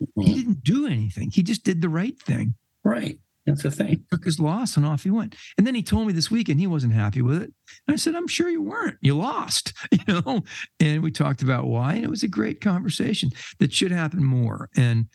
He 0.00 0.06
Mhm. 0.32 0.34
didn't 0.34 0.64
do 0.64 0.86
anything. 0.86 1.30
He 1.30 1.42
just 1.42 1.62
did 1.64 1.80
the 1.80 1.88
right 1.88 2.20
thing. 2.20 2.56
Right. 2.84 3.18
That's 3.46 3.62
the 3.62 3.70
thing. 3.70 3.88
He 3.88 4.00
took 4.10 4.24
his 4.24 4.40
loss 4.40 4.76
and 4.76 4.86
off 4.86 5.02
he 5.02 5.10
went. 5.10 5.36
And 5.58 5.66
then 5.66 5.74
he 5.74 5.82
told 5.82 6.06
me 6.06 6.12
this 6.12 6.30
weekend 6.30 6.60
he 6.60 6.66
wasn't 6.66 6.94
happy 6.94 7.20
with 7.20 7.42
it. 7.42 7.52
And 7.86 7.94
I 7.94 7.96
said, 7.96 8.14
I'm 8.14 8.28
sure 8.28 8.48
you 8.48 8.62
weren't. 8.62 8.96
You 9.02 9.16
lost, 9.16 9.74
you 9.90 9.98
know? 10.08 10.42
And 10.80 11.02
we 11.02 11.10
talked 11.10 11.42
about 11.42 11.66
why. 11.66 11.94
And 11.94 12.04
it 12.04 12.10
was 12.10 12.22
a 12.22 12.28
great 12.28 12.60
conversation 12.60 13.30
that 13.58 13.72
should 13.72 13.92
happen 13.92 14.24
more. 14.24 14.70
And 14.76 15.08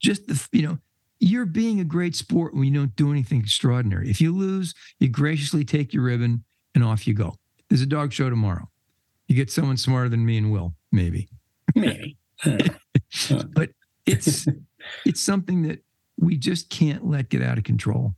just 0.00 0.26
the, 0.26 0.48
you 0.52 0.62
know, 0.62 0.78
you're 1.18 1.46
being 1.46 1.80
a 1.80 1.84
great 1.84 2.16
sport 2.16 2.52
when 2.52 2.64
you 2.64 2.74
don't 2.74 2.96
do 2.96 3.10
anything 3.10 3.40
extraordinary. 3.40 4.10
If 4.10 4.20
you 4.20 4.36
lose, 4.36 4.74
you 4.98 5.08
graciously 5.08 5.64
take 5.64 5.94
your 5.94 6.02
ribbon 6.02 6.44
and 6.74 6.84
off 6.84 7.06
you 7.06 7.14
go. 7.14 7.36
There's 7.68 7.80
a 7.80 7.86
dog 7.86 8.12
show 8.12 8.28
tomorrow. 8.28 8.68
You 9.28 9.36
get 9.36 9.50
someone 9.50 9.76
smarter 9.76 10.08
than 10.08 10.26
me 10.26 10.36
and 10.36 10.52
Will, 10.52 10.74
maybe. 10.90 11.28
Maybe. 11.74 12.16
Uh, 12.44 12.58
uh. 13.30 13.44
but 13.54 13.70
it's 14.04 14.48
it's 15.06 15.20
something 15.20 15.62
that 15.62 15.78
we 16.22 16.36
just 16.36 16.70
can't 16.70 17.06
let 17.06 17.20
it 17.20 17.28
get 17.28 17.42
out 17.42 17.58
of 17.58 17.64
control. 17.64 18.14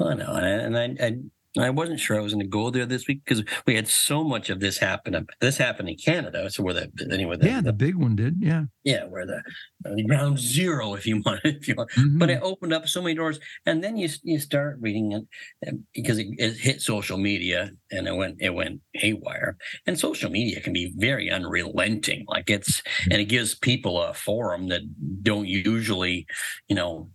I 0.00 0.14
know, 0.14 0.34
and 0.34 0.76
I, 0.76 0.82
and 0.82 1.30
I, 1.58 1.66
I 1.66 1.70
wasn't 1.70 1.98
sure 1.98 2.16
I 2.16 2.22
was 2.22 2.32
going 2.32 2.44
to 2.44 2.48
go 2.48 2.70
there 2.70 2.86
this 2.86 3.08
week 3.08 3.22
because 3.24 3.42
we 3.66 3.74
had 3.74 3.88
so 3.88 4.22
much 4.22 4.50
of 4.50 4.60
this 4.60 4.78
happen. 4.78 5.26
This 5.40 5.58
happened 5.58 5.88
in 5.88 5.96
Canada, 5.96 6.48
so 6.48 6.62
where 6.62 6.74
the 6.74 6.90
anyway. 7.10 7.38
The, 7.38 7.46
yeah, 7.46 7.60
the 7.60 7.72
big 7.72 7.96
one 7.96 8.14
did. 8.14 8.36
Yeah, 8.38 8.64
yeah, 8.84 9.04
where 9.06 9.26
the, 9.26 9.42
the 9.80 10.04
ground 10.04 10.38
zero, 10.38 10.94
if 10.94 11.08
you 11.08 11.20
want, 11.26 11.40
if 11.42 11.66
you 11.66 11.74
want. 11.74 11.90
Mm-hmm. 11.90 12.18
But 12.18 12.30
it 12.30 12.40
opened 12.40 12.72
up 12.72 12.86
so 12.86 13.02
many 13.02 13.16
doors, 13.16 13.40
and 13.66 13.82
then 13.82 13.96
you 13.96 14.08
you 14.22 14.38
start 14.38 14.78
reading 14.80 15.10
it 15.12 15.74
because 15.92 16.18
it, 16.18 16.28
it, 16.38 16.56
hit 16.56 16.82
social 16.82 17.18
media 17.18 17.72
and 17.90 18.06
it 18.06 18.14
went 18.14 18.36
it 18.40 18.54
went 18.54 18.80
haywire. 18.94 19.56
And 19.88 19.98
social 19.98 20.30
media 20.30 20.60
can 20.60 20.72
be 20.72 20.92
very 20.96 21.30
unrelenting. 21.30 22.26
Like 22.28 22.48
it's 22.48 22.80
and 23.10 23.20
it 23.20 23.26
gives 23.26 23.56
people 23.56 24.00
a 24.00 24.14
forum 24.14 24.68
that 24.68 24.82
don't 25.24 25.48
usually, 25.48 26.26
you 26.68 26.76
know, 26.76 27.10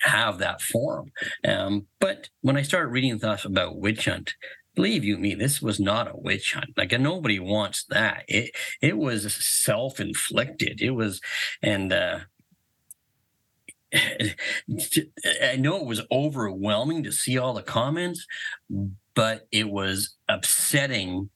have 0.00 0.38
that 0.38 0.62
forum. 0.62 1.12
Um, 1.46 1.86
but 1.98 2.28
when 2.40 2.56
I 2.56 2.62
started 2.62 2.88
reading 2.88 3.18
stuff 3.18 3.44
about 3.44 3.78
witch 3.78 4.06
hunt, 4.06 4.34
believe 4.74 5.04
you 5.04 5.18
me, 5.18 5.34
this 5.34 5.60
was 5.60 5.78
not 5.78 6.08
a 6.08 6.16
witch 6.16 6.54
hunt. 6.54 6.70
Like 6.76 6.98
nobody 6.98 7.38
wants 7.38 7.84
that. 7.90 8.24
It 8.28 8.52
it 8.80 8.96
was 8.96 9.32
self 9.34 10.00
inflicted. 10.00 10.80
It 10.80 10.92
was, 10.92 11.20
and 11.62 11.92
uh, 11.92 12.20
I 13.94 15.56
know 15.58 15.76
it 15.76 15.86
was 15.86 16.02
overwhelming 16.10 17.02
to 17.04 17.12
see 17.12 17.38
all 17.38 17.54
the 17.54 17.62
comments, 17.62 18.26
but 19.14 19.46
it 19.52 19.68
was 19.68 20.16
upsetting 20.28 21.30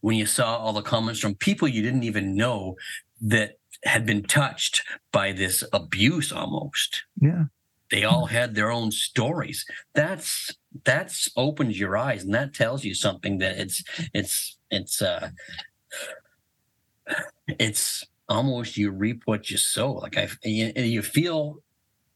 when 0.00 0.16
you 0.16 0.26
saw 0.26 0.56
all 0.56 0.72
the 0.72 0.82
comments 0.82 1.20
from 1.20 1.34
people 1.34 1.66
you 1.66 1.82
didn't 1.82 2.04
even 2.04 2.36
know 2.36 2.76
that 3.20 3.58
had 3.84 4.06
been 4.06 4.22
touched 4.22 4.82
by 5.10 5.32
this 5.32 5.64
abuse 5.72 6.30
almost. 6.30 7.04
Yeah 7.20 7.44
they 7.90 8.04
all 8.04 8.26
had 8.26 8.54
their 8.54 8.70
own 8.70 8.90
stories. 8.90 9.64
That's 9.94 10.50
that's 10.84 11.28
opens 11.36 11.78
your 11.78 11.96
eyes 11.96 12.24
and 12.24 12.34
that 12.34 12.54
tells 12.54 12.84
you 12.84 12.94
something 12.94 13.38
that 13.38 13.58
it's 13.58 13.82
it's 14.12 14.58
it's 14.70 15.00
uh 15.00 15.30
it's 17.46 18.04
almost 18.28 18.76
you 18.76 18.90
reap 18.90 19.22
what 19.24 19.50
you 19.50 19.56
sow. 19.56 19.92
Like 19.92 20.18
i 20.18 20.28
you, 20.42 20.72
you 20.76 21.02
feel 21.02 21.58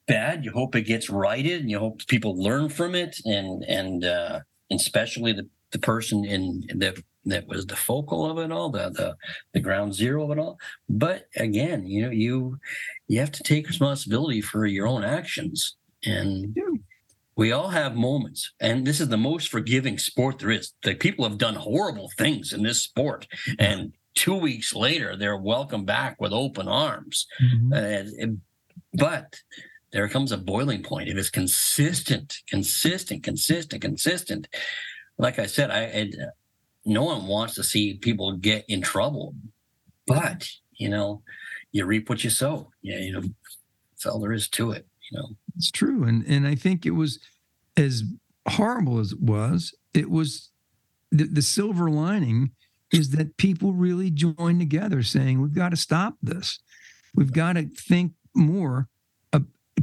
bad 0.07 0.45
you 0.45 0.51
hope 0.51 0.75
it 0.75 0.83
gets 0.83 1.09
righted 1.09 1.61
and 1.61 1.71
you 1.71 1.79
hope 1.79 2.05
people 2.09 2.35
learn 2.37 2.69
from 2.69 2.97
it 2.97 3.17
and 3.25 3.63
and 3.65 4.05
uh 4.05 4.41
especially 4.73 5.33
the 5.33 5.49
the 5.73 5.79
person 5.79 6.25
in 6.25 6.65
that 6.77 6.99
that 7.27 7.47
was 7.47 7.67
the 7.67 7.77
focal 7.77 8.31
of 8.31 8.39
it 8.39 8.53
all, 8.53 8.71
the 8.71 8.91
the 8.91 9.17
the 9.53 9.61
ground 9.61 9.95
zero 9.95 10.25
of 10.25 10.31
it 10.31 10.41
all. 10.41 10.59
But 10.89 11.27
again, 11.37 11.87
you 11.87 12.03
know, 12.03 12.11
you 12.11 12.59
you 13.09 13.21
have 13.21 13.33
to 13.33 13.43
take 13.43 13.69
responsibility 13.69 14.41
for 14.41 14.67
your 14.67 14.87
own 14.87 15.05
actions, 15.05 15.77
and 16.05 16.57
we 17.37 17.53
all 17.53 17.69
have 17.69 17.95
moments. 17.95 18.53
And 18.61 18.87
this 18.87 19.01
is 19.01 19.09
the 19.09 19.17
most 19.17 19.49
forgiving 19.49 19.99
sport 19.99 20.39
there 20.39 20.51
is. 20.51 20.73
Like 20.85 21.01
people 21.01 21.29
have 21.29 21.39
done 21.39 21.55
horrible 21.55 22.11
things 22.17 22.53
in 22.53 22.63
this 22.63 22.83
sport, 22.83 23.27
and 23.59 23.93
two 24.15 24.35
weeks 24.35 24.75
later, 24.75 25.17
they're 25.17 25.37
welcome 25.37 25.85
back 25.85 26.21
with 26.21 26.33
open 26.33 26.69
arms. 26.69 27.27
Mm-hmm. 27.43 27.73
Uh, 27.73 28.27
but 28.95 29.41
there 29.93 30.09
comes 30.09 30.33
a 30.33 30.39
boiling 30.39 30.83
point. 30.83 31.09
If 31.09 31.17
it's 31.17 31.31
consistent, 31.31 32.39
consistent, 32.49 33.23
consistent, 33.23 33.83
consistent, 33.83 34.49
like 35.21 35.39
I 35.39 35.47
said, 35.47 35.71
I, 35.71 35.83
I 35.85 36.11
no 36.85 37.05
one 37.05 37.27
wants 37.27 37.55
to 37.55 37.63
see 37.63 37.95
people 37.95 38.33
get 38.37 38.65
in 38.69 38.81
trouble, 38.81 39.35
but 40.07 40.49
you 40.73 40.89
know, 40.89 41.23
you 41.73 41.85
reap 41.85 42.09
what 42.09 42.25
you 42.25 42.31
sow. 42.31 42.71
Yeah, 42.83 42.99
you 42.99 43.13
know, 43.13 43.21
that's 43.93 44.07
all 44.07 44.21
there 44.21 44.33
is 44.33 44.49
to 44.51 44.73
it. 44.73 44.87
You 45.11 45.19
know, 45.19 45.29
it's 45.57 45.71
true, 45.71 46.05
and 46.05 46.25
and 46.27 46.47
I 46.47 46.55
think 46.55 46.87
it 46.87 46.93
was 46.93 47.21
as 47.77 48.03
horrible 48.49 48.99
as 48.99 49.13
it 49.13 49.21
was. 49.21 49.75
It 49.93 50.11
was 50.11 50.51
the, 51.11 51.25
the 51.25 51.43
silver 51.43 51.91
lining 51.91 52.53
is 52.93 53.11
that 53.11 53.37
people 53.37 53.73
really 53.73 54.11
joined 54.11 54.61
together, 54.61 55.03
saying 55.03 55.41
we've 55.41 55.55
got 55.55 55.71
to 55.71 55.77
stop 55.77 56.15
this. 56.23 56.59
We've 57.15 57.33
got 57.33 57.55
to 57.55 57.69
think 57.69 58.13
more 58.35 58.89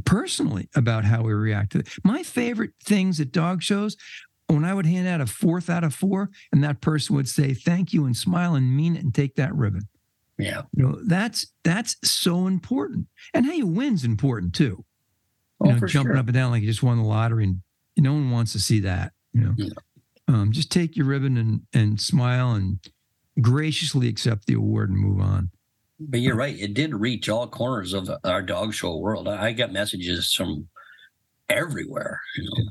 personally 0.04 0.68
about 0.74 1.04
how 1.04 1.22
we 1.22 1.32
react 1.32 1.72
to 1.72 1.80
it. 1.80 1.88
My 2.04 2.22
favorite 2.22 2.70
things 2.82 3.20
at 3.20 3.32
dog 3.32 3.62
shows 3.62 3.96
when 4.48 4.64
I 4.64 4.74
would 4.74 4.86
hand 4.86 5.06
out 5.06 5.20
a 5.20 5.26
fourth 5.26 5.68
out 5.70 5.84
of 5.84 5.94
four, 5.94 6.30
and 6.52 6.64
that 6.64 6.80
person 6.80 7.14
would 7.16 7.28
say 7.28 7.54
thank 7.54 7.92
you 7.92 8.06
and 8.06 8.16
smile 8.16 8.54
and 8.54 8.76
mean 8.76 8.96
it 8.96 9.04
and 9.04 9.14
take 9.14 9.36
that 9.36 9.54
ribbon. 9.54 9.88
Yeah. 10.38 10.62
You 10.74 10.84
know, 10.84 10.98
that's 11.04 11.46
that's 11.64 11.96
so 12.02 12.46
important. 12.46 13.06
And 13.34 13.44
how 13.44 13.52
you 13.52 13.66
win's 13.66 14.04
important 14.04 14.54
too. 14.54 14.84
Oh, 15.60 15.66
you 15.66 15.72
know, 15.72 15.86
jumping 15.86 16.12
sure. 16.14 16.18
up 16.18 16.26
and 16.26 16.34
down 16.34 16.50
like 16.50 16.62
you 16.62 16.68
just 16.68 16.82
won 16.82 16.98
the 16.98 17.04
lottery 17.04 17.44
and 17.44 17.60
no 17.96 18.12
one 18.12 18.30
wants 18.30 18.52
to 18.52 18.60
see 18.60 18.80
that. 18.80 19.12
You 19.32 19.42
know. 19.42 19.54
Yeah. 19.56 19.70
Um, 20.28 20.52
just 20.52 20.70
take 20.70 20.96
your 20.96 21.06
ribbon 21.06 21.36
and 21.36 21.62
and 21.72 22.00
smile 22.00 22.52
and 22.52 22.78
graciously 23.40 24.08
accept 24.08 24.46
the 24.46 24.54
award 24.54 24.90
and 24.90 24.98
move 24.98 25.20
on. 25.20 25.50
But 26.00 26.20
you're 26.20 26.36
right. 26.36 26.56
It 26.58 26.74
did 26.74 26.94
reach 26.94 27.28
all 27.28 27.48
corners 27.48 27.92
of 27.92 28.08
our 28.22 28.42
dog 28.42 28.72
show 28.72 28.96
world. 28.96 29.26
I 29.26 29.52
got 29.52 29.72
messages 29.72 30.32
from 30.32 30.68
everywhere. 31.48 32.20
You 32.36 32.44
know. 32.44 32.70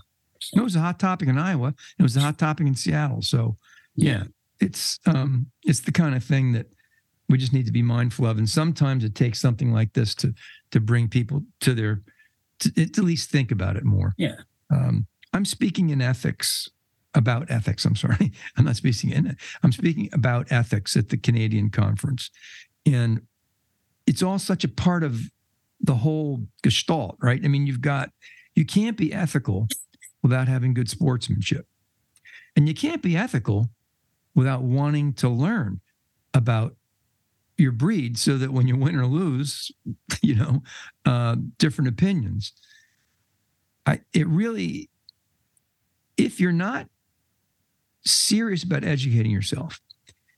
It 0.55 0.61
was 0.61 0.75
a 0.75 0.79
hot 0.79 0.99
topic 0.99 1.27
in 1.27 1.37
Iowa. 1.37 1.73
It 1.99 2.03
was 2.03 2.15
a 2.17 2.21
hot 2.21 2.37
topic 2.37 2.67
in 2.67 2.75
Seattle. 2.75 3.21
So, 3.21 3.57
yeah, 3.95 4.23
it's 4.59 4.99
um, 5.05 5.47
it's 5.63 5.81
the 5.81 5.91
kind 5.91 6.15
of 6.15 6.23
thing 6.23 6.53
that 6.53 6.67
we 7.29 7.37
just 7.37 7.53
need 7.53 7.65
to 7.65 7.71
be 7.71 7.81
mindful 7.81 8.25
of. 8.25 8.37
And 8.37 8.49
sometimes 8.49 9.03
it 9.03 9.15
takes 9.15 9.39
something 9.39 9.71
like 9.71 9.93
this 9.93 10.15
to 10.15 10.33
to 10.71 10.79
bring 10.79 11.07
people 11.07 11.43
to 11.61 11.73
their 11.73 12.01
to, 12.59 12.71
to 12.71 12.81
at 12.81 12.97
least 12.97 13.29
think 13.29 13.51
about 13.51 13.75
it 13.75 13.83
more. 13.83 14.13
Yeah. 14.17 14.35
Um, 14.71 15.07
I'm 15.33 15.45
speaking 15.45 15.89
in 15.89 16.01
ethics 16.01 16.69
about 17.13 17.49
ethics. 17.49 17.85
I'm 17.85 17.95
sorry, 17.95 18.31
I'm 18.57 18.65
not 18.65 18.75
speaking 18.75 19.11
in 19.11 19.27
it. 19.27 19.37
I'm 19.63 19.71
speaking 19.71 20.09
about 20.13 20.51
ethics 20.51 20.95
at 20.95 21.09
the 21.09 21.17
Canadian 21.17 21.69
conference, 21.69 22.29
and 22.85 23.21
it's 24.05 24.23
all 24.23 24.39
such 24.39 24.63
a 24.63 24.69
part 24.69 25.03
of 25.03 25.21
the 25.81 25.95
whole 25.95 26.41
gestalt, 26.63 27.17
right? 27.21 27.43
I 27.43 27.47
mean, 27.47 27.67
you've 27.67 27.81
got 27.81 28.09
you 28.55 28.65
can't 28.65 28.97
be 28.97 29.13
ethical 29.13 29.67
without 30.27 30.49
having 30.49 30.73
good 30.73 30.89
sportsmanship. 30.89 31.65
And 32.57 32.67
you 32.67 32.73
can't 32.73 33.01
be 33.01 33.15
ethical 33.15 33.69
without 34.35 34.61
wanting 34.61 35.13
to 35.13 35.29
learn 35.29 35.79
about 36.33 36.75
your 37.57 37.71
breed 37.71 38.17
so 38.17 38.37
that 38.37 38.51
when 38.51 38.67
you 38.67 38.75
win 38.75 38.97
or 38.97 39.05
lose, 39.05 39.71
you 40.21 40.35
know, 40.35 40.63
uh, 41.05 41.37
different 41.57 41.87
opinions. 41.87 42.51
I, 43.85 44.01
it 44.13 44.27
really, 44.27 44.89
if 46.17 46.41
you're 46.41 46.51
not 46.51 46.87
serious 48.03 48.63
about 48.63 48.83
educating 48.83 49.31
yourself, 49.31 49.79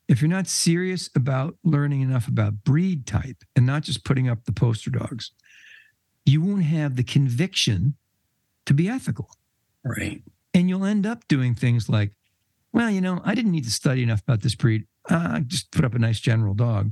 if 0.07 0.21
you're 0.21 0.29
not 0.29 0.45
serious 0.45 1.09
about 1.15 1.55
learning 1.63 2.01
enough 2.01 2.27
about 2.27 2.63
breed 2.63 3.07
type 3.07 3.37
and 3.55 3.65
not 3.65 3.81
just 3.81 4.05
putting 4.05 4.29
up 4.29 4.45
the 4.45 4.51
poster 4.51 4.91
dogs, 4.91 5.31
you 6.25 6.41
won't 6.41 6.63
have 6.63 6.95
the 6.95 7.03
conviction 7.03 7.95
to 8.67 8.73
be 8.75 8.87
ethical. 8.87 9.31
Right. 9.83 10.21
And 10.53 10.69
you'll 10.69 10.85
end 10.85 11.05
up 11.05 11.27
doing 11.27 11.55
things 11.55 11.89
like, 11.89 12.11
well, 12.73 12.89
you 12.89 13.01
know, 13.01 13.21
I 13.23 13.35
didn't 13.35 13.51
need 13.51 13.63
to 13.63 13.71
study 13.71 14.03
enough 14.03 14.21
about 14.21 14.41
this 14.41 14.55
breed. 14.55 14.85
Uh, 15.09 15.39
just 15.41 15.71
put 15.71 15.85
up 15.85 15.95
a 15.95 15.99
nice 15.99 16.19
general 16.19 16.53
dog. 16.53 16.91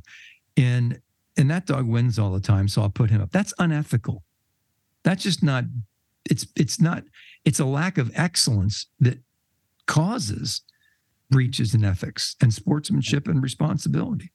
And 0.55 1.01
and 1.37 1.51
that 1.51 1.67
dog 1.67 1.85
wins 1.85 2.17
all 2.17 2.31
the 2.31 2.39
time, 2.39 2.67
so 2.67 2.81
I'll 2.81 2.89
put 2.89 3.11
him 3.11 3.21
up. 3.21 3.31
That's 3.31 3.53
unethical. 3.59 4.23
That's 5.03 5.23
just 5.23 5.43
not 5.43 5.65
it's 6.29 6.47
it's 6.55 6.81
not 6.81 7.03
it's 7.45 7.59
a 7.59 7.65
lack 7.65 7.97
of 7.97 8.11
excellence 8.15 8.87
that 8.99 9.19
causes 9.85 10.61
breaches 11.29 11.73
in 11.73 11.83
ethics 11.85 12.35
and 12.41 12.53
sportsmanship 12.53 13.27
and 13.27 13.41
responsibility. 13.41 14.31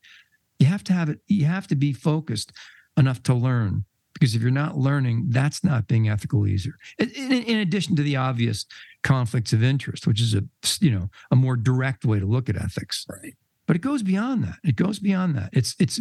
You 0.58 0.66
have 0.66 0.84
to 0.84 0.92
have 0.92 1.08
it, 1.08 1.20
you 1.26 1.46
have 1.46 1.66
to 1.68 1.74
be 1.74 1.92
focused 1.92 2.52
enough 2.96 3.22
to 3.24 3.34
learn 3.34 3.84
because 4.22 4.36
if 4.36 4.40
you're 4.40 4.52
not 4.52 4.78
learning, 4.78 5.24
that's 5.30 5.64
not 5.64 5.88
being 5.88 6.08
ethical 6.08 6.46
either. 6.46 6.76
In, 6.96 7.32
in, 7.32 7.58
addition 7.58 7.96
to 7.96 8.04
the 8.04 8.14
obvious 8.14 8.66
conflicts 9.02 9.52
of 9.52 9.64
interest, 9.64 10.06
which 10.06 10.20
is 10.20 10.32
a 10.32 10.44
you 10.78 10.92
know 10.92 11.10
a 11.32 11.34
more 11.34 11.56
direct 11.56 12.04
way 12.04 12.20
to 12.20 12.24
look 12.24 12.48
at 12.48 12.54
ethics. 12.54 13.04
Right. 13.10 13.34
But 13.66 13.74
it 13.74 13.82
goes 13.82 14.04
beyond 14.04 14.44
that. 14.44 14.58
It 14.62 14.76
goes 14.76 15.00
beyond 15.00 15.34
that. 15.34 15.50
It's 15.52 15.74
it's 15.80 16.00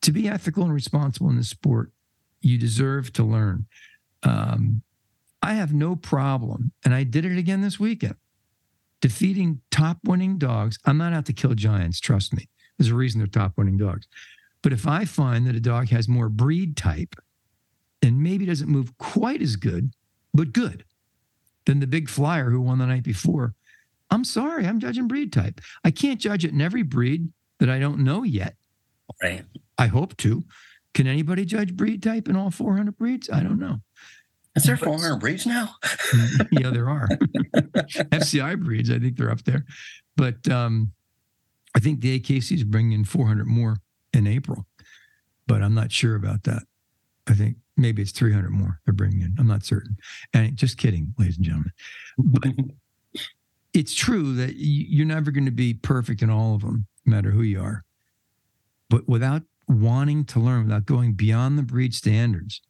to 0.00 0.12
be 0.12 0.30
ethical 0.30 0.64
and 0.64 0.72
responsible 0.72 1.28
in 1.28 1.36
the 1.36 1.44
sport. 1.44 1.92
You 2.40 2.56
deserve 2.56 3.12
to 3.12 3.22
learn. 3.22 3.66
Um, 4.22 4.80
I 5.42 5.52
have 5.52 5.74
no 5.74 5.96
problem, 5.96 6.72
and 6.86 6.94
I 6.94 7.02
did 7.02 7.26
it 7.26 7.36
again 7.36 7.60
this 7.60 7.78
weekend, 7.78 8.16
defeating 9.02 9.60
top 9.70 9.98
winning 10.04 10.38
dogs. 10.38 10.78
I'm 10.86 10.96
not 10.96 11.12
out 11.12 11.26
to 11.26 11.34
kill 11.34 11.52
giants, 11.52 12.00
trust 12.00 12.32
me. 12.32 12.48
There's 12.78 12.90
a 12.90 12.94
reason 12.94 13.18
they're 13.18 13.26
top 13.26 13.58
winning 13.58 13.76
dogs. 13.76 14.08
But 14.62 14.72
if 14.72 14.86
I 14.86 15.04
find 15.04 15.46
that 15.46 15.56
a 15.56 15.60
dog 15.60 15.88
has 15.88 16.08
more 16.08 16.28
breed 16.28 16.76
type 16.76 17.16
and 18.02 18.22
maybe 18.22 18.46
doesn't 18.46 18.68
move 18.68 18.96
quite 18.98 19.40
as 19.40 19.56
good, 19.56 19.92
but 20.34 20.52
good, 20.52 20.84
than 21.66 21.80
the 21.80 21.86
big 21.86 22.08
flyer 22.08 22.50
who 22.50 22.60
won 22.60 22.78
the 22.78 22.86
night 22.86 23.02
before, 23.02 23.54
I'm 24.10 24.24
sorry, 24.24 24.66
I'm 24.66 24.80
judging 24.80 25.08
breed 25.08 25.32
type. 25.32 25.60
I 25.84 25.90
can't 25.90 26.20
judge 26.20 26.44
it 26.44 26.52
in 26.52 26.60
every 26.60 26.82
breed 26.82 27.32
that 27.58 27.70
I 27.70 27.78
don't 27.78 28.00
know 28.00 28.22
yet. 28.22 28.56
Right. 29.22 29.44
I 29.78 29.86
hope 29.86 30.16
to. 30.18 30.44
Can 30.94 31.06
anybody 31.06 31.44
judge 31.44 31.76
breed 31.76 32.02
type 32.02 32.28
in 32.28 32.36
all 32.36 32.50
400 32.50 32.96
breeds? 32.96 33.30
I 33.30 33.40
don't 33.42 33.58
know. 33.58 33.80
Is 34.56 34.64
there 34.64 34.76
400 34.76 35.18
breeds 35.18 35.46
now? 35.46 35.76
yeah, 36.50 36.70
there 36.70 36.88
are. 36.88 37.08
FCI 37.54 38.60
breeds, 38.60 38.90
I 38.90 38.98
think 38.98 39.16
they're 39.16 39.30
up 39.30 39.44
there. 39.44 39.64
But 40.16 40.48
um, 40.48 40.92
I 41.76 41.78
think 41.78 42.00
the 42.00 42.18
AKC 42.18 42.56
is 42.56 42.64
bringing 42.64 42.92
in 42.92 43.04
400 43.04 43.46
more 43.46 43.76
in 44.12 44.26
April, 44.26 44.66
but 45.46 45.62
I'm 45.62 45.74
not 45.74 45.92
sure 45.92 46.14
about 46.14 46.44
that. 46.44 46.62
I 47.28 47.34
think 47.34 47.56
maybe 47.76 48.02
it's 48.02 48.12
300 48.12 48.50
more 48.50 48.80
they're 48.84 48.94
bringing 48.94 49.20
in. 49.20 49.36
I'm 49.38 49.46
not 49.46 49.64
certain. 49.64 49.96
And 50.34 50.56
just 50.56 50.78
kidding, 50.78 51.14
ladies 51.18 51.36
and 51.36 51.44
gentlemen. 51.44 51.72
But 52.18 52.52
it's 53.72 53.94
true 53.94 54.34
that 54.34 54.54
you're 54.56 55.06
never 55.06 55.30
going 55.30 55.44
to 55.44 55.50
be 55.50 55.74
perfect 55.74 56.22
in 56.22 56.30
all 56.30 56.54
of 56.54 56.62
them, 56.62 56.86
no 57.06 57.16
matter 57.16 57.30
who 57.30 57.42
you 57.42 57.60
are. 57.60 57.84
But 58.88 59.08
without 59.08 59.42
wanting 59.68 60.24
to 60.26 60.40
learn, 60.40 60.64
without 60.64 60.86
going 60.86 61.12
beyond 61.12 61.56
the 61.56 61.62
breed 61.62 61.94
standards 61.94 62.60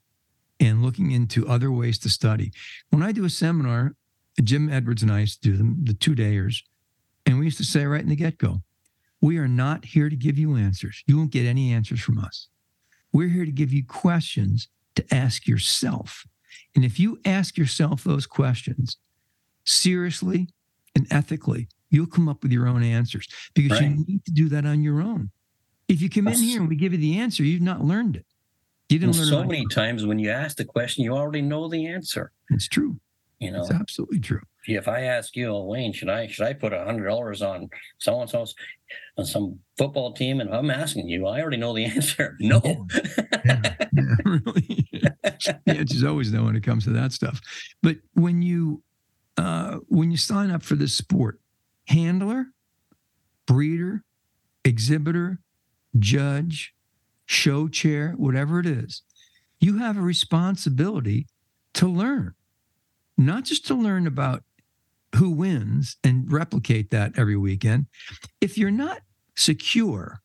and 0.61 0.83
looking 0.83 1.11
into 1.11 1.49
other 1.49 1.73
ways 1.73 1.99
to 2.01 2.11
study. 2.11 2.53
When 2.91 3.03
I 3.03 3.13
do 3.13 3.25
a 3.25 3.31
seminar, 3.31 3.95
Jim 4.43 4.71
Edwards 4.71 5.03
and 5.03 5.11
I 5.11 5.21
used 5.21 5.43
to 5.43 5.51
do 5.51 5.57
them, 5.57 5.79
the 5.83 5.95
two 5.95 6.15
dayers, 6.15 6.63
and 7.25 7.39
we 7.39 7.47
used 7.47 7.59
to 7.59 7.65
say 7.65 7.87
right 7.87 8.03
in 8.03 8.09
the 8.09 8.17
get 8.17 8.39
go, 8.39 8.63
we 9.21 9.39
are 9.39 9.49
not 9.49 9.85
here 9.85 10.09
to 10.09 10.17
give 10.17 10.39
you 10.39 10.57
answers. 10.57 11.03
You 11.07 11.19
won't 11.19 11.31
get 11.31 11.47
any 11.47 11.73
answers 11.73 12.01
from 12.01 12.19
us. 12.19 12.49
We're 13.13 13.29
here 13.29 13.45
to 13.45 13.53
give 13.53 13.73
you 13.73 13.85
questions 13.85 14.69
to 14.95 15.05
ask 15.15 15.47
yourself. 15.47 16.27
And 16.75 16.85
if 16.85 16.99
you 16.99 17.21
ask 17.25 17.57
yourself 17.59 18.05
those 18.05 18.27
questions 18.27 18.97
seriously 19.65 20.49
and 20.95 21.07
ethically, 21.11 21.69
you'll 21.91 22.07
come 22.07 22.29
up 22.29 22.43
with 22.43 22.53
your 22.53 22.67
own 22.67 22.83
answers 22.83 23.29
because 23.55 23.81
right. 23.81 23.91
you 23.91 24.05
need 24.07 24.25
to 24.25 24.33
do 24.33 24.49
that 24.49 24.65
on 24.65 24.83
your 24.83 25.01
own. 25.01 25.31
If 25.89 26.01
you 26.01 26.09
come 26.09 26.29
in 26.29 26.35
here 26.35 26.61
and 26.61 26.69
we 26.69 26.77
give 26.77 26.93
you 26.93 26.99
the 26.99 27.19
answer, 27.19 27.43
you've 27.43 27.63
not 27.63 27.85
learned 27.85 28.17
it. 28.17 28.27
You 28.89 28.99
didn't 28.99 29.17
learn 29.17 29.27
so 29.27 29.45
many 29.45 29.67
times 29.67 30.07
when 30.07 30.19
you 30.19 30.31
ask 30.31 30.57
the 30.57 30.65
question, 30.65 31.05
you 31.05 31.15
already 31.15 31.43
know 31.43 31.69
the 31.69 31.87
answer. 31.87 32.33
It's 32.51 32.69
true. 32.69 33.01
You 33.39 33.53
know, 33.53 33.61
it's 33.61 33.71
absolutely 33.71 34.21
true. 34.21 34.43
If 34.67 34.89
I 34.89 35.03
ask 35.03 35.37
you, 35.37 35.55
Wayne, 35.55 35.93
should 35.93 36.09
I 36.11 36.27
should 36.27 36.47
I 36.47 36.53
put 36.53 36.73
a 36.73 36.85
hundred 36.85 37.09
dollars 37.09 37.43
on 37.43 37.69
so 37.99 38.21
and 38.21 38.29
so's 38.29 38.55
on 39.17 39.25
some 39.25 39.59
football 39.79 40.13
team? 40.13 40.41
And 40.41 40.55
I'm 40.55 40.71
asking 40.71 41.09
you, 41.09 41.27
I 41.27 41.41
already 41.41 41.57
know 41.57 41.75
the 41.75 41.85
answer. 41.97 42.37
No. 42.41 42.61
Yeah, 43.45 43.63
yeah, 43.93 44.15
really. 44.25 44.89
the 45.23 45.59
answer's 45.67 46.05
always 46.05 46.33
no 46.33 46.45
when 46.45 46.57
it 46.57 46.63
comes 46.63 46.85
to 46.85 46.91
that 46.91 47.13
stuff. 47.13 47.41
But 47.83 47.97
when 48.15 48.43
you 48.43 48.83
uh, 49.37 49.79
when 49.89 50.11
you 50.11 50.17
sign 50.17 50.51
up 50.51 50.63
for 50.63 50.75
this 50.75 50.93
sport, 50.93 51.41
handler, 51.87 52.47
breeder, 53.47 54.05
exhibitor, 54.65 55.41
judge, 55.99 56.75
show 57.27 57.69
chair, 57.69 58.15
whatever 58.17 58.61
it 58.61 58.67
is, 58.67 59.03
you 59.61 59.79
have 59.79 59.97
a 59.97 60.03
responsibility 60.03 61.27
to 61.75 61.87
learn, 61.87 62.35
not 63.17 63.45
just 63.45 63.67
to 63.67 63.75
learn 63.75 64.07
about 64.07 64.43
who 65.17 65.31
wins 65.31 65.97
and 66.05 66.31
replicate 66.31 66.91
that 66.91 67.13
every 67.17 67.37
weekend. 67.37 67.87
If 68.41 68.57
you're 68.57 68.71
not 68.71 69.01
secure 69.37 70.21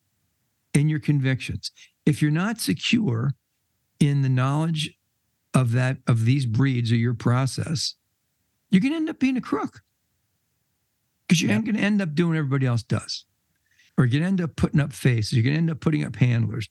in 0.74 0.90
your 0.90 1.00
convictions, 1.00 1.72
if 2.06 2.22
you're 2.22 2.32
not 2.32 2.60
secure 2.60 3.32
in 4.00 4.22
the 4.22 4.30
knowledge 4.30 4.92
of 5.54 5.72
that 5.72 5.98
of 6.08 6.26
these 6.26 6.46
breeds 6.46 6.92
or 6.92 6.98
your 6.98 7.14
process, 7.14 7.96
you're 8.70 8.82
going 8.82 8.92
to 8.92 8.98
end 8.98 9.10
up 9.10 9.20
being 9.20 9.38
a 9.38 9.42
crook 9.42 9.82
because 11.28 11.42
you're 11.42 11.52
yeah. 11.52 11.62
going 11.62 11.76
to 11.76 11.82
end 11.82 12.02
up 12.02 12.14
doing 12.14 12.30
what 12.30 12.38
everybody 12.38 12.66
else 12.66 12.84
does, 12.84 13.26
or 13.98 14.06
you're 14.06 14.12
going 14.20 14.24
to 14.24 14.28
end 14.28 14.42
up 14.42 14.56
putting 14.56 14.80
up 14.80 14.94
faces. 14.94 15.34
You're 15.34 15.44
going 15.44 15.56
to 15.56 15.60
end 15.60 15.72
up 15.72 15.80
putting 15.80 16.04
up 16.04 16.16
handlers 16.16 16.70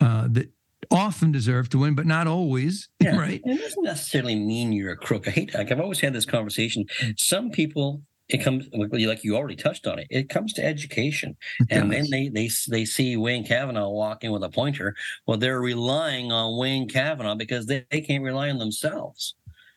uh, 0.00 0.28
that 0.32 0.50
often 0.90 1.32
deserve 1.32 1.68
to 1.70 1.78
win, 1.78 1.94
but 1.94 2.06
not 2.06 2.26
always. 2.26 2.88
Yeah. 3.02 3.16
Right? 3.16 3.40
It 3.44 3.58
doesn't 3.60 3.82
necessarily 3.82 4.36
mean 4.36 4.72
you're 4.72 4.92
a 4.92 4.96
crook. 4.96 5.26
I 5.26 5.32
hate. 5.32 5.54
Like 5.54 5.72
I've 5.72 5.80
always 5.80 5.98
had 5.98 6.12
this 6.12 6.24
conversation. 6.24 6.86
Mm. 7.00 7.18
Some 7.18 7.50
people 7.50 8.02
it 8.28 8.38
comes 8.38 8.66
like 8.72 9.24
you 9.24 9.36
already 9.36 9.56
touched 9.56 9.86
on 9.86 9.98
it. 9.98 10.06
It 10.08 10.28
comes 10.28 10.52
to 10.54 10.64
education, 10.64 11.36
and 11.70 11.92
then 11.92 12.08
they 12.10 12.28
they 12.28 12.48
they 12.68 12.84
see 12.84 13.16
Wayne 13.16 13.44
Cavanaugh 13.44 13.90
walking 13.90 14.30
with 14.30 14.42
a 14.42 14.48
pointer. 14.48 14.94
Well, 15.26 15.36
they're 15.36 15.60
relying 15.60 16.32
on 16.32 16.58
Wayne 16.58 16.88
Cavanaugh 16.88 17.34
because 17.34 17.66
they, 17.66 17.84
they 17.90 18.00
can't 18.00 18.24
rely 18.24 18.48
on 18.50 18.58
themselves. 18.58 19.34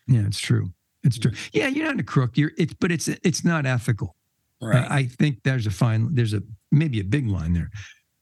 Yeah, 0.07 0.25
it's 0.27 0.39
true. 0.39 0.71
It's 1.03 1.19
true. 1.19 1.31
Yeah, 1.51 1.67
you're 1.67 1.85
not 1.85 1.99
a 1.99 2.03
crook. 2.03 2.37
You're 2.37 2.51
it's 2.57 2.73
but 2.73 2.91
it's 2.91 3.07
it's 3.07 3.43
not 3.43 3.65
ethical. 3.65 4.15
Right. 4.61 4.89
I 4.89 5.05
think 5.05 5.43
there's 5.43 5.67
a 5.67 5.71
fine. 5.71 6.15
There's 6.15 6.33
a 6.33 6.41
maybe 6.71 6.99
a 6.99 7.03
big 7.03 7.27
line 7.27 7.53
there, 7.53 7.69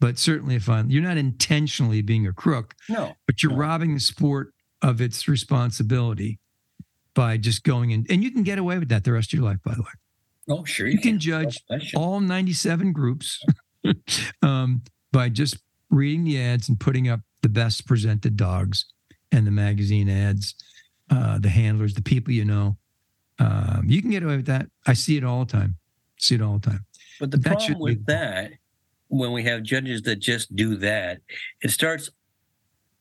but 0.04 0.20
certainly 0.20 0.58
a 0.58 0.60
fine. 0.60 0.90
You're 0.90 1.02
not 1.02 1.16
intentionally 1.16 2.02
being 2.02 2.28
a 2.28 2.34
crook. 2.34 2.76
No. 2.90 3.16
But 3.26 3.42
you're 3.42 3.54
no. 3.54 3.58
robbing 3.58 3.94
the 3.94 4.02
sport 4.02 4.54
of 4.82 5.00
its 5.00 5.30
responsibility 5.30 6.40
by 7.14 7.38
just 7.38 7.64
going 7.64 7.92
in, 7.92 8.06
and 8.10 8.22
you 8.22 8.30
can 8.30 8.44
get 8.44 8.58
away 8.58 8.78
with 8.78 8.90
that 8.90 9.06
the 9.06 9.14
rest 9.14 9.32
of 9.32 9.40
your 9.40 9.48
life. 9.48 9.60
By 9.64 9.76
the 9.76 9.82
way. 9.82 9.92
Oh, 10.50 10.66
sure. 10.66 10.88
You, 10.88 10.96
you 10.96 11.00
can, 11.00 11.20
judge 11.20 11.64
all 11.96 12.20
97 12.20 12.92
groups 12.92 13.42
um, 14.42 14.82
by 15.14 15.30
just 15.30 15.56
reading 15.90 16.26
the 16.26 16.38
ads 16.38 16.68
and 16.68 16.78
putting 16.78 17.08
up 17.08 17.22
the 17.42 17.48
best 17.48 17.88
presented 17.88 18.36
dogs 18.36 18.86
and 19.32 19.48
the 19.48 19.52
magazine 19.52 20.10
ads, 20.10 20.54
uh, 21.12 21.40
the 21.40 21.48
handlers, 21.48 21.94
the 21.94 22.02
people 22.02 22.34
you 22.34 22.44
know. 22.44 22.76
Um, 23.40 23.86
you 23.88 24.02
can 24.02 24.12
get 24.12 24.22
away 24.22 24.36
with 24.36 24.48
that. 24.48 24.68
I 24.86 24.96
see 24.96 25.16
it 25.16 25.24
all 25.24 25.46
the 25.46 25.52
time. 25.54 25.78
See 26.20 26.36
it 26.36 26.42
all 26.42 26.58
the 26.58 26.72
time. 26.72 26.86
But 27.22 27.32
the 27.32 27.38
that 27.38 27.60
problem 27.60 27.80
with 27.80 28.06
that, 28.08 28.52
when 29.14 29.32
we 29.32 29.44
have 29.44 29.62
judges 29.62 30.02
that 30.04 30.16
just 30.16 30.56
do 30.56 30.76
that, 30.78 31.20
it 31.62 31.70
starts 31.70 32.10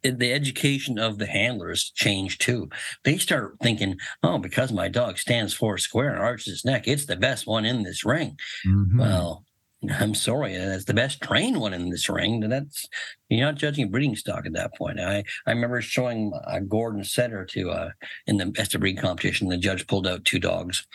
the 0.03 0.33
education 0.33 0.99
of 0.99 1.19
the 1.19 1.27
handlers 1.27 1.91
change 1.95 2.39
too. 2.39 2.69
They 3.05 3.17
start 3.17 3.57
thinking, 3.63 3.99
oh, 4.23 4.39
because 4.39 4.73
my 4.73 4.89
dog 4.89 5.17
stands 5.17 5.55
four 5.55 5.79
square 5.79 6.11
and 6.11 6.19
arches 6.19 6.47
his 6.47 6.65
neck, 6.65 6.87
it's 6.87 7.07
the 7.07 7.17
best 7.17 7.47
one 7.47 7.65
in 7.65 7.83
this 7.83 8.05
ring. 8.05 8.37
Mm-hmm. 8.67 8.99
Well, 8.99 9.45
I'm 9.91 10.15
sorry, 10.15 10.57
that's 10.57 10.85
the 10.85 10.95
best 10.95 11.23
trained 11.23 11.61
one 11.61 11.73
in 11.73 11.89
this 11.89 12.09
ring. 12.09 12.41
That's 12.41 12.87
you're 13.29 13.47
not 13.47 13.57
judging 13.57 13.91
breeding 13.91 14.15
stock 14.15 14.45
at 14.45 14.53
that 14.53 14.75
point. 14.75 15.01
I 15.01 15.25
I 15.47 15.51
remember 15.51 15.81
showing 15.81 16.33
a 16.47 16.61
Gordon 16.61 17.05
setter 17.05 17.45
to 17.47 17.71
uh 17.71 17.91
in 18.27 18.37
the 18.37 18.47
best 18.47 18.75
of 18.75 18.81
breed 18.81 18.99
competition. 18.99 19.49
The 19.49 19.57
judge 19.57 19.87
pulled 19.87 20.07
out 20.07 20.25
two 20.25 20.39
dogs, 20.39 20.87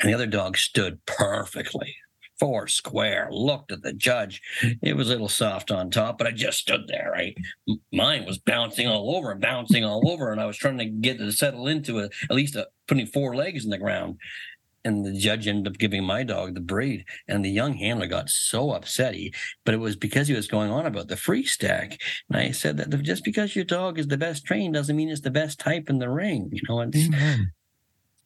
and 0.00 0.10
the 0.10 0.14
other 0.14 0.26
dog 0.26 0.56
stood 0.56 1.04
perfectly 1.06 1.94
four 2.38 2.66
square, 2.66 3.28
looked 3.30 3.72
at 3.72 3.82
the 3.82 3.92
judge. 3.92 4.40
It 4.82 4.96
was 4.96 5.08
a 5.08 5.12
little 5.12 5.28
soft 5.28 5.70
on 5.70 5.90
top, 5.90 6.18
but 6.18 6.26
I 6.26 6.30
just 6.30 6.58
stood 6.58 6.88
there. 6.88 7.14
I 7.16 7.34
mine 7.92 8.24
was 8.24 8.38
bouncing 8.38 8.88
all 8.88 9.16
over 9.16 9.34
bouncing 9.34 9.84
all 9.84 10.10
over, 10.10 10.32
and 10.32 10.40
I 10.40 10.46
was 10.46 10.56
trying 10.56 10.78
to 10.78 10.86
get 10.86 11.16
it 11.16 11.24
to 11.24 11.32
settle 11.32 11.66
into 11.66 12.00
a, 12.00 12.04
at 12.04 12.36
least 12.36 12.56
a, 12.56 12.68
putting 12.86 13.06
four 13.06 13.36
legs 13.36 13.64
in 13.64 13.70
the 13.70 13.78
ground. 13.78 14.18
And 14.86 15.02
the 15.02 15.18
judge 15.18 15.48
ended 15.48 15.72
up 15.72 15.78
giving 15.78 16.04
my 16.04 16.24
dog 16.24 16.54
the 16.54 16.60
breed, 16.60 17.06
and 17.26 17.42
the 17.42 17.50
young 17.50 17.72
handler 17.72 18.06
got 18.06 18.28
so 18.28 18.72
upset. 18.72 19.14
He, 19.14 19.32
but 19.64 19.72
it 19.72 19.78
was 19.78 19.96
because 19.96 20.28
he 20.28 20.34
was 20.34 20.46
going 20.46 20.70
on 20.70 20.84
about 20.84 21.08
the 21.08 21.16
free 21.16 21.44
stack. 21.44 21.98
And 22.28 22.38
I 22.38 22.50
said 22.50 22.76
that 22.76 22.90
just 23.02 23.24
because 23.24 23.56
your 23.56 23.64
dog 23.64 23.98
is 23.98 24.08
the 24.08 24.18
best 24.18 24.44
trained 24.44 24.74
doesn't 24.74 24.94
mean 24.94 25.08
it's 25.08 25.22
the 25.22 25.30
best 25.30 25.58
type 25.58 25.88
in 25.88 26.00
the 26.00 26.10
ring. 26.10 26.50
You 26.52 26.60
know, 26.68 26.80
it's, 26.82 26.98
Amen. 27.06 27.52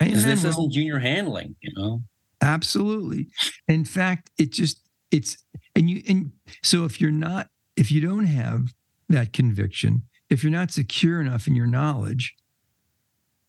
Amen. 0.02 0.14
this 0.14 0.44
isn't 0.44 0.72
junior 0.72 0.98
handling. 0.98 1.54
You 1.60 1.72
know. 1.76 2.02
Absolutely. 2.40 3.28
In 3.66 3.84
fact, 3.84 4.30
it 4.38 4.52
just 4.52 4.80
it's 5.10 5.38
and 5.74 5.88
you 5.90 6.02
and 6.08 6.32
so 6.62 6.84
if 6.84 7.00
you're 7.00 7.10
not 7.10 7.48
if 7.76 7.90
you 7.90 8.00
don't 8.00 8.26
have 8.26 8.74
that 9.08 9.32
conviction, 9.32 10.02
if 10.30 10.42
you're 10.42 10.52
not 10.52 10.70
secure 10.70 11.20
enough 11.20 11.46
in 11.46 11.54
your 11.54 11.66
knowledge, 11.66 12.34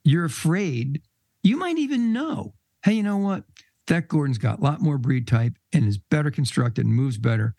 you're 0.04 0.26
afraid. 0.26 1.02
You 1.44 1.58
might 1.58 1.78
even 1.78 2.14
know, 2.14 2.54
hey, 2.84 2.94
you 2.94 3.04
know 3.04 3.18
what? 3.18 3.44
That 3.88 4.08
Gordon's 4.08 4.38
got 4.38 4.60
a 4.60 4.64
lot 4.64 4.82
more 4.82 4.98
breed 4.98 5.28
type 5.28 5.54
and 5.74 5.86
is 5.86 5.98
better 5.98 6.32
constructed 6.32 6.86
and 6.86 6.94
moves 6.94 7.18
better. 7.18 7.56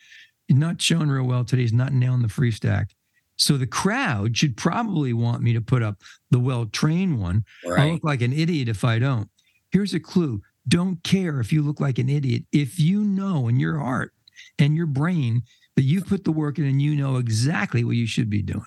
He's 0.46 0.56
not 0.56 0.80
showing 0.80 1.08
real 1.08 1.26
well 1.26 1.44
today. 1.44 1.62
He's 1.62 1.72
not 1.72 1.92
nailing 1.92 2.22
the 2.22 2.28
free 2.28 2.50
stack. 2.52 2.90
So 3.36 3.56
the 3.56 3.66
crowd 3.66 4.36
should 4.36 4.56
probably 4.56 5.12
want 5.12 5.42
me 5.42 5.54
to 5.54 5.60
put 5.60 5.82
up 5.82 6.02
the 6.30 6.38
well 6.38 6.66
trained 6.66 7.20
one. 7.20 7.44
Right. 7.64 7.80
I 7.80 7.90
look 7.92 8.04
like 8.04 8.20
an 8.20 8.32
idiot 8.32 8.68
if 8.68 8.84
I 8.84 8.98
don't. 8.98 9.30
Here's 9.70 9.94
a 9.94 10.00
clue 10.00 10.42
don't 10.68 11.02
care 11.02 11.40
if 11.40 11.52
you 11.52 11.62
look 11.62 11.80
like 11.80 11.98
an 11.98 12.08
idiot. 12.08 12.44
If 12.52 12.78
you 12.78 13.02
know 13.02 13.48
in 13.48 13.58
your 13.58 13.78
heart 13.78 14.12
and 14.58 14.76
your 14.76 14.86
brain 14.86 15.42
that 15.76 15.82
you've 15.82 16.06
put 16.06 16.24
the 16.24 16.32
work 16.32 16.58
in 16.58 16.64
and 16.64 16.80
you 16.80 16.94
know 16.94 17.16
exactly 17.16 17.84
what 17.84 17.96
you 17.96 18.06
should 18.06 18.30
be 18.30 18.42
doing. 18.42 18.66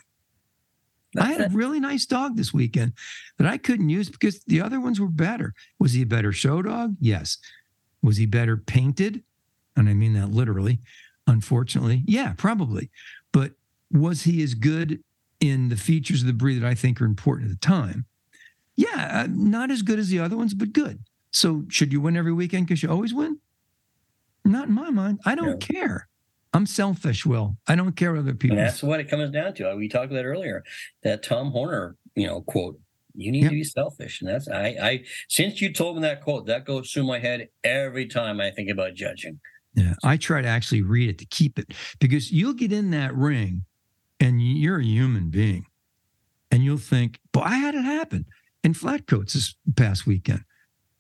I 1.18 1.32
had 1.32 1.42
a 1.42 1.50
really 1.50 1.80
nice 1.80 2.06
dog 2.06 2.38
this 2.38 2.54
weekend 2.54 2.94
that 3.38 3.48
I 3.48 3.58
couldn't 3.58 3.90
use 3.90 4.10
because 4.10 4.44
the 4.46 4.62
other 4.62 4.80
ones 4.80 5.00
were 5.00 5.08
better. 5.08 5.54
Was 5.80 5.94
he 5.94 6.02
a 6.02 6.08
better 6.08 6.32
show 6.32 6.62
dog? 6.64 6.96
Yes. 7.00 7.38
Was 8.02 8.18
he 8.18 8.26
better 8.26 8.58
painted? 8.58 9.24
And 9.76 9.88
I 9.90 9.94
mean 9.94 10.14
that 10.14 10.32
literally. 10.32 10.80
Unfortunately, 11.28 12.04
yeah, 12.06 12.34
probably. 12.36 12.90
But 13.32 13.52
was 13.92 14.24
he 14.24 14.42
as 14.44 14.56
good 14.56 15.04
in 15.40 15.70
the 15.70 15.76
features 15.76 16.22
of 16.22 16.28
the 16.28 16.34
breed 16.34 16.62
that 16.62 16.68
I 16.68 16.74
think 16.74 17.00
are 17.00 17.06
important 17.06 17.52
at 17.52 17.62
the 17.62 17.66
time? 17.66 18.06
Yeah, 18.76 19.24
uh, 19.24 19.28
not 19.30 19.70
as 19.70 19.84
good 19.84 20.00
as 20.00 20.10
the 20.10 20.20
other 20.20 20.36
ones, 20.36 20.54
but 20.54 20.74
good. 20.74 21.00
So 21.34 21.66
should 21.68 21.92
you 21.92 22.00
win 22.00 22.16
every 22.16 22.32
weekend 22.32 22.68
because 22.68 22.84
you 22.84 22.90
always 22.90 23.14
win? 23.14 23.40
Not 24.46 24.68
in 24.68 24.74
my 24.74 24.92
mind. 24.92 25.20
I 25.26 25.36
don't 25.36 25.60
care. 25.60 26.08
I'm 26.54 26.68
selfish, 26.68 27.26
Will. 27.26 27.58
I 27.68 27.76
don't 27.76 27.96
care 27.96 28.16
other 28.16 28.36
people. 28.36 28.58
And 28.58 28.68
that's 28.68 28.84
what 28.84 29.00
it 29.00 29.10
comes 29.10 29.32
down 29.32 29.56
to. 29.56 29.72
Uh, 29.72 29.76
we 29.76 29.90
talked 29.90 30.12
about 30.12 30.26
earlier 30.26 30.64
that 31.02 31.24
Tom 31.24 31.52
Horner, 31.52 31.96
you 32.16 32.28
know, 32.28 32.42
quote. 32.42 32.80
You 33.16 33.32
need 33.32 33.44
yep. 33.44 33.52
to 33.52 33.56
be 33.56 33.64
selfish, 33.64 34.22
and 34.22 34.30
that's 34.30 34.48
I. 34.48 34.76
I 34.82 35.04
since 35.30 35.62
you 35.62 35.72
told 35.72 35.98
me 35.98 36.02
that 36.02 36.22
quote, 36.24 36.48
that 36.48 36.66
goes 36.66 36.92
through 36.92 37.04
my 37.04 37.20
head 37.20 37.48
every 37.64 38.08
time 38.08 38.42
I 38.42 38.50
think 38.50 38.72
about 38.72 38.96
judging. 38.96 39.40
Yeah, 39.76 39.94
I 40.04 40.18
try 40.18 40.42
to 40.42 40.48
actually 40.48 40.82
read 40.82 41.10
it 41.10 41.20
to 41.20 41.26
keep 41.26 41.60
it 41.60 41.74
because 42.00 42.32
you'll 42.32 42.54
get 42.54 42.74
in 42.74 42.90
that 42.90 43.16
ring, 43.16 43.66
and 44.20 44.42
you're 44.42 44.80
a 44.80 44.84
human 44.84 45.30
being, 45.30 45.68
and 46.50 46.64
you'll 46.64 46.78
think, 46.78 47.20
"But 47.32 47.42
I 47.42 47.56
had 47.56 47.76
it 47.76 47.84
happen." 47.84 48.26
In 48.64 48.74
Flatcoats 48.74 49.34
this 49.34 49.56
past 49.76 50.08
weekend, 50.08 50.44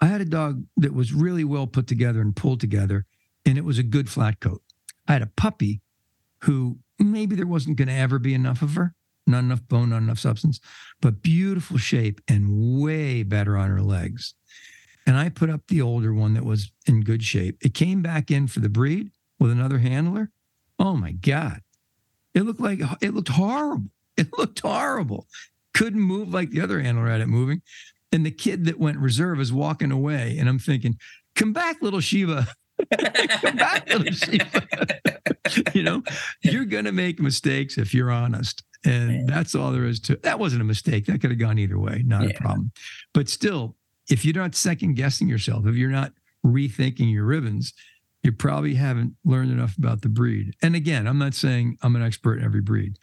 I 0.04 0.08
had 0.08 0.20
a 0.20 0.26
dog 0.26 0.66
that 0.76 0.93
was 0.93 1.14
really 1.14 1.45
well 1.45 1.66
put 1.66 1.88
together 1.88 2.20
and 2.20 2.36
pulled 2.36 2.60
together, 2.60 3.06
and 3.45 3.58
it 3.58 3.64
was 3.64 3.80
a 3.80 3.84
good 3.84 4.10
flat 4.10 4.41
coat. 4.41 4.62
I 5.08 5.14
had 5.14 5.22
a 5.22 5.32
puppy 5.38 5.80
who 6.39 6.80
maybe 6.99 7.38
there 7.38 7.47
wasn't 7.47 7.78
going 7.78 7.88
to 7.88 7.93
ever 7.93 8.20
be 8.20 8.34
enough 8.34 8.62
of 8.62 8.76
her, 8.76 8.95
not 9.26 9.45
enough 9.45 9.66
bone, 9.70 9.91
not 9.91 10.01
enough 10.01 10.20
substance, 10.20 10.60
but 11.01 11.22
beautiful 11.22 11.78
shape 11.78 12.20
and 12.28 12.82
way 12.82 13.24
better 13.24 13.56
on 13.56 13.70
her 13.70 13.82
legs. 13.82 14.34
And 15.08 15.16
I 15.16 15.30
put 15.30 15.49
up 15.49 15.62
the 15.70 15.82
older 15.82 16.14
one 16.14 16.34
that 16.34 16.43
was 16.43 16.70
in 16.86 17.06
good 17.06 17.24
shape. 17.24 17.60
It 17.62 17.74
came 17.74 18.01
back 18.01 18.30
in 18.30 18.47
for 18.47 18.60
the 18.60 18.68
breed 18.68 19.10
with 19.39 19.51
another 19.51 19.78
handler. 19.78 20.32
Oh 20.80 20.97
my 20.97 21.14
God. 21.14 21.62
It 22.34 22.41
looked 22.41 22.60
like 22.60 22.82
it 23.01 23.14
looked 23.14 23.30
horrible. 23.30 23.89
It 24.18 24.38
looked 24.38 24.60
horrible. 24.60 25.28
Couldn't 25.74 26.01
move 26.01 26.34
like 26.34 26.49
the 26.49 26.60
other 26.60 26.82
handler 26.82 27.08
had 27.08 27.22
it 27.22 27.28
moving. 27.28 27.62
And 28.14 28.26
the 28.26 28.32
kid 28.32 28.66
that 28.66 28.80
went 28.80 28.99
reserve 28.99 29.41
is 29.41 29.51
walking 29.51 29.91
away. 29.91 30.38
And 30.39 30.47
I'm 30.47 30.59
thinking, 30.59 30.97
come 31.36 31.51
back, 31.51 31.82
little 31.82 31.99
Shiva. 31.99 32.47
come 32.97 33.55
back, 33.55 33.89
little 33.89 34.14
Shiva. 34.14 34.68
you 35.74 35.82
know, 35.82 36.03
you're 36.41 36.66
going 36.66 36.86
to 36.86 36.91
make 36.91 37.20
mistakes 37.20 37.78
if 37.78 37.93
you're 37.93 38.11
honest. 38.11 38.64
And 38.86 39.28
that's 39.28 39.55
all 39.55 39.72
there 39.72 39.86
is 39.86 39.99
to 40.01 40.14
it. 40.14 40.24
That 40.24 40.39
wasn't 40.39 40.61
a 40.61 40.66
mistake. 40.66 41.07
That 41.07 41.22
could 41.22 41.32
have 41.32 41.39
gone 41.39 41.57
either 41.57 41.80
way. 41.80 42.03
Not 42.05 42.24
yeah. 42.24 42.30
a 42.30 42.34
problem. 42.39 42.72
But 43.14 43.30
still, 43.30 43.76
if 44.09 44.24
you're 44.24 44.36
not 44.36 44.53
second 44.53 44.93
guessing 44.93 45.28
yourself, 45.28 45.66
if 45.66 45.76
you're 45.76 45.89
not 45.89 46.14
rethinking 46.45 47.11
your 47.11 47.24
ribbons, 47.26 47.74
you 48.22 48.32
probably 48.32 48.76
haven't 48.76 49.16
learned 49.26 49.51
enough 49.51 49.78
about 49.78 50.01
the 50.01 50.09
breed. 50.09 50.53
And 50.61 50.76
again, 50.76 51.07
I'm 51.07 51.18
not 51.18 51.34
saying 51.34 51.78
I'm 51.82 51.95
an 51.95 52.03
expert 52.03 52.39
in 52.39 52.45
every 52.45 52.61
breed. 52.61 52.97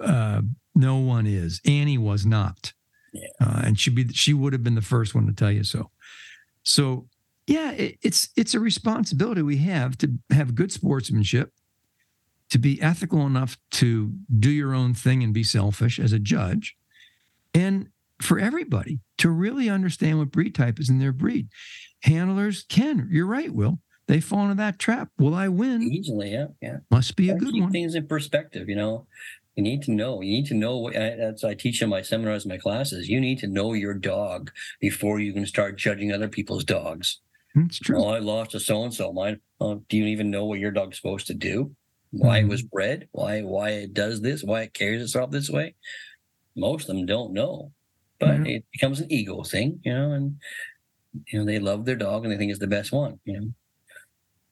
Uh, 0.00 0.42
no 0.74 0.96
one 0.96 1.26
is. 1.26 1.60
Annie 1.66 1.98
was 1.98 2.24
not. 2.24 2.72
Yeah. 3.14 3.28
Uh, 3.40 3.62
and 3.64 3.78
she 3.78 3.90
be 3.90 4.08
she 4.08 4.34
would 4.34 4.52
have 4.52 4.64
been 4.64 4.74
the 4.74 4.82
first 4.82 5.14
one 5.14 5.26
to 5.26 5.32
tell 5.32 5.50
you 5.50 5.64
so. 5.64 5.90
So 6.64 7.06
yeah, 7.46 7.70
it, 7.72 7.98
it's 8.02 8.28
it's 8.36 8.54
a 8.54 8.60
responsibility 8.60 9.40
we 9.40 9.58
have 9.58 9.96
to 9.98 10.18
have 10.30 10.54
good 10.54 10.72
sportsmanship, 10.72 11.52
to 12.50 12.58
be 12.58 12.82
ethical 12.82 13.24
enough 13.24 13.56
to 13.72 14.12
do 14.38 14.50
your 14.50 14.74
own 14.74 14.94
thing 14.94 15.22
and 15.22 15.32
be 15.32 15.44
selfish 15.44 16.00
as 16.00 16.12
a 16.12 16.18
judge, 16.18 16.76
and 17.54 17.88
for 18.20 18.38
everybody 18.38 19.00
to 19.18 19.30
really 19.30 19.68
understand 19.68 20.18
what 20.18 20.30
breed 20.30 20.54
type 20.54 20.80
is 20.80 20.90
in 20.90 20.98
their 20.98 21.12
breed. 21.12 21.48
Handlers 22.02 22.64
can. 22.68 23.08
You're 23.10 23.26
right, 23.26 23.52
Will. 23.52 23.78
They 24.06 24.20
fall 24.20 24.42
into 24.42 24.56
that 24.56 24.78
trap. 24.78 25.08
Will 25.18 25.34
I 25.34 25.48
win? 25.48 25.82
Easily, 25.82 26.32
yeah, 26.32 26.46
yeah. 26.60 26.76
Must 26.90 27.16
be 27.16 27.30
a 27.30 27.34
good 27.34 27.52
keep 27.52 27.62
one. 27.62 27.72
Things 27.72 27.94
in 27.94 28.06
perspective, 28.06 28.68
you 28.68 28.76
know. 28.76 29.06
You 29.56 29.62
need 29.62 29.82
to 29.82 29.92
know. 29.92 30.20
You 30.20 30.32
need 30.32 30.46
to 30.46 30.54
know. 30.54 30.78
What, 30.78 30.94
that's 30.94 31.44
I 31.44 31.54
teach 31.54 31.80
in 31.80 31.88
my 31.88 32.02
seminars, 32.02 32.44
my 32.44 32.58
classes. 32.58 33.08
You 33.08 33.20
need 33.20 33.38
to 33.38 33.46
know 33.46 33.72
your 33.72 33.94
dog 33.94 34.50
before 34.80 35.20
you 35.20 35.32
can 35.32 35.46
start 35.46 35.78
judging 35.78 36.12
other 36.12 36.28
people's 36.28 36.64
dogs. 36.64 37.20
It's 37.56 37.78
true. 37.78 38.02
Oh, 38.02 38.08
I 38.08 38.18
lost 38.18 38.54
a 38.54 38.60
so 38.60 38.82
and 38.82 38.92
so. 38.92 39.12
Mine. 39.12 39.40
Uh, 39.60 39.76
do 39.88 39.96
you 39.96 40.06
even 40.06 40.30
know 40.30 40.44
what 40.44 40.58
your 40.58 40.72
dog's 40.72 40.96
supposed 40.96 41.28
to 41.28 41.34
do? 41.34 41.74
Why 42.10 42.38
mm-hmm. 42.38 42.46
it 42.46 42.50
was 42.50 42.62
bred? 42.62 43.08
Why 43.12 43.42
why 43.42 43.70
it 43.70 43.94
does 43.94 44.20
this? 44.20 44.42
Why 44.42 44.62
it 44.62 44.74
carries 44.74 45.02
itself 45.02 45.30
this 45.30 45.50
way? 45.50 45.74
Most 46.56 46.88
of 46.88 46.96
them 46.96 47.06
don't 47.06 47.32
know, 47.32 47.72
but 48.18 48.30
mm-hmm. 48.30 48.46
it 48.46 48.64
becomes 48.72 49.00
an 49.00 49.10
ego 49.10 49.42
thing, 49.42 49.80
you 49.84 49.92
know. 49.92 50.12
And 50.12 50.36
you 51.28 51.38
know 51.38 51.44
they 51.44 51.58
love 51.58 51.84
their 51.84 51.96
dog 51.96 52.24
and 52.24 52.32
they 52.32 52.36
think 52.36 52.50
it's 52.50 52.60
the 52.60 52.66
best 52.66 52.92
one. 52.92 53.20
You 53.24 53.40
know, 53.40 53.48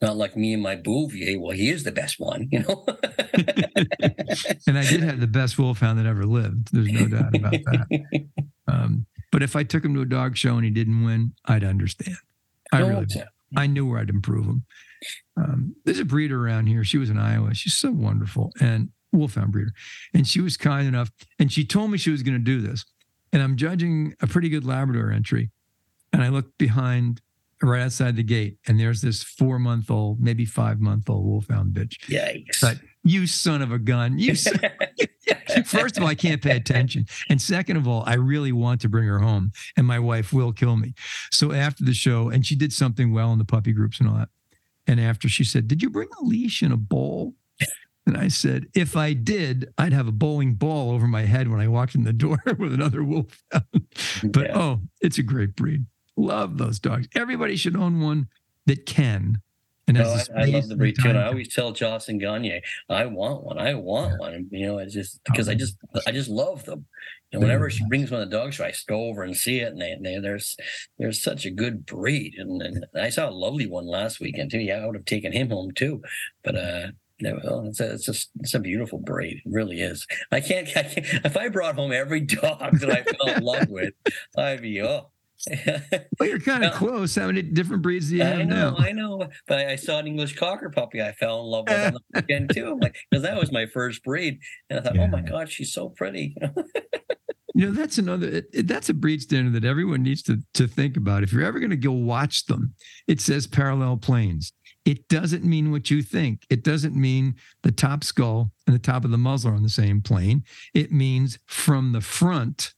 not 0.02 0.16
like 0.16 0.36
me 0.36 0.52
and 0.52 0.62
my 0.62 0.76
Bouvier. 0.76 1.40
Well, 1.40 1.56
he 1.56 1.70
is 1.70 1.84
the 1.84 1.92
best 1.92 2.18
one, 2.18 2.48
you 2.50 2.60
know. 2.60 2.84
and 4.66 4.78
I 4.78 4.84
did 4.84 5.02
have 5.02 5.20
the 5.20 5.28
best 5.30 5.58
wolfhound 5.58 5.98
that 5.98 6.06
ever 6.06 6.24
lived. 6.24 6.72
There's 6.72 6.92
no 6.92 7.06
doubt 7.06 7.34
about 7.34 7.52
that. 7.52 8.26
Um, 8.68 9.06
but 9.32 9.42
if 9.42 9.56
I 9.56 9.64
took 9.64 9.84
him 9.84 9.92
to 9.94 10.02
a 10.02 10.06
dog 10.06 10.36
show 10.36 10.54
and 10.54 10.64
he 10.64 10.70
didn't 10.70 11.04
win, 11.04 11.34
I'd 11.44 11.64
understand. 11.64 12.16
I 12.72 12.78
really. 12.78 13.06
I 13.56 13.66
knew 13.66 13.86
where 13.86 13.98
I'd 13.98 14.08
improve 14.08 14.46
him. 14.46 14.64
Um, 15.36 15.74
there's 15.84 15.98
a 15.98 16.04
breeder 16.04 16.46
around 16.46 16.68
here. 16.68 16.84
She 16.84 16.96
was 16.96 17.10
in 17.10 17.18
Iowa. 17.18 17.54
She's 17.54 17.74
so 17.74 17.90
wonderful 17.90 18.52
and 18.60 18.90
wolfhound 19.12 19.52
breeder. 19.52 19.72
And 20.14 20.26
she 20.26 20.40
was 20.40 20.56
kind 20.56 20.86
enough, 20.86 21.10
and 21.38 21.52
she 21.52 21.64
told 21.64 21.90
me 21.90 21.98
she 21.98 22.10
was 22.10 22.22
going 22.22 22.38
to 22.38 22.38
do 22.38 22.60
this. 22.60 22.84
And 23.32 23.42
I'm 23.42 23.56
judging 23.56 24.14
a 24.20 24.26
pretty 24.26 24.48
good 24.48 24.64
Labrador 24.64 25.10
entry. 25.10 25.50
And 26.12 26.22
I 26.22 26.28
looked 26.28 26.56
behind 26.56 27.20
right 27.68 27.82
outside 27.82 28.16
the 28.16 28.22
gate, 28.22 28.58
and 28.66 28.78
there's 28.78 29.00
this 29.00 29.22
four 29.22 29.58
month 29.58 29.90
old, 29.90 30.20
maybe 30.20 30.44
five 30.44 30.80
month 30.80 31.08
old 31.08 31.24
wolfhound 31.24 31.74
bitch. 31.74 31.98
Yikes. 32.08 32.60
But 32.60 32.78
you 33.04 33.26
son 33.26 33.62
of 33.62 33.72
a 33.72 33.78
gun. 33.78 34.18
You 34.18 34.34
First 35.64 35.96
of 35.96 36.02
all, 36.02 36.08
I 36.08 36.14
can't 36.14 36.42
pay 36.42 36.56
attention. 36.56 37.06
And 37.28 37.40
second 37.40 37.76
of 37.76 37.86
all, 37.86 38.04
I 38.06 38.14
really 38.14 38.52
want 38.52 38.80
to 38.82 38.88
bring 38.88 39.06
her 39.06 39.18
home, 39.18 39.52
and 39.76 39.86
my 39.86 39.98
wife 39.98 40.32
will 40.32 40.52
kill 40.52 40.76
me. 40.76 40.94
So 41.30 41.52
after 41.52 41.84
the 41.84 41.94
show, 41.94 42.30
and 42.30 42.44
she 42.46 42.56
did 42.56 42.72
something 42.72 43.12
well 43.12 43.32
in 43.32 43.38
the 43.38 43.44
puppy 43.44 43.72
groups 43.72 44.00
and 44.00 44.08
all 44.08 44.16
that. 44.16 44.28
And 44.86 45.00
after 45.00 45.28
she 45.28 45.44
said, 45.44 45.68
Did 45.68 45.82
you 45.82 45.90
bring 45.90 46.08
a 46.20 46.24
leash 46.24 46.62
and 46.62 46.72
a 46.72 46.76
bowl? 46.76 47.34
And 48.06 48.16
I 48.16 48.28
said, 48.28 48.66
if 48.74 48.96
I 48.96 49.12
did, 49.12 49.72
I'd 49.78 49.92
have 49.92 50.08
a 50.08 50.12
bowling 50.12 50.54
ball 50.54 50.90
over 50.90 51.06
my 51.06 51.22
head 51.22 51.48
when 51.48 51.60
I 51.60 51.68
walked 51.68 51.94
in 51.94 52.02
the 52.02 52.12
door 52.12 52.38
with 52.58 52.72
another 52.72 53.04
wolf. 53.04 53.44
but 53.50 54.46
yeah. 54.46 54.58
oh, 54.58 54.80
it's 55.00 55.18
a 55.18 55.22
great 55.22 55.54
breed. 55.54 55.86
Love 56.16 56.58
those 56.58 56.78
dogs. 56.78 57.08
Everybody 57.14 57.56
should 57.56 57.76
own 57.76 58.00
one 58.00 58.28
that 58.66 58.86
can. 58.86 59.40
And 59.88 59.98
no, 59.98 60.16
I, 60.36 60.42
I, 60.42 60.44
love 60.44 60.68
the 60.68 60.76
breed 60.76 60.96
too. 61.00 61.08
And 61.08 61.18
I 61.18 61.26
always 61.26 61.52
tell 61.52 61.72
Joss 61.72 62.08
and 62.08 62.20
Gagne, 62.20 62.62
I 62.88 63.06
want 63.06 63.42
one. 63.42 63.58
I 63.58 63.74
want 63.74 64.20
one. 64.20 64.46
You 64.50 64.66
know, 64.66 64.78
it's 64.78 64.94
just 64.94 65.20
because 65.24 65.48
I 65.48 65.54
just 65.54 65.76
I 66.06 66.12
just 66.12 66.28
love 66.28 66.64
them. 66.64 66.86
And 67.32 67.40
whenever 67.40 67.70
she 67.70 67.84
brings 67.86 68.10
one 68.10 68.20
of 68.20 68.30
the 68.30 68.36
dogs, 68.36 68.60
I 68.60 68.72
go 68.86 69.06
over 69.06 69.22
and 69.22 69.34
see 69.34 69.60
it, 69.60 69.72
and 69.72 69.80
they, 69.80 69.96
they 70.00 70.18
there's 70.18 70.56
there's 70.98 71.22
such 71.22 71.46
a 71.46 71.50
good 71.50 71.84
breed. 71.84 72.34
And, 72.38 72.62
and, 72.62 72.86
I 72.94 73.08
saw 73.08 73.28
a 73.28 73.30
lovely 73.30 73.66
one 73.66 73.86
last 73.86 74.20
weekend 74.20 74.50
too. 74.50 74.60
Yeah, 74.60 74.76
I 74.76 74.86
would 74.86 74.94
have 74.94 75.06
taken 75.06 75.32
him 75.32 75.50
home 75.50 75.72
too, 75.72 76.02
but 76.44 76.56
uh, 76.56 76.88
no, 77.20 77.64
it's 77.66 77.80
a, 77.80 77.94
it's 77.94 78.04
just 78.04 78.30
it's 78.40 78.54
a 78.54 78.60
beautiful 78.60 78.98
breed. 78.98 79.40
It 79.44 79.50
really 79.50 79.80
is. 79.80 80.06
I 80.30 80.40
can't, 80.40 80.68
I 80.76 80.82
can't 80.82 81.06
if 81.24 81.36
I 81.36 81.48
brought 81.48 81.76
home 81.76 81.92
every 81.92 82.20
dog 82.20 82.78
that 82.78 82.90
I 82.90 83.02
fell 83.02 83.36
in 83.36 83.42
love 83.42 83.68
with, 83.68 83.94
I'd 84.36 84.62
be 84.62 84.82
oh 84.82 85.08
well, 86.20 86.28
you're 86.28 86.38
kind 86.38 86.64
of 86.64 86.72
close. 86.74 87.14
How 87.16 87.26
many 87.26 87.42
different 87.42 87.82
breeds 87.82 88.10
do 88.10 88.16
you 88.16 88.22
have 88.22 88.40
I 88.40 88.42
know, 88.44 88.70
now? 88.70 88.76
I 88.78 88.92
know. 88.92 89.28
But 89.48 89.58
I, 89.58 89.72
I, 89.72 89.76
saw 89.76 89.98
an 89.98 90.06
English 90.06 90.36
Cocker 90.36 90.70
puppy. 90.70 91.02
I 91.02 91.12
fell 91.12 91.40
in 91.40 91.46
love 91.46 91.64
with 91.68 91.80
on 91.80 91.94
the 91.94 92.00
weekend 92.14 92.50
too. 92.54 92.70
I'm 92.72 92.78
like, 92.78 92.96
because 93.10 93.22
that 93.24 93.38
was 93.38 93.50
my 93.50 93.66
first 93.66 94.04
breed, 94.04 94.38
and 94.70 94.78
I 94.78 94.82
thought, 94.82 94.94
yeah. 94.94 95.02
oh 95.02 95.06
my 95.08 95.20
god, 95.20 95.50
she's 95.50 95.72
so 95.72 95.88
pretty. 95.88 96.36
you 97.54 97.66
know, 97.66 97.72
that's 97.72 97.98
another. 97.98 98.28
It, 98.28 98.46
it, 98.52 98.68
that's 98.68 98.88
a 98.88 98.94
breed 98.94 99.20
standard 99.20 99.54
that 99.54 99.68
everyone 99.68 100.02
needs 100.02 100.22
to 100.24 100.38
to 100.54 100.68
think 100.68 100.96
about. 100.96 101.24
If 101.24 101.32
you're 101.32 101.44
ever 101.44 101.58
going 101.58 101.70
to 101.70 101.76
go 101.76 101.92
watch 101.92 102.46
them, 102.46 102.74
it 103.08 103.20
says 103.20 103.46
parallel 103.46 103.96
planes. 103.96 104.52
It 104.84 105.08
doesn't 105.08 105.44
mean 105.44 105.70
what 105.70 105.90
you 105.90 106.02
think. 106.02 106.42
It 106.50 106.64
doesn't 106.64 106.94
mean 106.94 107.36
the 107.62 107.72
top 107.72 108.04
skull 108.04 108.52
and 108.66 108.74
the 108.74 108.80
top 108.80 109.04
of 109.04 109.10
the 109.10 109.18
muzzle 109.18 109.52
are 109.52 109.54
on 109.54 109.62
the 109.62 109.68
same 109.68 110.02
plane. 110.02 110.44
It 110.74 110.90
means 110.90 111.38
from 111.46 111.92
the 111.92 112.00
front 112.00 112.74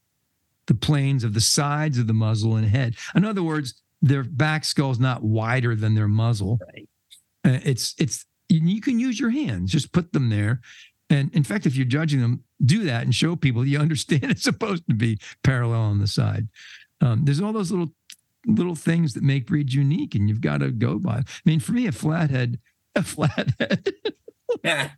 the 0.67 0.75
planes 0.75 1.25
of 1.25 1.35
the 1.35 1.41
sides 1.41 1.99
of 1.99 2.07
the 2.07 2.13
muzzle 2.13 2.57
and 2.57 2.67
head. 2.67 2.97
In 3.15 3.25
other 3.25 3.43
words, 3.43 3.83
their 4.03 4.23
back 4.23 4.65
skull 4.65 4.91
is 4.91 5.01
not 5.01 5.23
wider 5.23 5.75
than 5.75 5.95
their 5.95 6.09
muzzle. 6.09 6.59
Right. 6.67 6.89
Uh, 7.45 7.61
it's 7.65 7.95
it's 7.99 8.27
you 8.49 8.81
can 8.81 8.99
use 8.99 9.19
your 9.19 9.31
hands, 9.31 9.73
just 9.73 9.93
put 9.93 10.13
them 10.13 10.29
there. 10.29 10.61
And 11.11 11.35
in 11.35 11.45
fact, 11.45 11.67
if 11.67 11.77
you're 11.77 11.87
judging 11.87 12.21
them, 12.21 12.45
do 12.65 12.85
that 12.85 13.03
and 13.03 13.15
show 13.15 13.37
people 13.37 13.67
you 13.67 13.79
understand 13.81 14.25
it's 14.25 14.43
supposed 14.43 14.87
to 14.89 14.95
be 14.95 15.19
parallel 15.43 15.81
on 15.81 16.01
the 16.01 16.07
side. 16.07 16.49
Um, 17.01 17.25
there's 17.25 17.41
all 17.41 17.53
those 17.53 17.71
little 17.71 17.93
little 18.47 18.75
things 18.75 19.15
that 19.15 19.23
make 19.23 19.47
breeds 19.47 19.75
unique, 19.75 20.15
and 20.15 20.29
you've 20.29 20.41
got 20.41 20.59
to 20.61 20.71
go 20.71 20.99
by. 20.99 21.17
I 21.17 21.25
mean, 21.45 21.61
for 21.61 21.73
me, 21.73 21.87
a 21.87 21.93
flathead, 21.93 22.59
a 22.95 23.03
flathead. 23.03 23.93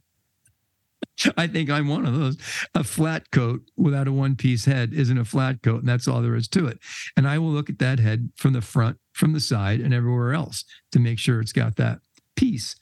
I 1.37 1.47
think 1.47 1.71
I'm 1.71 1.89
one 1.89 2.07
of 2.07 2.15
those. 2.15 2.37
A 2.75 2.85
flat 2.85 3.31
coat 3.31 3.63
without 3.77 4.09
a 4.09 4.13
one 4.13 4.37
piece 4.37 4.65
head 4.65 4.93
isn't 4.93 5.19
a 5.19 5.25
flat 5.25 5.63
coat, 5.63 5.81
and 5.81 5.89
that's 5.89 6.09
all 6.09 6.23
there 6.23 6.35
is 6.37 6.49
to 6.49 6.67
it. 6.67 6.79
And 7.17 7.27
I 7.29 7.39
will 7.39 7.51
look 7.51 7.71
at 7.71 7.79
that 7.79 7.99
head 7.99 8.31
from 8.37 8.53
the 8.53 8.61
front, 8.61 8.99
from 9.13 9.33
the 9.33 9.41
side, 9.41 9.81
and 9.81 9.95
everywhere 9.95 10.35
else 10.35 10.65
to 10.93 10.99
make 10.99 11.19
sure 11.19 11.41
it's 11.41 11.53
got 11.53 11.77
that 11.77 11.99
piece. 12.37 12.77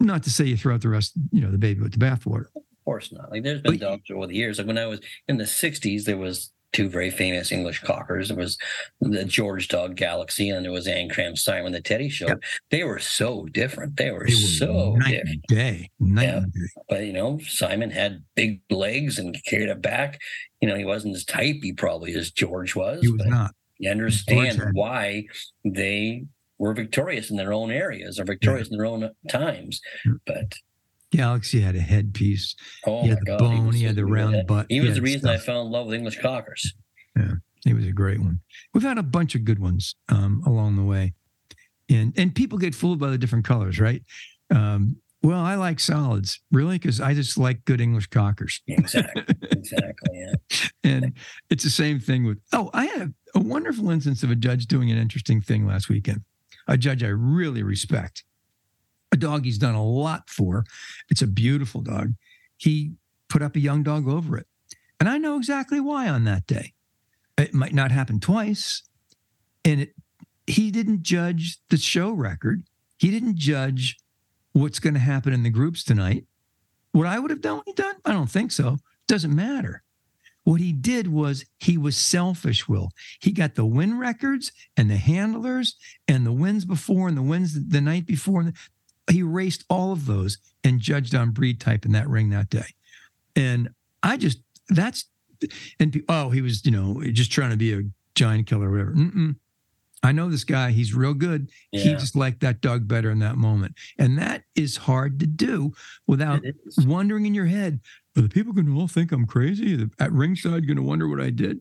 Not 0.00 0.22
to 0.24 0.30
say 0.30 0.44
you 0.46 0.56
throw 0.56 0.74
out 0.74 0.80
the 0.82 0.88
rest, 0.88 1.12
you 1.30 1.40
know, 1.40 1.50
the 1.50 1.58
baby 1.58 1.80
with 1.80 1.92
the 1.92 1.98
bathwater. 2.04 2.46
Of 2.56 2.62
course 2.84 3.12
not. 3.12 3.30
Like 3.30 3.42
there's 3.42 3.60
been 3.60 3.72
But- 3.78 3.80
dogs 3.80 4.10
over 4.10 4.26
the 4.26 4.34
years. 4.34 4.58
Like 4.58 4.66
when 4.66 4.78
I 4.78 4.86
was 4.86 5.00
in 5.28 5.36
the 5.36 5.44
'60s, 5.44 6.04
there 6.04 6.16
was 6.16 6.50
two 6.72 6.88
very 6.88 7.10
famous 7.10 7.50
English 7.52 7.80
cockers. 7.80 8.28
There 8.28 8.36
was 8.36 8.56
the 9.00 9.24
George 9.24 9.68
Dog 9.68 9.96
Galaxy, 9.96 10.50
and 10.50 10.64
there 10.64 10.72
was 10.72 10.86
Ancram 10.86 11.36
Simon 11.36 11.72
the 11.72 11.80
Teddy 11.80 12.08
Show. 12.08 12.28
Yep. 12.28 12.42
They 12.70 12.84
were 12.84 12.98
so 12.98 13.46
different. 13.46 13.96
They 13.96 14.10
were 14.10 14.26
They 14.26 14.34
were 14.34 14.40
so 14.40 14.94
night 14.96 15.10
different. 15.12 15.42
day, 15.48 15.90
night 15.98 16.24
Yeah. 16.24 16.40
day. 16.40 16.68
But 16.88 17.04
you 17.06 17.12
know, 17.12 17.38
Simon 17.46 17.90
had 17.90 18.22
big 18.36 18.60
legs 18.70 19.18
and 19.18 19.36
carried 19.46 19.68
it 19.68 19.82
back. 19.82 20.20
You 20.60 20.68
know, 20.68 20.76
he 20.76 20.84
wasn't 20.84 21.16
as 21.16 21.24
typey 21.24 21.76
probably 21.76 22.14
as 22.14 22.30
George 22.30 22.74
was. 22.76 23.00
He 23.02 23.08
was 23.08 23.18
but 23.22 23.28
not. 23.28 23.54
you 23.78 23.90
understand 23.90 24.58
had- 24.58 24.74
why 24.74 25.24
they 25.64 26.24
were 26.58 26.74
victorious 26.74 27.30
in 27.30 27.36
their 27.38 27.52
own 27.54 27.70
areas 27.70 28.20
or 28.20 28.24
victorious 28.24 28.68
in 28.68 28.76
their 28.76 28.86
own 28.86 29.10
times. 29.30 29.80
Yeah. 30.04 30.12
But 30.26 30.52
Galaxy 31.12 31.60
had 31.60 31.74
a 31.76 31.80
headpiece. 31.80 32.54
oh 32.86 33.02
He 33.02 33.08
had 33.08 33.18
the 33.20 33.24
god, 33.26 33.38
bone, 33.38 33.66
was 33.66 33.76
he 33.76 33.84
had 33.84 33.96
the 33.96 34.04
round 34.04 34.46
butt, 34.46 34.66
He 34.68 34.76
he 34.76 34.80
was 34.80 34.90
had 34.90 34.96
the 34.98 35.02
reason 35.02 35.28
I 35.28 35.36
fell 35.38 35.62
in 35.62 35.70
love 35.70 35.86
with 35.86 35.94
English 35.94 36.20
cockers. 36.20 36.72
Yeah, 37.16 37.32
he 37.64 37.74
was 37.74 37.84
a 37.86 37.92
great 37.92 38.20
one. 38.20 38.40
We've 38.72 38.82
had 38.82 38.98
a 38.98 39.02
bunch 39.02 39.34
of 39.34 39.44
good 39.44 39.58
ones 39.58 39.94
um, 40.08 40.42
along 40.46 40.76
the 40.76 40.84
way, 40.84 41.14
and 41.88 42.12
and 42.16 42.34
people 42.34 42.58
get 42.58 42.74
fooled 42.74 42.98
by 43.00 43.10
the 43.10 43.18
different 43.18 43.44
colors, 43.44 43.80
right? 43.80 44.02
Um, 44.54 44.96
well, 45.22 45.40
I 45.40 45.54
like 45.56 45.80
solids, 45.80 46.40
really, 46.50 46.78
because 46.78 46.98
I 47.00 47.12
just 47.12 47.36
like 47.36 47.62
good 47.66 47.80
English 47.80 48.06
cockers, 48.06 48.62
Exactly. 48.66 49.22
exactly. 49.50 50.10
Yeah. 50.14 50.68
and 50.84 51.12
it's 51.50 51.62
the 51.62 51.68
same 51.70 52.00
thing 52.00 52.24
with. 52.24 52.38
Oh, 52.54 52.70
I 52.72 52.86
had 52.86 53.12
a 53.34 53.40
wonderful 53.40 53.90
instance 53.90 54.22
of 54.22 54.30
a 54.30 54.34
judge 54.34 54.66
doing 54.66 54.90
an 54.90 54.96
interesting 54.96 55.42
thing 55.42 55.66
last 55.66 55.88
weekend. 55.90 56.22
A 56.68 56.78
judge 56.78 57.02
I 57.04 57.08
really 57.08 57.62
respect, 57.62 58.24
a 59.12 59.16
dog 59.16 59.44
he's 59.44 59.58
done 59.58 59.74
a 59.74 59.84
lot 59.84 60.28
for. 60.28 60.64
It's 61.08 61.22
a 61.22 61.26
beautiful 61.26 61.80
dog. 61.80 62.14
He 62.56 62.92
put 63.28 63.42
up 63.42 63.56
a 63.56 63.60
young 63.60 63.82
dog 63.82 64.08
over 64.08 64.36
it, 64.36 64.46
and 64.98 65.08
I 65.08 65.18
know 65.18 65.36
exactly 65.36 65.80
why 65.80 66.08
on 66.08 66.24
that 66.24 66.46
day. 66.46 66.74
It 67.38 67.54
might 67.54 67.72
not 67.72 67.90
happen 67.90 68.20
twice. 68.20 68.82
And 69.64 69.80
it, 69.82 69.94
he 70.46 70.70
didn't 70.70 71.02
judge 71.02 71.58
the 71.70 71.76
show 71.76 72.12
record. 72.12 72.64
He 72.98 73.10
didn't 73.10 73.36
judge 73.36 73.96
what's 74.52 74.78
going 74.78 74.94
to 74.94 75.00
happen 75.00 75.32
in 75.32 75.42
the 75.42 75.50
groups 75.50 75.82
tonight. 75.82 76.26
What 76.92 77.06
I 77.06 77.18
would 77.18 77.30
have 77.30 77.40
done, 77.40 77.62
he 77.66 77.72
done? 77.72 77.94
I 78.04 78.12
don't 78.12 78.30
think 78.30 78.52
so. 78.52 78.78
Doesn't 79.06 79.34
matter. 79.34 79.82
What 80.44 80.60
he 80.60 80.72
did 80.72 81.08
was 81.08 81.44
he 81.58 81.78
was 81.78 81.96
selfish, 81.96 82.68
Will. 82.68 82.90
He 83.20 83.30
got 83.30 83.54
the 83.54 83.66
win 83.66 83.98
records 83.98 84.52
and 84.76 84.90
the 84.90 84.96
handlers 84.96 85.76
and 86.08 86.26
the 86.26 86.32
wins 86.32 86.64
before 86.64 87.08
and 87.08 87.16
the 87.16 87.22
wins 87.22 87.68
the 87.68 87.80
night 87.80 88.06
before. 88.06 88.52
He 89.10 89.22
raced 89.22 89.64
all 89.68 89.92
of 89.92 90.06
those 90.06 90.38
and 90.64 90.80
judged 90.80 91.14
on 91.14 91.30
breed 91.30 91.60
type 91.60 91.84
in 91.84 91.92
that 91.92 92.08
ring 92.08 92.30
that 92.30 92.50
day. 92.50 92.74
And 93.36 93.70
I 94.02 94.16
just, 94.16 94.38
that's, 94.68 95.06
and 95.78 96.02
oh, 96.08 96.30
he 96.30 96.42
was, 96.42 96.64
you 96.64 96.70
know, 96.70 97.02
just 97.12 97.32
trying 97.32 97.50
to 97.50 97.56
be 97.56 97.72
a 97.72 97.82
giant 98.14 98.46
killer 98.46 98.68
or 98.68 98.70
whatever. 98.72 98.92
Mm-mm. 98.92 99.36
I 100.02 100.12
know 100.12 100.30
this 100.30 100.44
guy. 100.44 100.70
He's 100.70 100.94
real 100.94 101.12
good. 101.12 101.50
He 101.72 101.92
just 101.92 102.16
liked 102.16 102.40
that 102.40 102.62
dog 102.62 102.88
better 102.88 103.10
in 103.10 103.18
that 103.18 103.36
moment. 103.36 103.74
And 103.98 104.18
that 104.18 104.44
is 104.54 104.78
hard 104.78 105.20
to 105.20 105.26
do 105.26 105.74
without 106.06 106.42
wondering 106.78 107.26
in 107.26 107.34
your 107.34 107.46
head, 107.46 107.80
are 108.16 108.22
the 108.22 108.28
people 108.28 108.54
going 108.54 108.66
to 108.66 108.80
all 108.80 108.88
think 108.88 109.12
I'm 109.12 109.26
crazy? 109.26 109.86
At 109.98 110.12
ringside, 110.12 110.66
going 110.66 110.78
to 110.78 110.82
wonder 110.82 111.06
what 111.06 111.20
I 111.20 111.28
did? 111.28 111.60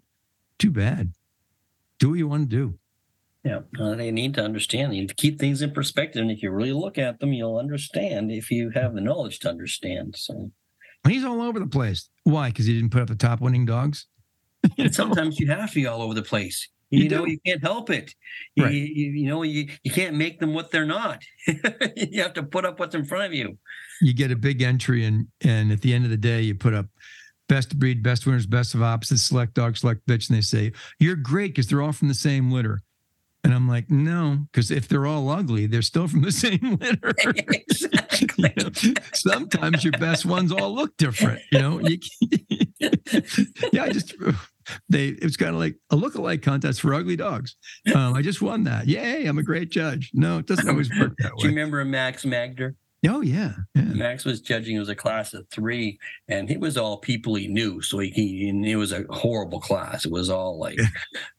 Too 0.58 0.72
bad. 0.72 1.12
Do 2.00 2.12
what 2.12 2.18
you 2.18 2.30
want 2.30 2.50
to 2.50 2.56
do. 2.56 2.80
Yeah, 3.44 3.60
uh, 3.80 3.96
they 3.96 4.12
need 4.12 4.34
to 4.34 4.44
understand. 4.44 4.94
You 4.94 5.02
need 5.02 5.10
to 5.10 5.16
keep 5.16 5.40
things 5.40 5.62
in 5.62 5.72
perspective, 5.72 6.22
and 6.22 6.30
if 6.30 6.44
you 6.44 6.52
really 6.52 6.74
look 6.74 6.98
at 6.98 7.20
them, 7.20 7.32
you'll 7.32 7.58
understand. 7.58 8.32
If 8.32 8.52
you 8.52 8.70
have 8.72 8.94
the 8.96 9.02
knowledge 9.02 9.40
to 9.40 9.50
understand, 9.50 10.16
so 10.18 10.52
He's 11.08 11.24
all 11.24 11.42
over 11.42 11.60
the 11.60 11.68
place. 11.68 12.10
Why? 12.26 12.50
Because 12.50 12.66
he 12.66 12.74
didn't 12.74 12.90
put 12.90 13.02
up 13.02 13.08
the 13.08 13.16
top 13.16 13.40
winning 13.40 13.66
dogs? 13.66 14.06
You 14.78 14.86
and 14.86 14.94
sometimes 14.96 15.40
you 15.40 15.48
have 15.48 15.70
to 15.70 15.76
be 15.76 15.88
all 15.88 16.02
over 16.02 16.14
the 16.14 16.22
place. 16.22 16.68
You, 16.90 17.04
You 17.04 17.10
know, 17.10 17.26
do. 17.26 17.32
you 17.32 17.40
can't 17.46 17.62
help 17.64 17.90
it. 17.90 18.14
You, 18.56 18.66
Right. 18.66 18.74
you, 18.74 18.82
you 19.12 19.28
know, 19.30 19.44
you, 19.44 19.70
you 19.84 19.92
can't 19.92 20.18
make 20.18 20.42
them 20.42 20.54
what 20.54 20.70
they're 20.72 20.86
not. 20.86 21.24
you 21.48 22.22
have 22.22 22.34
to 22.34 22.44
put 22.44 22.66
up 22.66 22.78
what's 22.78 22.94
in 22.96 23.06
front 23.06 23.24
of 23.24 23.34
you. 23.34 23.58
you 24.02 24.14
get 24.14 24.32
a 24.32 24.36
big 24.36 24.62
entry 24.62 25.06
and 25.06 25.28
and 25.42 25.72
at 25.72 25.80
the 25.82 25.94
end 25.94 26.04
of 26.04 26.12
the 26.12 26.18
day 26.18 26.42
you 26.42 26.56
put 26.56 26.74
up 26.74 26.88
best 27.48 27.80
breed 27.80 28.04
best 28.04 28.26
winners 28.26 28.46
best 28.46 28.76
of 28.76 28.82
opposites 28.84 29.22
select 29.24 29.54
dog 29.54 29.78
select 29.78 30.06
bitch 30.06 30.28
and 30.30 30.38
they 30.38 30.42
say 30.42 30.72
you're 31.00 31.16
great 31.16 31.52
because 31.54 31.68
they're 31.68 31.82
all 31.82 31.92
from 31.94 32.08
the 32.10 32.14
same 32.14 32.52
litter 32.52 32.82
and 33.44 33.54
i'm 33.54 33.68
like 33.68 33.90
no 33.90 34.46
because 34.52 34.72
if 34.72 34.88
they're 34.88 35.06
all 35.06 35.30
ugly 35.30 35.66
they're 35.66 35.82
still 35.82 36.08
from 36.08 36.22
the 36.22 36.32
same 36.46 36.78
litter 36.80 37.14
exactly. 37.38 38.10
You 38.60 38.64
know, 38.64 38.94
sometimes 39.14 39.84
your 39.84 39.94
best 39.94 40.26
ones 40.26 40.52
all 40.52 40.74
look 40.74 40.96
different 40.98 41.42
you 41.52 41.60
know 41.60 41.80
you, 41.80 42.00
yeah 43.72 43.84
i 43.84 43.90
just 43.90 44.14
they 44.90 45.10
it 45.10 45.24
was 45.24 45.38
kind 45.38 45.54
of 45.54 45.60
like 45.60 45.76
a 45.90 45.96
look-alike 45.96 46.42
contest 46.42 46.82
for 46.82 46.94
ugly 46.94 47.16
dogs 47.16 47.56
um, 47.96 48.14
i 48.14 48.22
just 48.22 48.42
won 48.42 48.64
that 48.64 48.88
yay 48.88 49.26
i'm 49.26 49.38
a 49.38 49.44
great 49.44 49.70
judge 49.70 50.12
no 50.14 50.38
it 50.38 50.46
doesn't 50.46 50.70
always 50.70 50.90
work 51.00 51.14
that 51.20 51.32
way. 51.32 51.38
Do 51.40 51.48
you 51.48 51.50
remember 51.50 51.84
Max 51.86 52.26
Magder? 52.26 52.76
Oh 53.08 53.22
yeah 53.22 53.54
yeah 53.76 53.82
Max 53.84 54.26
was 54.26 54.41
judging. 54.41 54.76
It 54.76 54.80
was 54.80 54.89
a 54.89 54.95
class 54.95 55.34
of 55.34 55.47
three, 55.50 56.00
and 56.28 56.50
it 56.52 56.60
was 56.60 56.78
all 56.78 56.97
people 56.97 57.36
he 57.36 57.47
knew. 57.47 57.82
So 57.82 58.00
he, 58.00 58.10
he 58.10 58.50
and 58.50 58.66
it 58.66 58.76
was 58.76 58.91
a 58.91 59.06
horrible 59.10 59.60
class. 59.60 60.06
It 60.06 60.12
was 60.12 60.30
all 60.30 60.60
like 60.60 60.80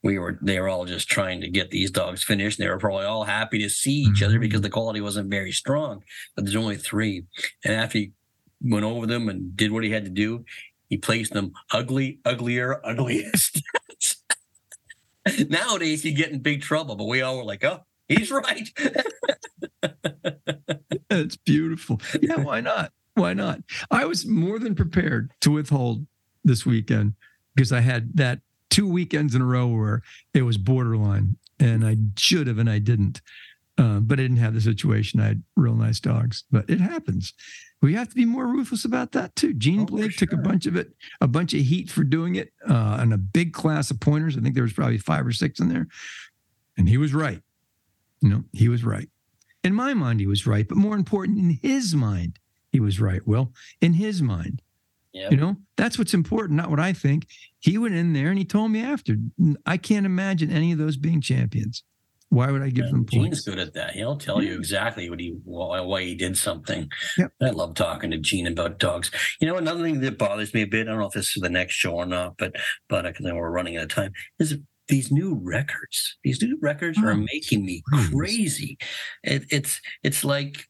we 0.03 0.19
were. 0.19 0.39
They 0.43 0.59
were 0.61 0.69
all 0.69 0.85
just 0.87 1.09
trying 1.09 1.41
to 1.43 1.49
get 1.51 1.71
these 1.71 1.91
dogs 1.91 2.23
finished. 2.23 2.59
And 2.59 2.67
They 2.67 2.71
were 2.71 2.79
probably 2.79 3.05
all 3.07 3.25
happy 3.25 3.59
to 3.61 3.69
see 3.69 3.93
each 4.03 4.23
other 4.23 4.39
Mhm. 4.39 4.41
because 4.43 4.61
the 4.63 4.71
quality 4.71 5.01
wasn't 5.01 5.31
very 5.31 5.53
strong. 5.53 6.03
But 6.35 6.45
there's 6.45 6.57
only 6.57 6.77
three, 6.77 7.25
and 7.65 7.75
after 7.75 7.99
he 7.99 8.13
went 8.63 8.85
over 8.85 9.07
them 9.07 9.29
and 9.29 9.57
did 9.57 9.73
what 9.73 9.85
he 9.85 9.91
had 9.91 10.05
to 10.05 10.11
do, 10.11 10.45
he 10.89 10.97
placed 10.97 11.33
them 11.33 11.53
ugly, 11.73 12.21
uglier, 12.25 12.81
ugliest. 12.85 13.63
Nowadays, 15.49 16.03
he'd 16.03 16.17
get 16.17 16.31
in 16.31 16.41
big 16.41 16.63
trouble, 16.63 16.97
but 16.97 17.05
we 17.07 17.21
all 17.23 17.37
were 17.37 17.45
like, 17.45 17.63
"Oh, 17.65 17.81
he's 18.11 18.31
right." 18.31 18.69
That's 21.09 21.37
beautiful. 21.37 22.01
Yeah, 22.21 22.37
why 22.37 22.61
not? 22.61 22.93
Why 23.15 23.35
not? 23.35 23.61
I 23.91 24.05
was 24.05 24.27
more 24.27 24.59
than 24.59 24.75
prepared 24.75 25.33
to 25.41 25.51
withhold 25.51 26.07
this 26.45 26.65
weekend 26.65 27.15
because 27.55 27.73
I 27.73 27.81
had 27.81 28.17
that 28.17 28.41
two 28.71 28.89
weekends 28.89 29.35
in 29.35 29.43
a 29.43 29.47
row 29.47 29.67
where 29.67 30.03
it 30.33 30.43
was 30.43 30.57
borderline 30.57 31.37
and 31.59 31.85
I 31.85 31.97
should 32.17 32.47
have 32.47 32.59
and 32.59 32.71
I 32.71 32.79
didn't. 32.79 33.21
Uh, 33.77 33.99
but 33.99 34.19
I 34.19 34.23
didn't 34.23 34.37
have 34.37 34.55
the 34.55 34.61
situation. 34.61 35.21
I 35.21 35.29
had 35.29 35.43
real 35.57 35.75
nice 35.75 36.01
dogs, 36.01 36.45
but 36.51 36.69
it 36.69 36.81
happens. 36.81 37.33
We 37.81 37.95
have 37.95 38.11
to 38.11 38.15
be 38.15 38.27
more 38.27 38.47
ruthless 38.47 38.85
about 38.85 39.13
that 39.13 39.35
too. 39.37 39.55
Gene 39.55 39.81
Oh, 39.81 39.87
Blake 39.87 40.17
took 40.17 40.33
a 40.35 40.37
bunch 40.37 40.67
of 40.67 40.77
it, 40.77 40.93
a 41.23 41.27
bunch 41.27 41.55
of 41.55 41.61
heat 41.61 41.91
for 41.91 42.05
doing 42.05 42.37
it, 42.37 42.53
uh, 42.69 42.99
and 43.01 43.15
a 43.15 43.19
big 43.19 43.55
class 43.55 43.91
of 43.91 43.99
pointers. 43.99 44.37
I 44.37 44.41
think 44.41 44.55
there 44.55 44.65
was 44.65 44.75
probably 44.75 44.99
five 44.99 45.27
or 45.27 45.33
six 45.33 45.61
in 45.61 45.71
there, 45.71 45.89
and 46.77 46.89
he 46.91 46.99
was 46.99 47.15
right. 47.15 47.41
You 48.21 48.29
know, 48.31 48.45
he 48.53 48.69
was 48.69 48.85
right. 48.85 49.09
In 49.63 49.75
my 49.75 49.95
mind, 49.95 50.21
he 50.21 50.27
was 50.27 50.47
right, 50.47 50.67
but 50.67 50.77
more 50.79 50.97
important, 50.97 51.39
in 51.39 51.59
his 51.63 51.95
mind, 51.95 52.39
he 52.73 52.81
was 52.81 53.01
right. 53.01 53.21
Well, 53.27 53.53
in 53.81 53.95
his 53.95 54.23
mind, 54.23 54.63
Yeah. 55.13 55.29
you 55.31 55.37
know, 55.37 55.57
that's 55.77 55.99
what's 55.99 56.15
important, 56.15 56.57
not 56.57 56.71
what 56.71 56.81
I 56.81 56.93
think. 56.93 57.27
He 57.59 57.77
went 57.77 57.95
in 57.95 58.13
there 58.13 58.29
and 58.29 58.39
he 58.39 58.45
told 58.45 58.71
me 58.71 58.81
after, 58.83 59.17
I 59.67 59.77
can't 59.77 60.07
imagine 60.07 60.51
any 60.51 60.73
of 60.73 60.79
those 60.79 60.97
being 60.97 61.21
champions. 61.21 61.83
Why 62.31 62.53
would 62.53 62.63
I 62.63 62.71
give 62.71 62.87
them 62.87 63.07
Gene's 63.07 63.25
points? 63.27 63.41
good 63.43 63.59
at 63.59 63.75
that. 63.75 63.95
He'll 63.95 64.17
tell 64.17 64.41
you 64.41 64.55
exactly 64.55 65.11
what 65.11 65.19
he 65.19 65.35
why, 65.45 65.81
why 65.81 66.05
he 66.05 66.15
did 66.15 66.37
something. 66.37 66.89
Yep. 67.19 67.33
I 67.43 67.51
love 67.51 67.75
talking 67.75 68.13
to 68.13 68.19
Gene 68.19 68.47
about 68.47 68.79
dogs. 68.79 69.11
You 69.41 69.49
know, 69.49 69.57
another 69.57 69.83
thing 69.83 69.99
that 70.01 70.17
bothers 70.17 70.55
me 70.55 70.63
a 70.63 70.67
bit. 70.67 70.87
I 70.87 70.93
don't 70.93 71.01
know 71.01 71.09
if 71.09 71.13
this 71.13 71.37
is 71.37 71.43
the 71.43 71.51
next 71.51 71.75
show 71.75 71.91
or 71.97 72.07
not, 72.07 72.37
but 72.39 72.55
but 72.89 73.03
because 73.03 73.27
we're 73.27 73.51
running 73.51 73.77
out 73.79 73.83
of 73.83 73.89
time. 73.89 74.13
Is 74.39 74.57
these 74.91 75.11
new 75.11 75.35
records? 75.43 76.17
These 76.25 76.43
new 76.43 76.59
records 76.61 76.99
are 76.99 77.13
Oh, 77.13 77.27
making 77.33 77.65
me 77.65 77.83
please. 77.91 78.09
crazy. 78.11 78.79
It, 79.25 79.45
it's 79.51 79.81
it's 80.03 80.25
like 80.25 80.67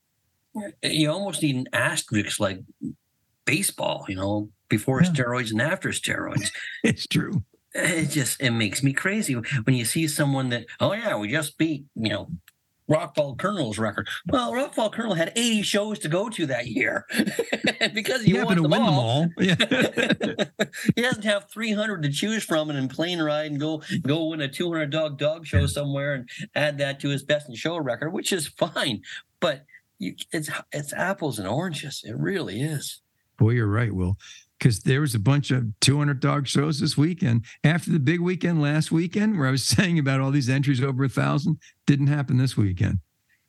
you 0.82 1.10
almost 1.10 1.42
need 1.42 1.56
an 1.56 1.66
asterisk 1.72 2.38
like 2.40 2.60
baseball. 3.46 4.04
You 4.08 4.16
know, 4.16 4.50
before 4.68 5.02
Yeah. 5.02 5.10
steroids 5.10 5.50
and 5.50 5.60
after 5.62 5.90
steroids 5.90 6.50
It's 6.84 7.06
true. 7.06 7.42
it 7.74 8.06
just 8.10 8.40
it 8.40 8.50
makes 8.50 8.82
me 8.82 8.92
crazy 8.92 9.34
when 9.34 9.74
you 9.76 9.84
see 9.84 10.06
someone 10.08 10.48
that 10.50 10.66
oh 10.80 10.92
yeah 10.92 11.16
we 11.16 11.28
just 11.28 11.56
beat 11.58 11.84
you 11.94 12.10
know 12.10 12.28
Rock 12.91 13.14
Falls 13.14 13.36
Colonel's 13.38 13.78
record. 13.78 14.09
Well, 14.26 14.53
Rock 14.53 14.74
Falls 14.74 14.93
Colonel 14.95 15.14
had 15.14 15.32
80 15.36 15.62
shows 15.62 15.99
to 16.01 16.09
go 16.09 16.28
to 16.28 16.45
that 16.47 16.66
year 16.66 17.07
because 17.95 18.22
he 18.22 18.32
You 18.32 18.38
happen 18.41 18.57
to 18.57 18.62
win 18.62 18.70
them 18.72 18.84
them 18.86 18.95
all. 18.95 18.99
all. 18.99 19.28
Yeah. 19.38 19.55
he 20.97 21.01
doesn't 21.03 21.24
have 21.24 21.49
300 21.51 22.03
to 22.03 22.11
choose 22.11 22.43
from 22.45 22.68
and 22.68 22.78
in 22.78 22.88
plane 22.88 23.22
ride 23.22 23.51
and 23.51 23.61
go 23.61 23.82
go 24.03 24.26
win 24.26 24.41
a 24.41 24.49
200 24.49 24.91
dog 24.91 25.18
dog 25.18 25.47
show 25.47 25.66
somewhere 25.66 26.14
and 26.14 26.28
add 26.55 26.78
that 26.78 27.01
to 27.01 27.09
his 27.09 27.22
best 27.22 27.49
in 27.49 27.55
show 27.55 27.78
record, 27.78 28.11
which 28.12 28.32
is 28.32 28.49
fine. 28.49 29.03
But 29.38 29.64
you, 29.99 30.16
it's 30.32 30.51
it's 30.72 30.93
apples 30.93 31.38
and 31.38 31.47
oranges. 31.47 32.03
It 32.05 32.16
really 32.18 32.61
is. 32.61 33.01
Boy, 33.38 33.51
you're 33.51 33.66
right, 33.68 33.95
Will. 33.95 34.16
Because 34.61 34.80
there 34.80 35.00
was 35.00 35.14
a 35.14 35.18
bunch 35.18 35.50
of 35.50 35.64
200 35.80 36.20
dog 36.20 36.46
shows 36.46 36.80
this 36.80 36.96
weekend. 36.96 37.46
After 37.64 37.90
the 37.90 37.98
big 37.98 38.20
weekend 38.20 38.61
last 38.61 38.92
weekend, 38.92 39.38
where 39.38 39.48
I 39.48 39.50
was 39.50 39.64
saying 39.76 39.98
about 39.98 40.20
all 40.20 40.30
these 40.30 40.50
entries 40.50 40.82
over 40.82 41.04
a 41.04 41.08
thousand, 41.08 41.58
didn't 41.86 42.08
happen 42.08 42.36
this 42.36 42.56
weekend. 42.56 43.00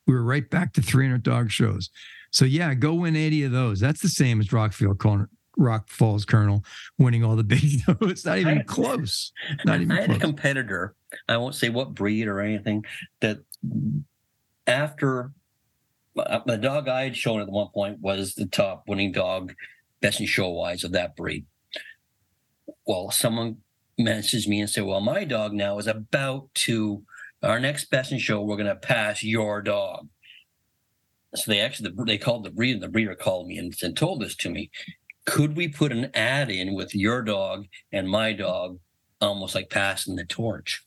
We 0.07 0.14
were 0.14 0.24
right 0.24 0.49
back 0.49 0.74
to 0.74 0.82
300 0.82 1.22
dog 1.22 1.51
shows. 1.51 1.89
So 2.32 2.45
yeah, 2.45 2.74
go 2.74 2.93
win 2.93 3.16
80 3.16 3.43
of 3.43 3.51
those. 3.51 3.80
That's 3.80 4.01
the 4.01 4.09
same 4.09 4.39
as 4.39 4.47
Rockfield 4.47 4.99
Corner, 4.99 5.30
Rock 5.57 5.89
Falls 5.89 6.24
Colonel 6.24 6.64
winning 6.97 7.24
all 7.26 7.36
the 7.36 7.43
big 7.55 7.59
shows. 7.59 7.97
It's 8.01 8.26
not 8.26 8.38
even 8.38 8.59
I- 8.59 8.64
close. 8.64 9.34
Not 9.66 9.82
even 9.82 9.91
I 9.91 10.01
had 10.01 10.12
a 10.12 10.20
competitor. 10.20 10.95
I 11.28 11.36
won't 11.38 11.55
say 11.55 11.70
what 11.70 11.93
breed 11.93 12.28
or 12.28 12.39
anything. 12.39 12.86
That 13.20 13.39
after 14.66 15.34
uh, 16.18 16.39
the 16.45 16.57
dog 16.57 16.88
I 16.88 17.03
had 17.03 17.18
shown 17.18 17.41
at 17.41 17.49
one 17.49 17.68
point 17.74 17.99
was 17.99 18.34
the 18.34 18.45
top 18.45 18.84
winning 18.88 19.12
dog, 19.12 19.53
best 20.02 20.20
in 20.20 20.26
show 20.26 20.49
wise 20.49 20.84
of 20.84 20.91
that 20.91 21.16
breed. 21.16 21.45
Well, 22.86 23.12
someone 23.12 23.58
messaged 23.99 24.47
me 24.47 24.60
and 24.60 24.70
said, 24.70 24.86
"Well, 24.86 25.02
my 25.02 25.24
dog 25.24 25.54
now 25.54 25.78
is 25.78 25.88
about 25.88 26.54
to 26.66 27.04
our 27.43 27.60
next 27.60 27.86
best 27.86 28.12
in 28.12 28.20
show. 28.20 28.41
We're 28.41 28.58
going 28.58 28.68
to 28.68 28.76
pass 28.76 29.24
your 29.24 29.62
dog." 29.62 30.08
So 31.36 31.49
they 31.52 31.60
actually 31.60 31.93
they 32.06 32.18
called 32.18 32.43
the 32.43 32.52
breeder. 32.52 32.80
The 32.80 32.89
breeder 32.89 33.16
called 33.16 33.47
me 33.47 33.58
and, 33.58 33.74
and 33.82 33.95
told 33.95 34.22
this 34.22 34.36
to 34.38 34.49
me. 34.49 34.70
Could 35.26 35.56
we 35.56 35.68
put 35.68 35.91
an 35.91 36.10
ad 36.16 36.49
in 36.49 36.74
with 36.74 36.95
your 36.95 37.22
dog 37.22 37.68
and 37.91 38.10
my 38.10 38.34
dog 38.34 38.80
almost 39.22 39.56
like 39.56 39.70
passing 39.70 40.16
the 40.16 40.26
torch. 40.26 40.84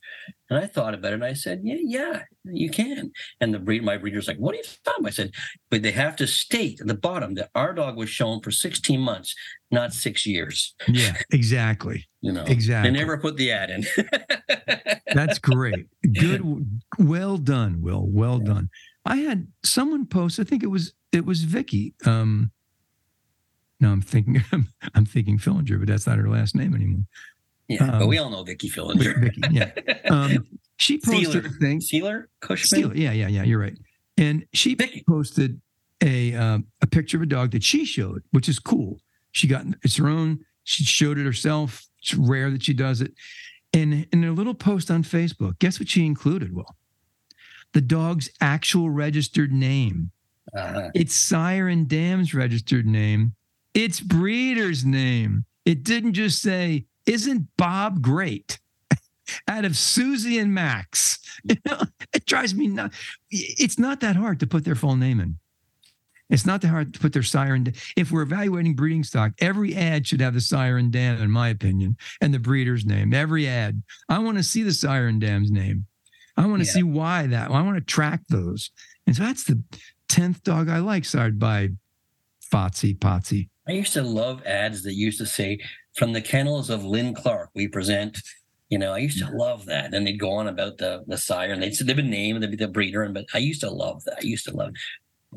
And 0.51 0.59
I 0.59 0.67
thought 0.67 0.95
about 0.95 1.13
it 1.13 1.15
and 1.15 1.25
I 1.25 1.33
said, 1.33 1.61
Yeah, 1.65 1.77
yeah, 1.81 2.23
you 2.45 2.71
can. 2.71 3.11
And 3.41 3.53
the 3.55 3.59
breed, 3.59 3.83
my 3.83 3.97
breeder's 3.97 4.29
like, 4.29 4.37
What 4.37 4.55
are 4.55 4.59
you 4.59 4.65
talking? 4.85 5.07
I 5.07 5.11
said, 5.11 5.31
But 5.71 5.83
they 5.83 5.91
have 5.93 6.17
to 6.17 6.27
state 6.27 6.81
at 6.81 6.87
the 6.87 6.95
bottom 6.95 7.35
that 7.35 7.51
our 7.55 7.73
dog 7.73 7.97
was 7.97 8.11
shown 8.11 8.41
for 8.41 8.51
16 8.51 9.01
months, 9.01 9.35
not 9.71 9.93
six 9.95 10.27
years. 10.27 10.75
Yeah, 10.89 11.17
exactly. 11.33 12.07
You 12.25 12.33
know, 12.33 12.45
Exactly. 12.45 12.91
they 12.91 12.97
never 12.99 13.19
put 13.19 13.37
the 13.37 13.53
ad 13.53 13.69
in. 13.69 13.85
That's 15.15 15.39
great. 15.39 15.89
Good. 16.19 16.81
Well 16.99 17.37
done, 17.37 17.83
Will. 17.83 18.07
Well 18.09 18.39
done. 18.39 18.71
I 19.05 19.17
had 19.17 19.47
someone 19.63 20.07
post. 20.07 20.41
I 20.41 20.45
think 20.45 20.63
it 20.63 20.69
was 20.69 20.95
it 21.13 21.27
was 21.27 21.43
Vicky. 21.43 21.93
Um, 22.07 22.51
no, 23.79 23.91
I'm 23.93 24.01
thinking 24.01 24.43
I'm 24.95 25.05
thinking 25.05 25.37
Fillinger, 25.39 25.79
but 25.79 25.87
that's 25.89 26.07
not 26.07 26.17
her 26.17 26.31
last 26.31 26.55
name 26.55 26.75
anymore. 26.75 27.05
Yeah, 27.69 27.87
but 27.91 28.03
Um, 28.03 28.09
we 28.09 28.19
all 28.19 28.31
know 28.31 28.43
Vicky 28.45 28.69
Vic- 28.69 28.77
Fillinger. 28.79 29.21
Vicky, 29.21 29.41
yeah. 29.51 29.71
Um, 30.11 30.47
she 30.77 30.99
posted 30.99 31.33
Seiler. 31.45 31.47
a 31.47 31.51
thing. 31.61 31.81
Sealer? 31.81 32.29
Cushman? 32.41 32.67
Steal. 32.67 32.97
Yeah, 32.97 33.13
yeah, 33.13 33.29
yeah. 33.29 33.43
You're 33.43 33.59
right. 33.61 33.77
And 34.19 34.45
she 34.53 34.75
Vicky. 34.75 35.03
posted 35.09 35.61
a 36.03 36.35
um, 36.35 36.67
a 36.83 36.87
picture 36.87 37.17
of 37.17 37.23
a 37.23 37.27
dog 37.27 37.53
that 37.53 37.63
she 37.65 37.85
showed, 37.85 38.23
which 38.33 38.49
is 38.49 38.59
cool. 38.59 38.99
She 39.33 39.47
got 39.47 39.65
it's 39.83 39.97
her 39.97 40.09
own. 40.09 40.41
She 40.65 40.85
showed 40.85 41.19
it 41.19 41.25
herself. 41.25 41.87
It's 42.01 42.15
rare 42.15 42.51
that 42.51 42.63
she 42.65 42.75
does 42.75 43.01
it. 43.01 43.15
And 43.73 44.07
in 44.13 44.25
a 44.25 44.33
little 44.33 44.55
post 44.55 44.91
on 44.91 45.03
Facebook, 45.03 45.59
guess 45.59 45.81
what 45.81 45.89
she 45.89 46.05
included? 46.07 46.55
Well, 46.55 46.77
the 47.73 47.81
dog's 47.81 48.31
actual 48.41 48.91
registered 48.91 49.53
name? 49.53 50.11
Uh-huh. 50.57 50.91
It's 50.95 51.17
sire 51.17 51.67
and 51.69 51.89
dam's 51.89 52.35
registered 52.35 52.87
name. 52.87 53.35
It's 53.73 54.01
breeder's 54.01 54.85
name. 54.85 55.45
It 55.65 55.83
didn't 55.83 56.13
just 56.13 56.41
say, 56.41 56.85
"Isn't 57.07 57.49
Bob 57.57 58.03
great?" 58.03 58.59
Out 59.49 59.65
of 59.65 59.77
Susie 59.77 60.39
and 60.39 60.53
Max, 60.55 61.19
you 61.45 61.57
know, 61.67 61.81
it 62.15 62.27
drives 62.27 62.55
me 62.55 62.67
nuts. 62.69 62.97
It's 63.31 63.79
not 63.79 64.01
that 64.01 64.17
hard 64.17 64.41
to 64.41 64.47
put 64.47 64.65
their 64.65 64.75
full 64.75 64.97
name 64.97 65.21
in. 65.21 65.39
It's 66.31 66.47
not 66.47 66.63
that 66.63 66.69
hard 66.69 66.95
to 66.95 67.01
put 67.01 67.13
their 67.13 67.23
sire 67.23 67.55
and 67.55 67.77
if 67.97 68.11
we're 68.11 68.23
evaluating 68.23 68.75
breeding 68.75 69.05
stock, 69.05 69.33
every 69.41 69.75
ad 69.75 70.07
should 70.07 70.21
have 70.21 70.33
the 70.35 70.41
sire 70.41 70.79
and 70.79 70.91
dam, 70.91 71.21
in 71.21 71.31
my 71.31 71.49
opinion, 71.51 71.97
and 72.21 72.33
the 72.33 72.39
breeder's 72.39 72.87
name. 72.87 73.13
Every 73.13 73.47
ad. 73.47 73.83
I 74.09 74.19
want 74.21 74.39
to 74.39 74.43
see 74.43 74.63
the 74.63 74.73
sire 74.73 75.07
and 75.07 75.21
dam's 75.21 75.51
name. 75.51 75.85
I 76.37 76.47
want 76.47 76.63
to 76.63 76.67
Yeah. 76.67 76.73
see 76.73 76.83
why 76.83 77.27
that. 77.27 77.51
I 77.51 77.61
want 77.61 77.77
to 77.77 77.83
track 77.85 78.23
those. 78.31 78.71
And 79.07 79.15
so 79.15 79.23
that's 79.23 79.45
the 79.45 79.63
tenth 80.09 80.43
dog 80.43 80.69
I 80.71 80.79
like, 80.79 81.05
sired 81.05 81.39
by 81.39 81.69
Fotsy 82.53 82.99
Potsy. 82.99 83.51
I 83.69 83.73
used 83.73 83.93
to 83.93 84.03
love 84.03 84.43
ads 84.45 84.83
that 84.85 84.95
used 84.95 85.19
to 85.19 85.27
say, 85.27 85.61
from 85.95 86.13
the 86.13 86.21
kennels 86.21 86.71
of 86.71 86.85
Lynn 86.85 87.15
Clark, 87.15 87.51
we 87.55 87.69
present. 87.69 88.21
You 88.71 88.79
know, 88.79 88.93
I 88.93 88.99
used 88.99 89.19
to 89.19 89.27
mm-hmm. 89.27 89.37
love 89.37 89.67
that. 89.67 89.95
And 89.95 90.07
they'd 90.07 90.19
go 90.19 90.33
on 90.33 90.49
about 90.49 90.79
the 90.79 91.05
the 91.07 91.19
sire 91.19 91.53
and 91.53 91.63
they'd 91.63 91.75
say 91.75 91.85
they'd 91.85 91.97
be 91.97 92.03
named, 92.03 92.37
and 92.37 92.43
they'd 92.43 92.57
be 92.57 92.65
the 92.65 92.69
breeder. 92.69 93.03
And 93.03 93.15
but 93.15 93.27
I 93.35 93.39
used 93.39 93.61
to 93.61 93.71
love 93.71 94.05
that. 94.05 94.19
I 94.23 94.27
used 94.27 94.47
to 94.47 94.57
love 94.57 94.73
There 94.73 94.81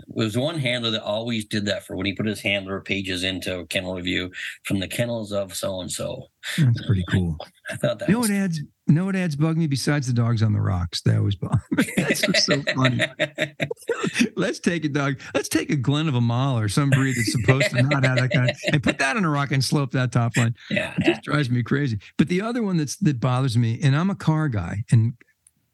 was 0.08 0.38
one 0.38 0.58
handler 0.60 0.92
that 0.92 1.04
always 1.04 1.46
did 1.46 1.66
that 1.66 1.86
for 1.86 1.96
when 1.96 2.06
he 2.06 2.14
put 2.14 2.26
his 2.26 2.42
handler 2.42 2.82
pages 2.82 3.24
into 3.24 3.66
Kennel 3.68 3.96
Review 3.96 4.32
from 4.64 4.80
the 4.80 4.88
kennels 4.88 5.32
of 5.32 5.56
so 5.56 5.82
and 5.82 5.92
so. 5.92 6.28
That's 6.58 6.86
pretty 6.86 7.04
cool. 7.10 7.38
I 7.70 7.76
thought 7.76 8.00
that 8.00 8.08
You 8.08 8.14
know 8.16 8.20
was 8.22 8.30
what 8.30 8.38
ads? 8.38 8.60
You 8.60 8.94
know 8.94 9.04
what 9.06 9.16
ads 9.18 9.36
bug 9.36 9.58
me 9.58 9.68
besides 9.68 10.08
the 10.08 10.14
dogs 10.14 10.42
on 10.42 10.54
the 10.54 10.62
rocks? 10.62 11.02
They 11.02 11.16
always 11.18 11.36
bug. 11.36 11.60
me. 11.72 11.84
That's 11.98 12.22
just 12.22 12.46
so 12.46 12.62
funny. 12.74 13.02
Let's 14.36 14.60
take 14.60 14.86
a 14.86 14.90
dog. 14.90 15.20
Let's 15.34 15.50
take 15.50 15.70
a 15.72 15.76
Glen 15.76 16.08
of 16.08 16.14
Imaal 16.14 16.64
or 16.64 16.70
some 16.70 16.90
breed 16.90 17.16
that's 17.18 17.32
supposed 17.34 17.70
to 17.72 17.82
not 17.84 18.06
have 18.06 18.18
that 18.18 18.32
kind 18.32 18.50
of, 18.50 18.58
and 18.72 18.82
put 18.82 18.98
that 19.00 19.18
on 19.18 19.26
a 19.26 19.30
rock 19.30 19.52
and 19.52 19.64
slope 19.64 19.92
that 19.92 20.12
top 20.14 20.38
line. 20.38 20.56
yeah, 20.70 20.94
It 20.98 21.04
just 21.06 21.24
drives 21.24 21.50
me 21.50 21.64
crazy. 21.64 22.00
But 22.18 22.30
the 22.30 22.42
other 22.42 22.64
one 22.64 22.78
that's 22.78 22.96
that 22.98 23.20
bothers 23.20 23.58
me, 23.58 23.80
and 23.84 23.96
I'm 23.96 24.10
a 24.10 24.16
car 24.16 24.48
guy 24.48 24.84
and 24.92 25.14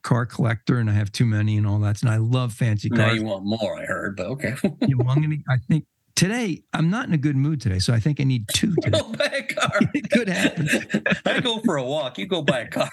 car 0.04 0.26
collector, 0.26 0.78
and 0.78 0.90
I 0.90 0.94
have 0.94 1.12
too 1.12 1.26
many 1.26 1.58
and 1.58 1.66
all 1.66 1.80
that, 1.80 2.02
and 2.02 2.12
I 2.12 2.18
love 2.18 2.54
fancy 2.54 2.90
cars. 2.90 3.00
now 3.00 3.12
you 3.14 3.24
want 3.24 3.46
more, 3.46 3.80
I 3.80 3.86
heard, 3.86 4.16
but 4.16 4.28
okay. 4.28 4.54
You 4.88 4.98
know, 4.98 5.10
I'm 5.10 5.22
gonna, 5.22 5.38
I 5.50 5.58
think 5.68 5.86
today 6.16 6.64
I'm 6.74 6.90
not 6.90 7.08
in 7.08 7.14
a 7.14 7.18
good 7.18 7.36
mood 7.36 7.62
today, 7.62 7.80
so 7.80 7.94
I 7.94 8.00
think 8.00 8.20
I 8.20 8.24
need 8.26 8.48
two 8.54 8.74
today. 8.82 9.00
go 9.00 9.12
buy 9.12 9.26
a 9.26 9.54
car. 9.54 9.80
It 9.94 10.10
could 10.10 10.28
happen. 10.28 10.68
I 11.26 11.40
go 11.40 11.60
for 11.60 11.78
a 11.78 11.84
walk. 11.84 12.18
You 12.18 12.28
go 12.28 12.42
buy 12.42 12.60
a 12.60 12.68
car. 12.68 12.92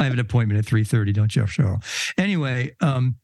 I 0.00 0.04
have 0.04 0.12
an 0.12 0.18
appointment 0.20 0.58
at 0.58 0.64
3:30. 0.64 1.12
Don't 1.12 1.34
you, 1.36 1.42
Cheryl? 1.42 1.82
Anyway, 2.18 2.74
um, 2.80 3.16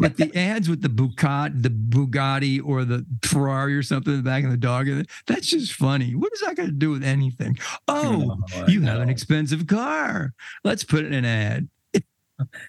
but 0.00 0.16
the 0.16 0.36
ads 0.36 0.68
with 0.68 0.82
the 0.82 0.88
Bugatti, 0.88 1.62
the 1.62 1.70
Bugatti 1.70 2.60
or 2.64 2.84
the 2.84 3.04
Ferrari 3.22 3.76
or 3.76 3.82
something 3.82 4.12
in 4.12 4.18
the 4.18 4.28
back 4.28 4.44
of 4.44 4.50
the 4.50 4.56
dog, 4.56 4.88
that's 5.26 5.46
just 5.46 5.72
funny. 5.74 6.14
What 6.14 6.32
is 6.32 6.40
that 6.40 6.56
got 6.56 6.66
to 6.66 6.72
do 6.72 6.90
with 6.90 7.04
anything? 7.04 7.58
Oh, 7.86 8.38
you 8.66 8.82
have 8.82 9.00
an 9.00 9.08
expensive 9.08 9.66
car. 9.66 10.32
Let's 10.64 10.84
put 10.84 11.04
in 11.04 11.12
an 11.12 11.24
ad. 11.24 11.68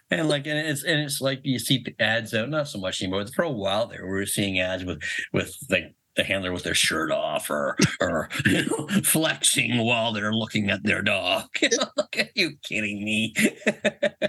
And 0.10 0.28
like, 0.28 0.48
and 0.48 0.60
it's 0.60 0.84
and 0.84 1.00
it's 1.00 1.22
like 1.22 1.40
you 1.44 1.58
see 1.58 1.82
the 1.82 1.96
ads 2.04 2.34
out, 2.34 2.50
not 2.50 2.68
so 2.68 2.78
much 2.78 3.02
anymore. 3.02 3.26
For 3.28 3.44
a 3.44 3.50
while 3.50 3.88
there, 3.88 4.04
we 4.04 4.12
were 4.12 4.26
seeing 4.26 4.60
ads 4.60 4.84
with 4.84 5.02
with 5.32 5.56
like 5.70 5.96
the 6.16 6.24
handler 6.24 6.51
with 6.51 6.64
their 6.64 6.76
shirt 6.76 7.12
off 7.12 7.49
or 7.49 7.78
or 7.99 8.30
you 8.45 8.66
know, 8.66 8.88
flexing 9.03 9.78
while 9.78 10.12
they're 10.12 10.34
looking 10.34 10.70
at 10.70 10.84
their 10.84 11.01
dog. 11.01 11.45
Look 11.97 12.18
at 12.18 12.32
you 12.36 12.51
kidding 12.64 13.03
me? 13.03 13.34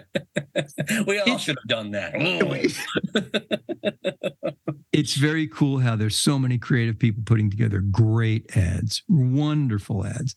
we 1.06 1.18
all 1.20 1.38
should 1.38 1.56
have 1.58 1.68
done 1.68 1.90
that. 1.92 2.14
It's 4.92 5.14
very 5.14 5.48
cool 5.48 5.78
how 5.78 5.96
there's 5.96 6.16
so 6.16 6.38
many 6.38 6.58
creative 6.58 6.98
people 6.98 7.22
putting 7.24 7.50
together 7.50 7.80
great 7.80 8.54
ads, 8.56 9.02
wonderful 9.08 10.06
ads. 10.06 10.34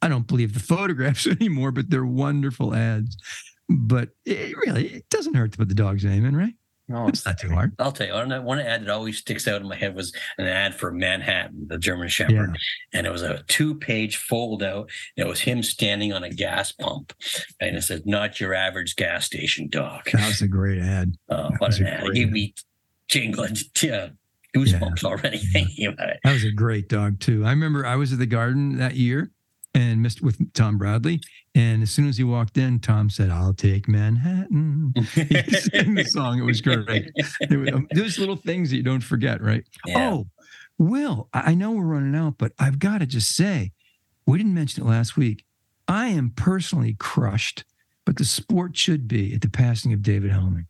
I 0.00 0.08
don't 0.08 0.28
believe 0.28 0.54
the 0.54 0.60
photographs 0.60 1.26
anymore, 1.26 1.72
but 1.72 1.90
they're 1.90 2.06
wonderful 2.06 2.74
ads. 2.74 3.16
But 3.68 4.10
it 4.24 4.56
really, 4.56 4.86
it 4.86 5.08
doesn't 5.10 5.34
hurt 5.34 5.52
to 5.52 5.58
put 5.58 5.68
the 5.68 5.74
dog's 5.74 6.04
name 6.04 6.24
in, 6.24 6.36
right? 6.36 6.54
No, 6.88 7.08
It's 7.08 7.26
not 7.26 7.38
too 7.38 7.50
hard. 7.50 7.72
I'll 7.80 7.90
tell 7.90 8.06
you, 8.06 8.12
one, 8.12 8.44
one 8.44 8.60
ad 8.60 8.82
that 8.82 8.90
always 8.90 9.18
sticks 9.18 9.48
out 9.48 9.60
in 9.60 9.68
my 9.68 9.74
head 9.74 9.96
was 9.96 10.14
an 10.38 10.46
ad 10.46 10.74
for 10.74 10.92
Manhattan, 10.92 11.66
the 11.68 11.78
German 11.78 12.08
Shepherd. 12.08 12.56
And 12.92 13.06
it 13.06 13.10
was 13.10 13.22
a 13.22 13.42
two 13.48 13.74
page 13.74 14.18
fold 14.18 14.62
out. 14.62 14.88
And 15.16 15.26
it 15.26 15.28
was 15.28 15.40
him 15.40 15.62
standing 15.64 16.12
on 16.12 16.22
a 16.22 16.30
gas 16.30 16.70
pump. 16.70 17.12
And 17.60 17.76
it 17.76 17.82
said, 17.82 18.06
Not 18.06 18.40
your 18.40 18.54
average 18.54 18.94
gas 18.94 19.26
station 19.26 19.68
dog. 19.68 20.04
That 20.12 20.26
was 20.28 20.42
a 20.42 20.48
great 20.48 20.80
ad. 20.80 21.14
Oh, 21.28 21.50
what 21.58 21.78
an 21.80 21.86
ad. 21.86 22.04
It 22.04 22.14
gave 22.14 22.28
ad. 22.28 22.32
me 22.32 22.54
jingling 23.08 23.56
yeah, 23.82 24.08
goosebumps 24.54 25.04
already 25.04 25.38
thinking 25.38 25.86
about 25.86 26.10
it. 26.10 26.20
That 26.22 26.32
was 26.34 26.44
a 26.44 26.52
great 26.52 26.88
dog 26.88 27.18
too. 27.20 27.44
I 27.44 27.50
remember 27.50 27.84
I 27.84 27.96
was 27.96 28.12
at 28.12 28.18
the 28.18 28.26
garden 28.26 28.78
that 28.78 28.94
year 28.94 29.30
and 29.74 30.02
missed 30.02 30.22
with 30.22 30.52
Tom 30.54 30.78
Bradley. 30.78 31.20
And 31.56 31.82
as 31.82 31.90
soon 31.90 32.06
as 32.06 32.18
he 32.18 32.24
walked 32.24 32.58
in, 32.58 32.80
Tom 32.80 33.08
said, 33.08 33.30
I'll 33.30 33.54
take 33.54 33.88
Manhattan. 33.88 34.92
He 35.14 35.42
sang 35.54 35.94
the 35.94 36.04
song. 36.04 36.38
It 36.38 36.42
was 36.42 36.60
great. 36.60 37.10
Um, 37.50 37.88
there's 37.92 38.18
little 38.18 38.36
things 38.36 38.68
that 38.70 38.76
you 38.76 38.82
don't 38.82 39.02
forget, 39.02 39.40
right? 39.40 39.64
Yeah. 39.86 40.10
Oh, 40.10 40.26
Will, 40.76 41.30
I 41.32 41.52
I 41.52 41.54
know 41.54 41.70
we're 41.72 41.84
running 41.84 42.14
out, 42.14 42.34
but 42.36 42.52
I've 42.58 42.78
got 42.78 42.98
to 42.98 43.06
just 43.06 43.34
say, 43.34 43.72
we 44.26 44.36
didn't 44.36 44.52
mention 44.52 44.84
it 44.84 44.86
last 44.86 45.16
week. 45.16 45.46
I 45.88 46.08
am 46.08 46.30
personally 46.36 46.94
crushed, 46.98 47.64
but 48.04 48.16
the 48.16 48.26
sport 48.26 48.76
should 48.76 49.08
be 49.08 49.32
at 49.32 49.40
the 49.40 49.48
passing 49.48 49.94
of 49.94 50.02
David 50.02 50.32
Helming. 50.32 50.66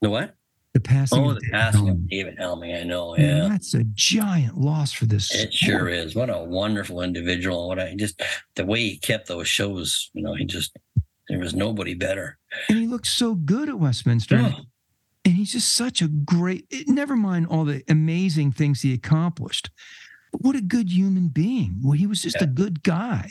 The 0.00 0.10
what? 0.10 0.36
The 0.74 0.80
passing 0.80 1.18
Oh, 1.24 1.30
of 1.30 1.36
the 1.36 1.40
David 1.40 1.52
passing 1.52 1.88
of 1.88 2.08
David 2.08 2.36
Helming. 2.38 2.78
I 2.78 2.84
know. 2.84 3.14
And 3.14 3.24
Yeah. 3.26 3.48
That's 3.48 3.74
a 3.74 3.84
giant 3.94 4.58
loss 4.58 4.92
for 4.92 5.06
this. 5.06 5.32
It 5.34 5.52
sport. 5.52 5.54
sure 5.54 5.88
is. 5.88 6.14
What 6.14 6.30
a 6.30 6.38
wonderful 6.44 7.00
individual. 7.02 7.68
What 7.68 7.78
I 7.80 7.94
just 7.96 8.20
the 8.54 8.66
way 8.66 8.80
he 8.80 8.98
kept 8.98 9.28
those 9.28 9.48
shows, 9.48 10.10
you 10.12 10.22
know, 10.22 10.34
he 10.34 10.44
just 10.44 10.76
there 11.28 11.38
was 11.38 11.54
nobody 11.54 11.94
better. 11.94 12.38
And 12.68 12.78
he 12.78 12.86
looked 12.86 13.06
so 13.06 13.34
good 13.34 13.68
at 13.68 13.78
Westminster. 13.78 14.38
Oh, 14.40 14.60
And 15.24 15.34
he's 15.34 15.52
just 15.52 15.72
such 15.74 16.00
a 16.00 16.08
great, 16.08 16.66
never 16.86 17.16
mind 17.16 17.46
all 17.48 17.64
the 17.64 17.82
amazing 17.88 18.52
things 18.52 18.80
he 18.82 18.94
accomplished. 18.94 19.70
But 20.32 20.42
what 20.42 20.56
a 20.56 20.60
good 20.62 20.90
human 20.90 21.28
being. 21.28 21.80
Well, 21.82 21.92
he 21.92 22.06
was 22.06 22.22
just 22.22 22.36
Yeah. 22.36 22.44
a 22.44 22.46
good 22.46 22.82
guy. 22.82 23.30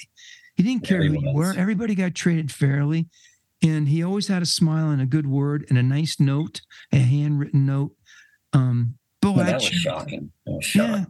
He 0.55 0.63
didn't 0.63 0.83
Yeah, 0.83 0.89
care 0.89 1.01
he 1.03 1.09
who 1.09 1.21
you 1.21 1.33
were. 1.33 1.53
Everybody 1.55 1.93
got 1.95 2.13
treated 2.15 2.51
fairly. 2.51 3.07
And 3.63 3.87
he 3.87 4.03
always 4.03 4.27
had 4.27 4.41
a 4.41 4.45
smile 4.45 4.89
and 4.91 5.01
a 5.01 5.05
good 5.05 5.25
word 5.27 5.65
and 5.69 5.77
a 5.77 5.83
nice 5.83 6.19
note, 6.19 6.61
a 6.91 6.97
handwritten 6.97 7.65
note. 7.65 7.93
Um, 8.53 8.95
boy, 9.21 9.31
Well, 9.33 9.45
that 9.45 9.55
was 9.55 9.63
shocking. 9.65 10.31
That 10.45 10.51
was 10.53 10.75
Yeah. 10.75 11.05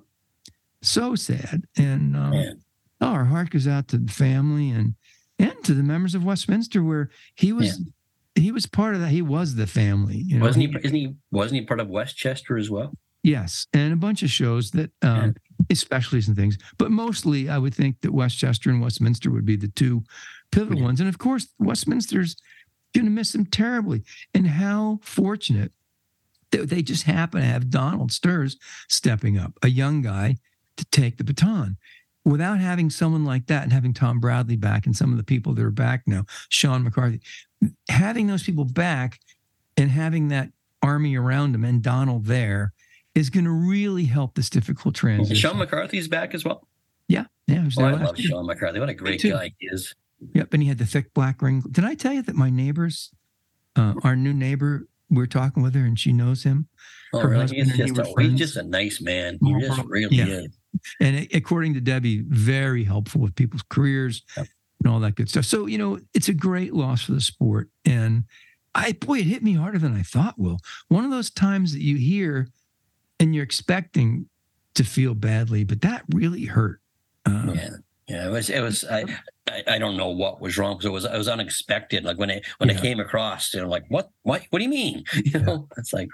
So 0.82 1.16
sad. 1.16 1.64
And 1.78 2.16
um, 2.16 2.34
oh, 3.02 3.08
our 3.08 3.26
heart 3.26 3.50
goes 3.50 3.68
out 3.68 3.88
to 3.89 3.98
the 3.98 4.12
family 4.12 4.70
and 4.70 4.95
and 5.39 5.54
to 5.66 5.74
the 5.74 5.84
members 5.84 6.16
of 6.16 6.24
Westminster 6.24 6.82
where 6.84 7.10
he 7.36 7.52
was 7.52 7.80
Yeah. 7.80 8.43
he 8.43 8.52
was 8.52 8.66
part 8.66 8.95
of 8.95 9.02
that. 9.02 9.10
He 9.10 9.22
was 9.22 9.56
the 9.56 9.68
family. 9.68 10.18
You 10.18 10.39
know? 10.39 10.45
Wasn't 10.45 10.66
he? 10.72 10.78
Isn't 10.84 10.95
he? 10.95 11.16
Wasn't 11.32 11.60
he 11.60 11.66
part 11.66 11.80
of 11.80 11.89
Westchester 11.89 12.58
as 12.58 12.70
well? 12.70 12.93
Yes, 13.28 13.67
and 13.73 13.91
a 13.91 13.97
bunch 13.97 14.23
of 14.23 14.30
shows 14.30 14.71
that, 14.71 14.89
um, 15.01 15.36
specialties 15.73 16.30
and 16.30 16.38
things, 16.38 16.57
but 16.78 16.91
mostly 16.91 17.49
I 17.49 17.57
would 17.57 17.75
think 17.75 17.99
that 18.01 18.13
Westchester 18.13 18.69
and 18.69 18.80
Westminster 18.82 19.30
would 19.30 19.45
be 19.45 19.57
the 19.57 19.67
two 19.67 20.03
pivotal 20.51 20.78
Yeah. 20.80 20.86
ones. 20.86 21.01
And 21.01 21.09
of 21.09 21.17
course, 21.17 21.47
Westminster's 21.59 22.38
going 22.95 23.03
to 23.03 23.11
miss 23.11 23.34
them 23.34 23.45
terribly. 23.45 24.03
And 24.34 24.47
how 24.47 24.99
fortunate 25.03 25.73
that 26.51 26.69
they 26.69 26.82
just 26.82 27.03
happen 27.03 27.41
to 27.41 27.45
have 27.45 27.69
Donald 27.69 28.11
Sturz 28.13 28.55
stepping 28.88 29.38
up, 29.38 29.59
a 29.61 29.69
young 29.69 30.01
guy, 30.01 30.38
to 30.78 30.86
take 30.86 31.17
the 31.17 31.25
baton. 31.25 31.75
Without 32.23 32.59
having 32.59 32.89
someone 32.89 33.25
like 33.25 33.47
that 33.47 33.63
and 33.63 33.73
having 33.73 33.93
Tom 33.93 34.21
Bradley 34.21 34.55
back 34.55 34.86
and 34.86 34.95
some 34.95 35.11
of 35.11 35.17
the 35.17 35.23
people 35.23 35.53
that 35.53 35.63
are 35.65 35.69
back 35.71 36.03
now, 36.07 36.25
Sean 36.47 36.82
McCarthy, 36.82 37.19
having 37.89 38.28
those 38.28 38.43
people 38.43 38.63
back 38.63 39.19
and 39.75 39.91
having 39.91 40.30
that 40.30 40.51
army 40.82 41.17
around 41.17 41.53
him 41.55 41.65
and 41.65 41.82
Donald 41.82 42.25
there 42.25 42.71
is 43.18 43.30
going 43.30 43.45
to 43.45 43.51
really 43.51 44.05
help 44.05 44.36
this 44.36 44.49
difficult 44.49 44.95
transition. 44.95 45.36
Sean 45.36 45.57
McCarthy's 45.57 46.07
back 46.07 46.34
as 46.34 46.45
well. 46.45 46.68
yeah, 47.07 47.26
was 47.47 47.78
Oh, 47.78 47.86
I 47.86 47.91
love 47.93 48.18
year. 48.20 48.28
Sean 48.30 48.45
McCarthy. 48.45 48.80
What 48.80 48.89
a 48.89 48.93
great 48.93 49.22
guy 49.24 49.51
he 49.57 49.68
is. 49.68 49.95
Yep, 50.34 50.53
and 50.53 50.63
he 50.63 50.70
had 50.70 50.78
the 50.78 50.86
thick 50.86 51.13
black 51.13 51.41
ring. 51.41 51.61
Did 51.72 51.86
I 51.86 51.95
tell 51.95 52.13
you 52.13 52.22
that 52.24 52.36
my 52.36 52.49
neighbors, 52.49 53.11
uh, 53.76 53.93
our 54.03 54.15
new 54.15 54.34
neighbor, 54.34 54.88
we're 55.09 55.26
talking 55.28 55.63
with 55.63 55.74
her 55.76 55.86
and 55.86 55.97
she 55.97 56.11
knows 56.11 56.43
him. 56.43 56.68
Oh, 57.13 57.20
Her 57.20 57.30
really? 57.30 57.55
He's 57.55 57.78
just, 57.78 57.97
a, 57.97 58.13
he's 58.20 58.34
just 58.34 58.57
a 58.57 58.63
nice 58.63 58.99
man. 58.99 59.38
He 59.41 59.57
just 59.61 59.82
really 59.86 60.18
yeah. 60.18 60.26
is. 60.26 60.57
And 60.99 61.28
according 61.34 61.76
to 61.76 61.82
Debbie, 61.82 62.24
very 62.28 62.84
helpful 62.84 63.22
with 63.22 63.34
people's 63.36 63.63
careers 63.70 64.24
Yep. 64.36 64.47
and 64.84 64.91
all 64.93 64.99
that 64.99 65.15
good 65.15 65.30
stuff. 65.30 65.45
So, 65.45 65.65
you 65.65 65.78
know, 65.78 65.99
it's 66.13 66.28
a 66.28 66.34
great 66.34 66.74
loss 66.74 67.03
for 67.03 67.13
the 67.13 67.22
sport. 67.22 67.70
And 67.86 68.26
I, 68.76 68.91
boy, 68.91 69.20
it 69.20 69.26
hit 69.28 69.43
me 69.43 69.53
harder 69.53 69.80
than 69.80 69.95
I 69.95 70.01
thought, 70.01 70.38
Will. 70.38 70.59
One 70.89 71.05
of 71.05 71.11
those 71.11 71.30
times 71.32 71.72
that 71.72 71.82
you 71.82 71.95
hear 71.95 72.49
and 73.20 73.34
you're 73.34 73.43
expecting 73.43 74.28
to 74.76 74.84
feel 74.84 75.13
badly, 75.13 75.63
but 75.63 75.82
that 75.82 76.03
really 76.13 76.45
hurt. 76.45 76.80
Uh, 77.26 77.53
Yeah, 77.55 77.70
yeah. 78.07 78.28
It 78.28 78.32
was. 78.32 78.49
It 78.49 78.61
was. 78.61 78.84
I. 78.86 79.05
I, 79.49 79.63
I 79.76 79.78
don't 79.80 79.95
know 79.97 80.09
what 80.09 80.41
was 80.41 80.57
wrong 80.57 80.74
because 80.76 80.86
it 80.86 80.91
was. 80.91 81.05
It 81.05 81.18
was 81.18 81.28
unexpected. 81.28 82.03
Like 82.03 82.18
when 82.18 82.30
it 82.30 82.45
when 82.57 82.70
Yeah. 82.70 82.76
it 82.76 82.82
came 82.82 82.99
across, 82.99 83.53
you 83.53 83.61
know, 83.61 83.68
like 83.70 83.86
what? 83.89 84.09
What? 84.24 84.43
What 84.49 84.59
do 84.59 84.63
you 84.63 84.70
mean? 84.70 85.03
You 85.26 85.39
know, 85.39 85.68
it's 85.78 85.93
like 85.93 86.09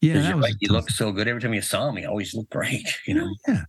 yeah, 0.00 0.14
you're 0.28 0.36
was 0.36 0.44
right, 0.44 0.54
he 0.60 0.68
looked 0.68 0.92
so 0.92 1.10
good 1.10 1.26
every 1.26 1.40
time 1.42 1.54
you 1.54 1.60
saw 1.62 1.90
me. 1.90 2.02
He 2.02 2.06
always 2.06 2.34
looked 2.34 2.50
great. 2.50 2.86
You 3.06 3.14
know. 3.14 3.34
Yeah. 3.48 3.64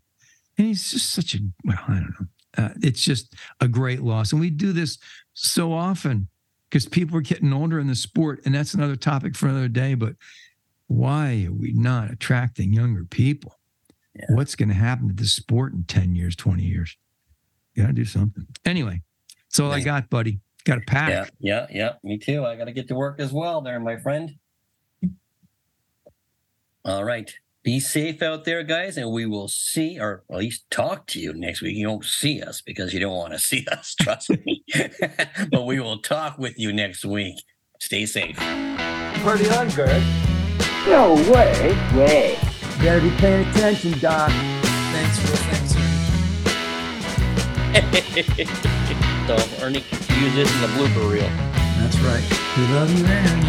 And 0.58 0.68
he's 0.68 0.92
just 0.92 1.12
such 1.14 1.36
a, 1.36 1.40
well, 1.64 1.80
I 1.88 1.94
don't 1.94 2.16
know. 2.20 2.28
Uh, 2.58 2.70
it's 2.84 3.04
just 3.04 3.34
a 3.62 3.68
great 3.68 4.02
loss. 4.02 4.34
And 4.34 4.42
we 4.42 4.50
do 4.50 4.74
this 4.74 4.98
so 5.34 5.72
often 5.72 6.28
because 6.70 6.86
people 6.86 7.18
are 7.18 7.22
getting 7.22 7.54
older 7.54 7.80
in 7.80 7.88
the 7.88 7.96
sport. 7.96 8.42
And 8.46 8.54
that's 8.54 8.74
another 8.74 8.98
topic 8.98 9.36
for 9.38 9.48
another 9.48 9.70
day. 9.70 9.94
But 9.94 10.16
why 10.90 11.46
are 11.48 11.54
we 11.54 11.72
not 11.72 12.10
attracting 12.10 12.74
younger 12.74 13.06
people? 13.06 13.60
Yeah. 14.16 14.26
What's 14.30 14.56
going 14.56 14.70
to 14.70 14.76
happen 14.76 15.08
to 15.08 15.14
this 15.14 15.32
sport 15.32 15.72
in 15.72 15.84
10 15.84 16.16
years, 16.16 16.36
20 16.36 16.64
years? 16.64 16.98
You 17.76 17.84
got 17.84 17.90
to 17.90 17.94
do 17.94 18.06
something. 18.06 18.48
Anyway, 18.66 19.04
that's 19.46 19.60
all 19.60 19.72
I 19.72 19.82
got, 19.82 20.10
buddy. 20.10 20.40
Got 20.66 20.76
to 20.76 20.82
pack. 20.82 21.10
Yeah, 21.10 21.26
yeah, 21.40 21.68
yeah. 21.70 21.94
Me 22.04 22.18
too. 22.18 22.44
I 22.44 22.56
got 22.56 22.66
to 22.66 22.72
get 22.72 22.88
to 22.88 22.96
work 22.96 23.20
as 23.20 23.32
well, 23.32 23.62
there, 23.62 23.80
my 23.80 23.98
friend. 23.98 24.36
All 26.84 27.04
right. 27.04 27.32
Be 27.62 27.80
safe 27.80 28.24
out 28.24 28.46
there, 28.46 28.64
guys, 28.64 28.98
and 28.98 29.12
we 29.12 29.28
will 29.28 29.48
see, 29.48 30.00
or 30.00 30.24
at 30.32 30.38
least 30.38 30.70
talk 30.72 31.06
to 31.08 31.20
you 31.20 31.34
next 31.34 31.62
week. 31.62 31.76
You 31.76 31.88
won't 31.88 32.06
see 32.06 32.42
us 32.42 32.62
because 32.62 32.94
you 32.96 33.00
don't 33.00 33.16
want 33.16 33.34
to 33.34 33.40
see 33.40 33.66
us, 33.72 33.94
trust 33.94 34.32
me. 34.32 34.64
but 35.52 35.66
we 35.68 35.80
will 35.80 36.00
talk 36.00 36.40
with 36.40 36.58
you 36.58 36.74
next 36.74 37.06
week. 37.06 37.36
Stay 37.80 38.08
safe. 38.08 38.38
Party 38.38 39.48
on, 39.50 39.70
Greg. 39.70 40.29
No 40.88 41.14
way. 41.32 41.76
Way. 41.96 42.38
You 42.78 42.84
got 42.84 42.96
to 42.96 43.02
be 43.02 43.12
paying 43.18 43.48
attention, 43.48 43.98
Doc. 44.00 44.32
Thanks, 44.32 45.18
Will. 45.24 45.38
Thanks, 45.50 45.72
sir. 45.74 45.80
so, 49.28 49.36
Ernie, 49.66 49.84
use 50.20 50.34
this 50.36 50.50
in 50.54 50.60
the 50.62 50.68
blooper 50.76 51.06
reel. 51.12 51.30
That's 51.80 51.98
right. 52.00 52.24
We 52.58 52.64
love 52.74 52.90
you, 52.98 53.06
Aaron. 53.06 53.42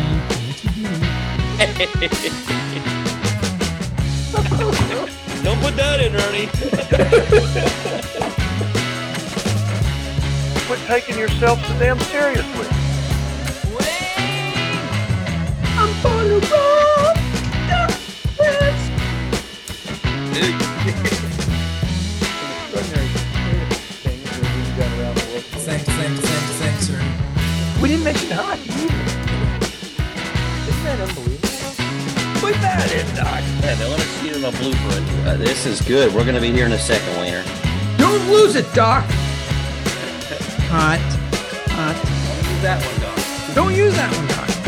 Yes, 0.46 0.58
we 0.64 0.70
do. 0.72 0.84
Don't 5.42 5.60
put 5.60 5.74
that 5.76 6.00
in, 6.00 6.14
Ernie. 6.14 6.46
Quit 10.66 10.80
taking 10.86 11.18
yourself 11.18 11.58
so 11.66 11.78
damn 11.78 11.98
seriously. 12.00 12.66
Thanks, 25.60 25.84
thanks, 25.84 26.20
thanks, 26.20 26.52
thanks, 26.58 26.86
sir. 26.86 27.00
We 27.82 27.88
didn't 27.88 28.04
mention 28.04 28.30
hockey 28.30 28.70
either. 28.70 28.94
Isn't 30.68 30.84
that 30.84 31.00
unbelievable? 31.00 32.40
Put 32.40 32.54
that 32.62 32.92
in, 32.92 33.06
Doc. 33.16 33.42
Yeah, 33.62 33.74
they 33.74 33.88
let 33.90 33.98
us 33.98 34.06
see 34.06 34.28
it 34.28 34.36
in 34.36 34.44
a 34.44 34.52
blooper. 34.52 35.26
Uh, 35.26 35.36
this 35.36 35.66
is 35.66 35.80
good. 35.80 36.14
We're 36.14 36.22
going 36.22 36.36
to 36.36 36.40
be 36.40 36.52
here 36.52 36.66
in 36.66 36.72
a 36.72 36.78
second, 36.78 37.16
Wayner. 37.18 37.44
Don't 37.98 38.30
lose 38.30 38.54
it, 38.54 38.72
Doc. 38.72 39.04
Hot. 40.70 41.00
Hot. 41.70 41.96
Don't 41.96 42.50
use 42.52 42.62
That 42.62 42.84
one, 42.84 43.00
Doc. 43.00 43.54
Don't 43.54 43.74
use 43.74 43.94
that 43.96 44.14
one, 44.16 44.26
Doc. 44.28 44.59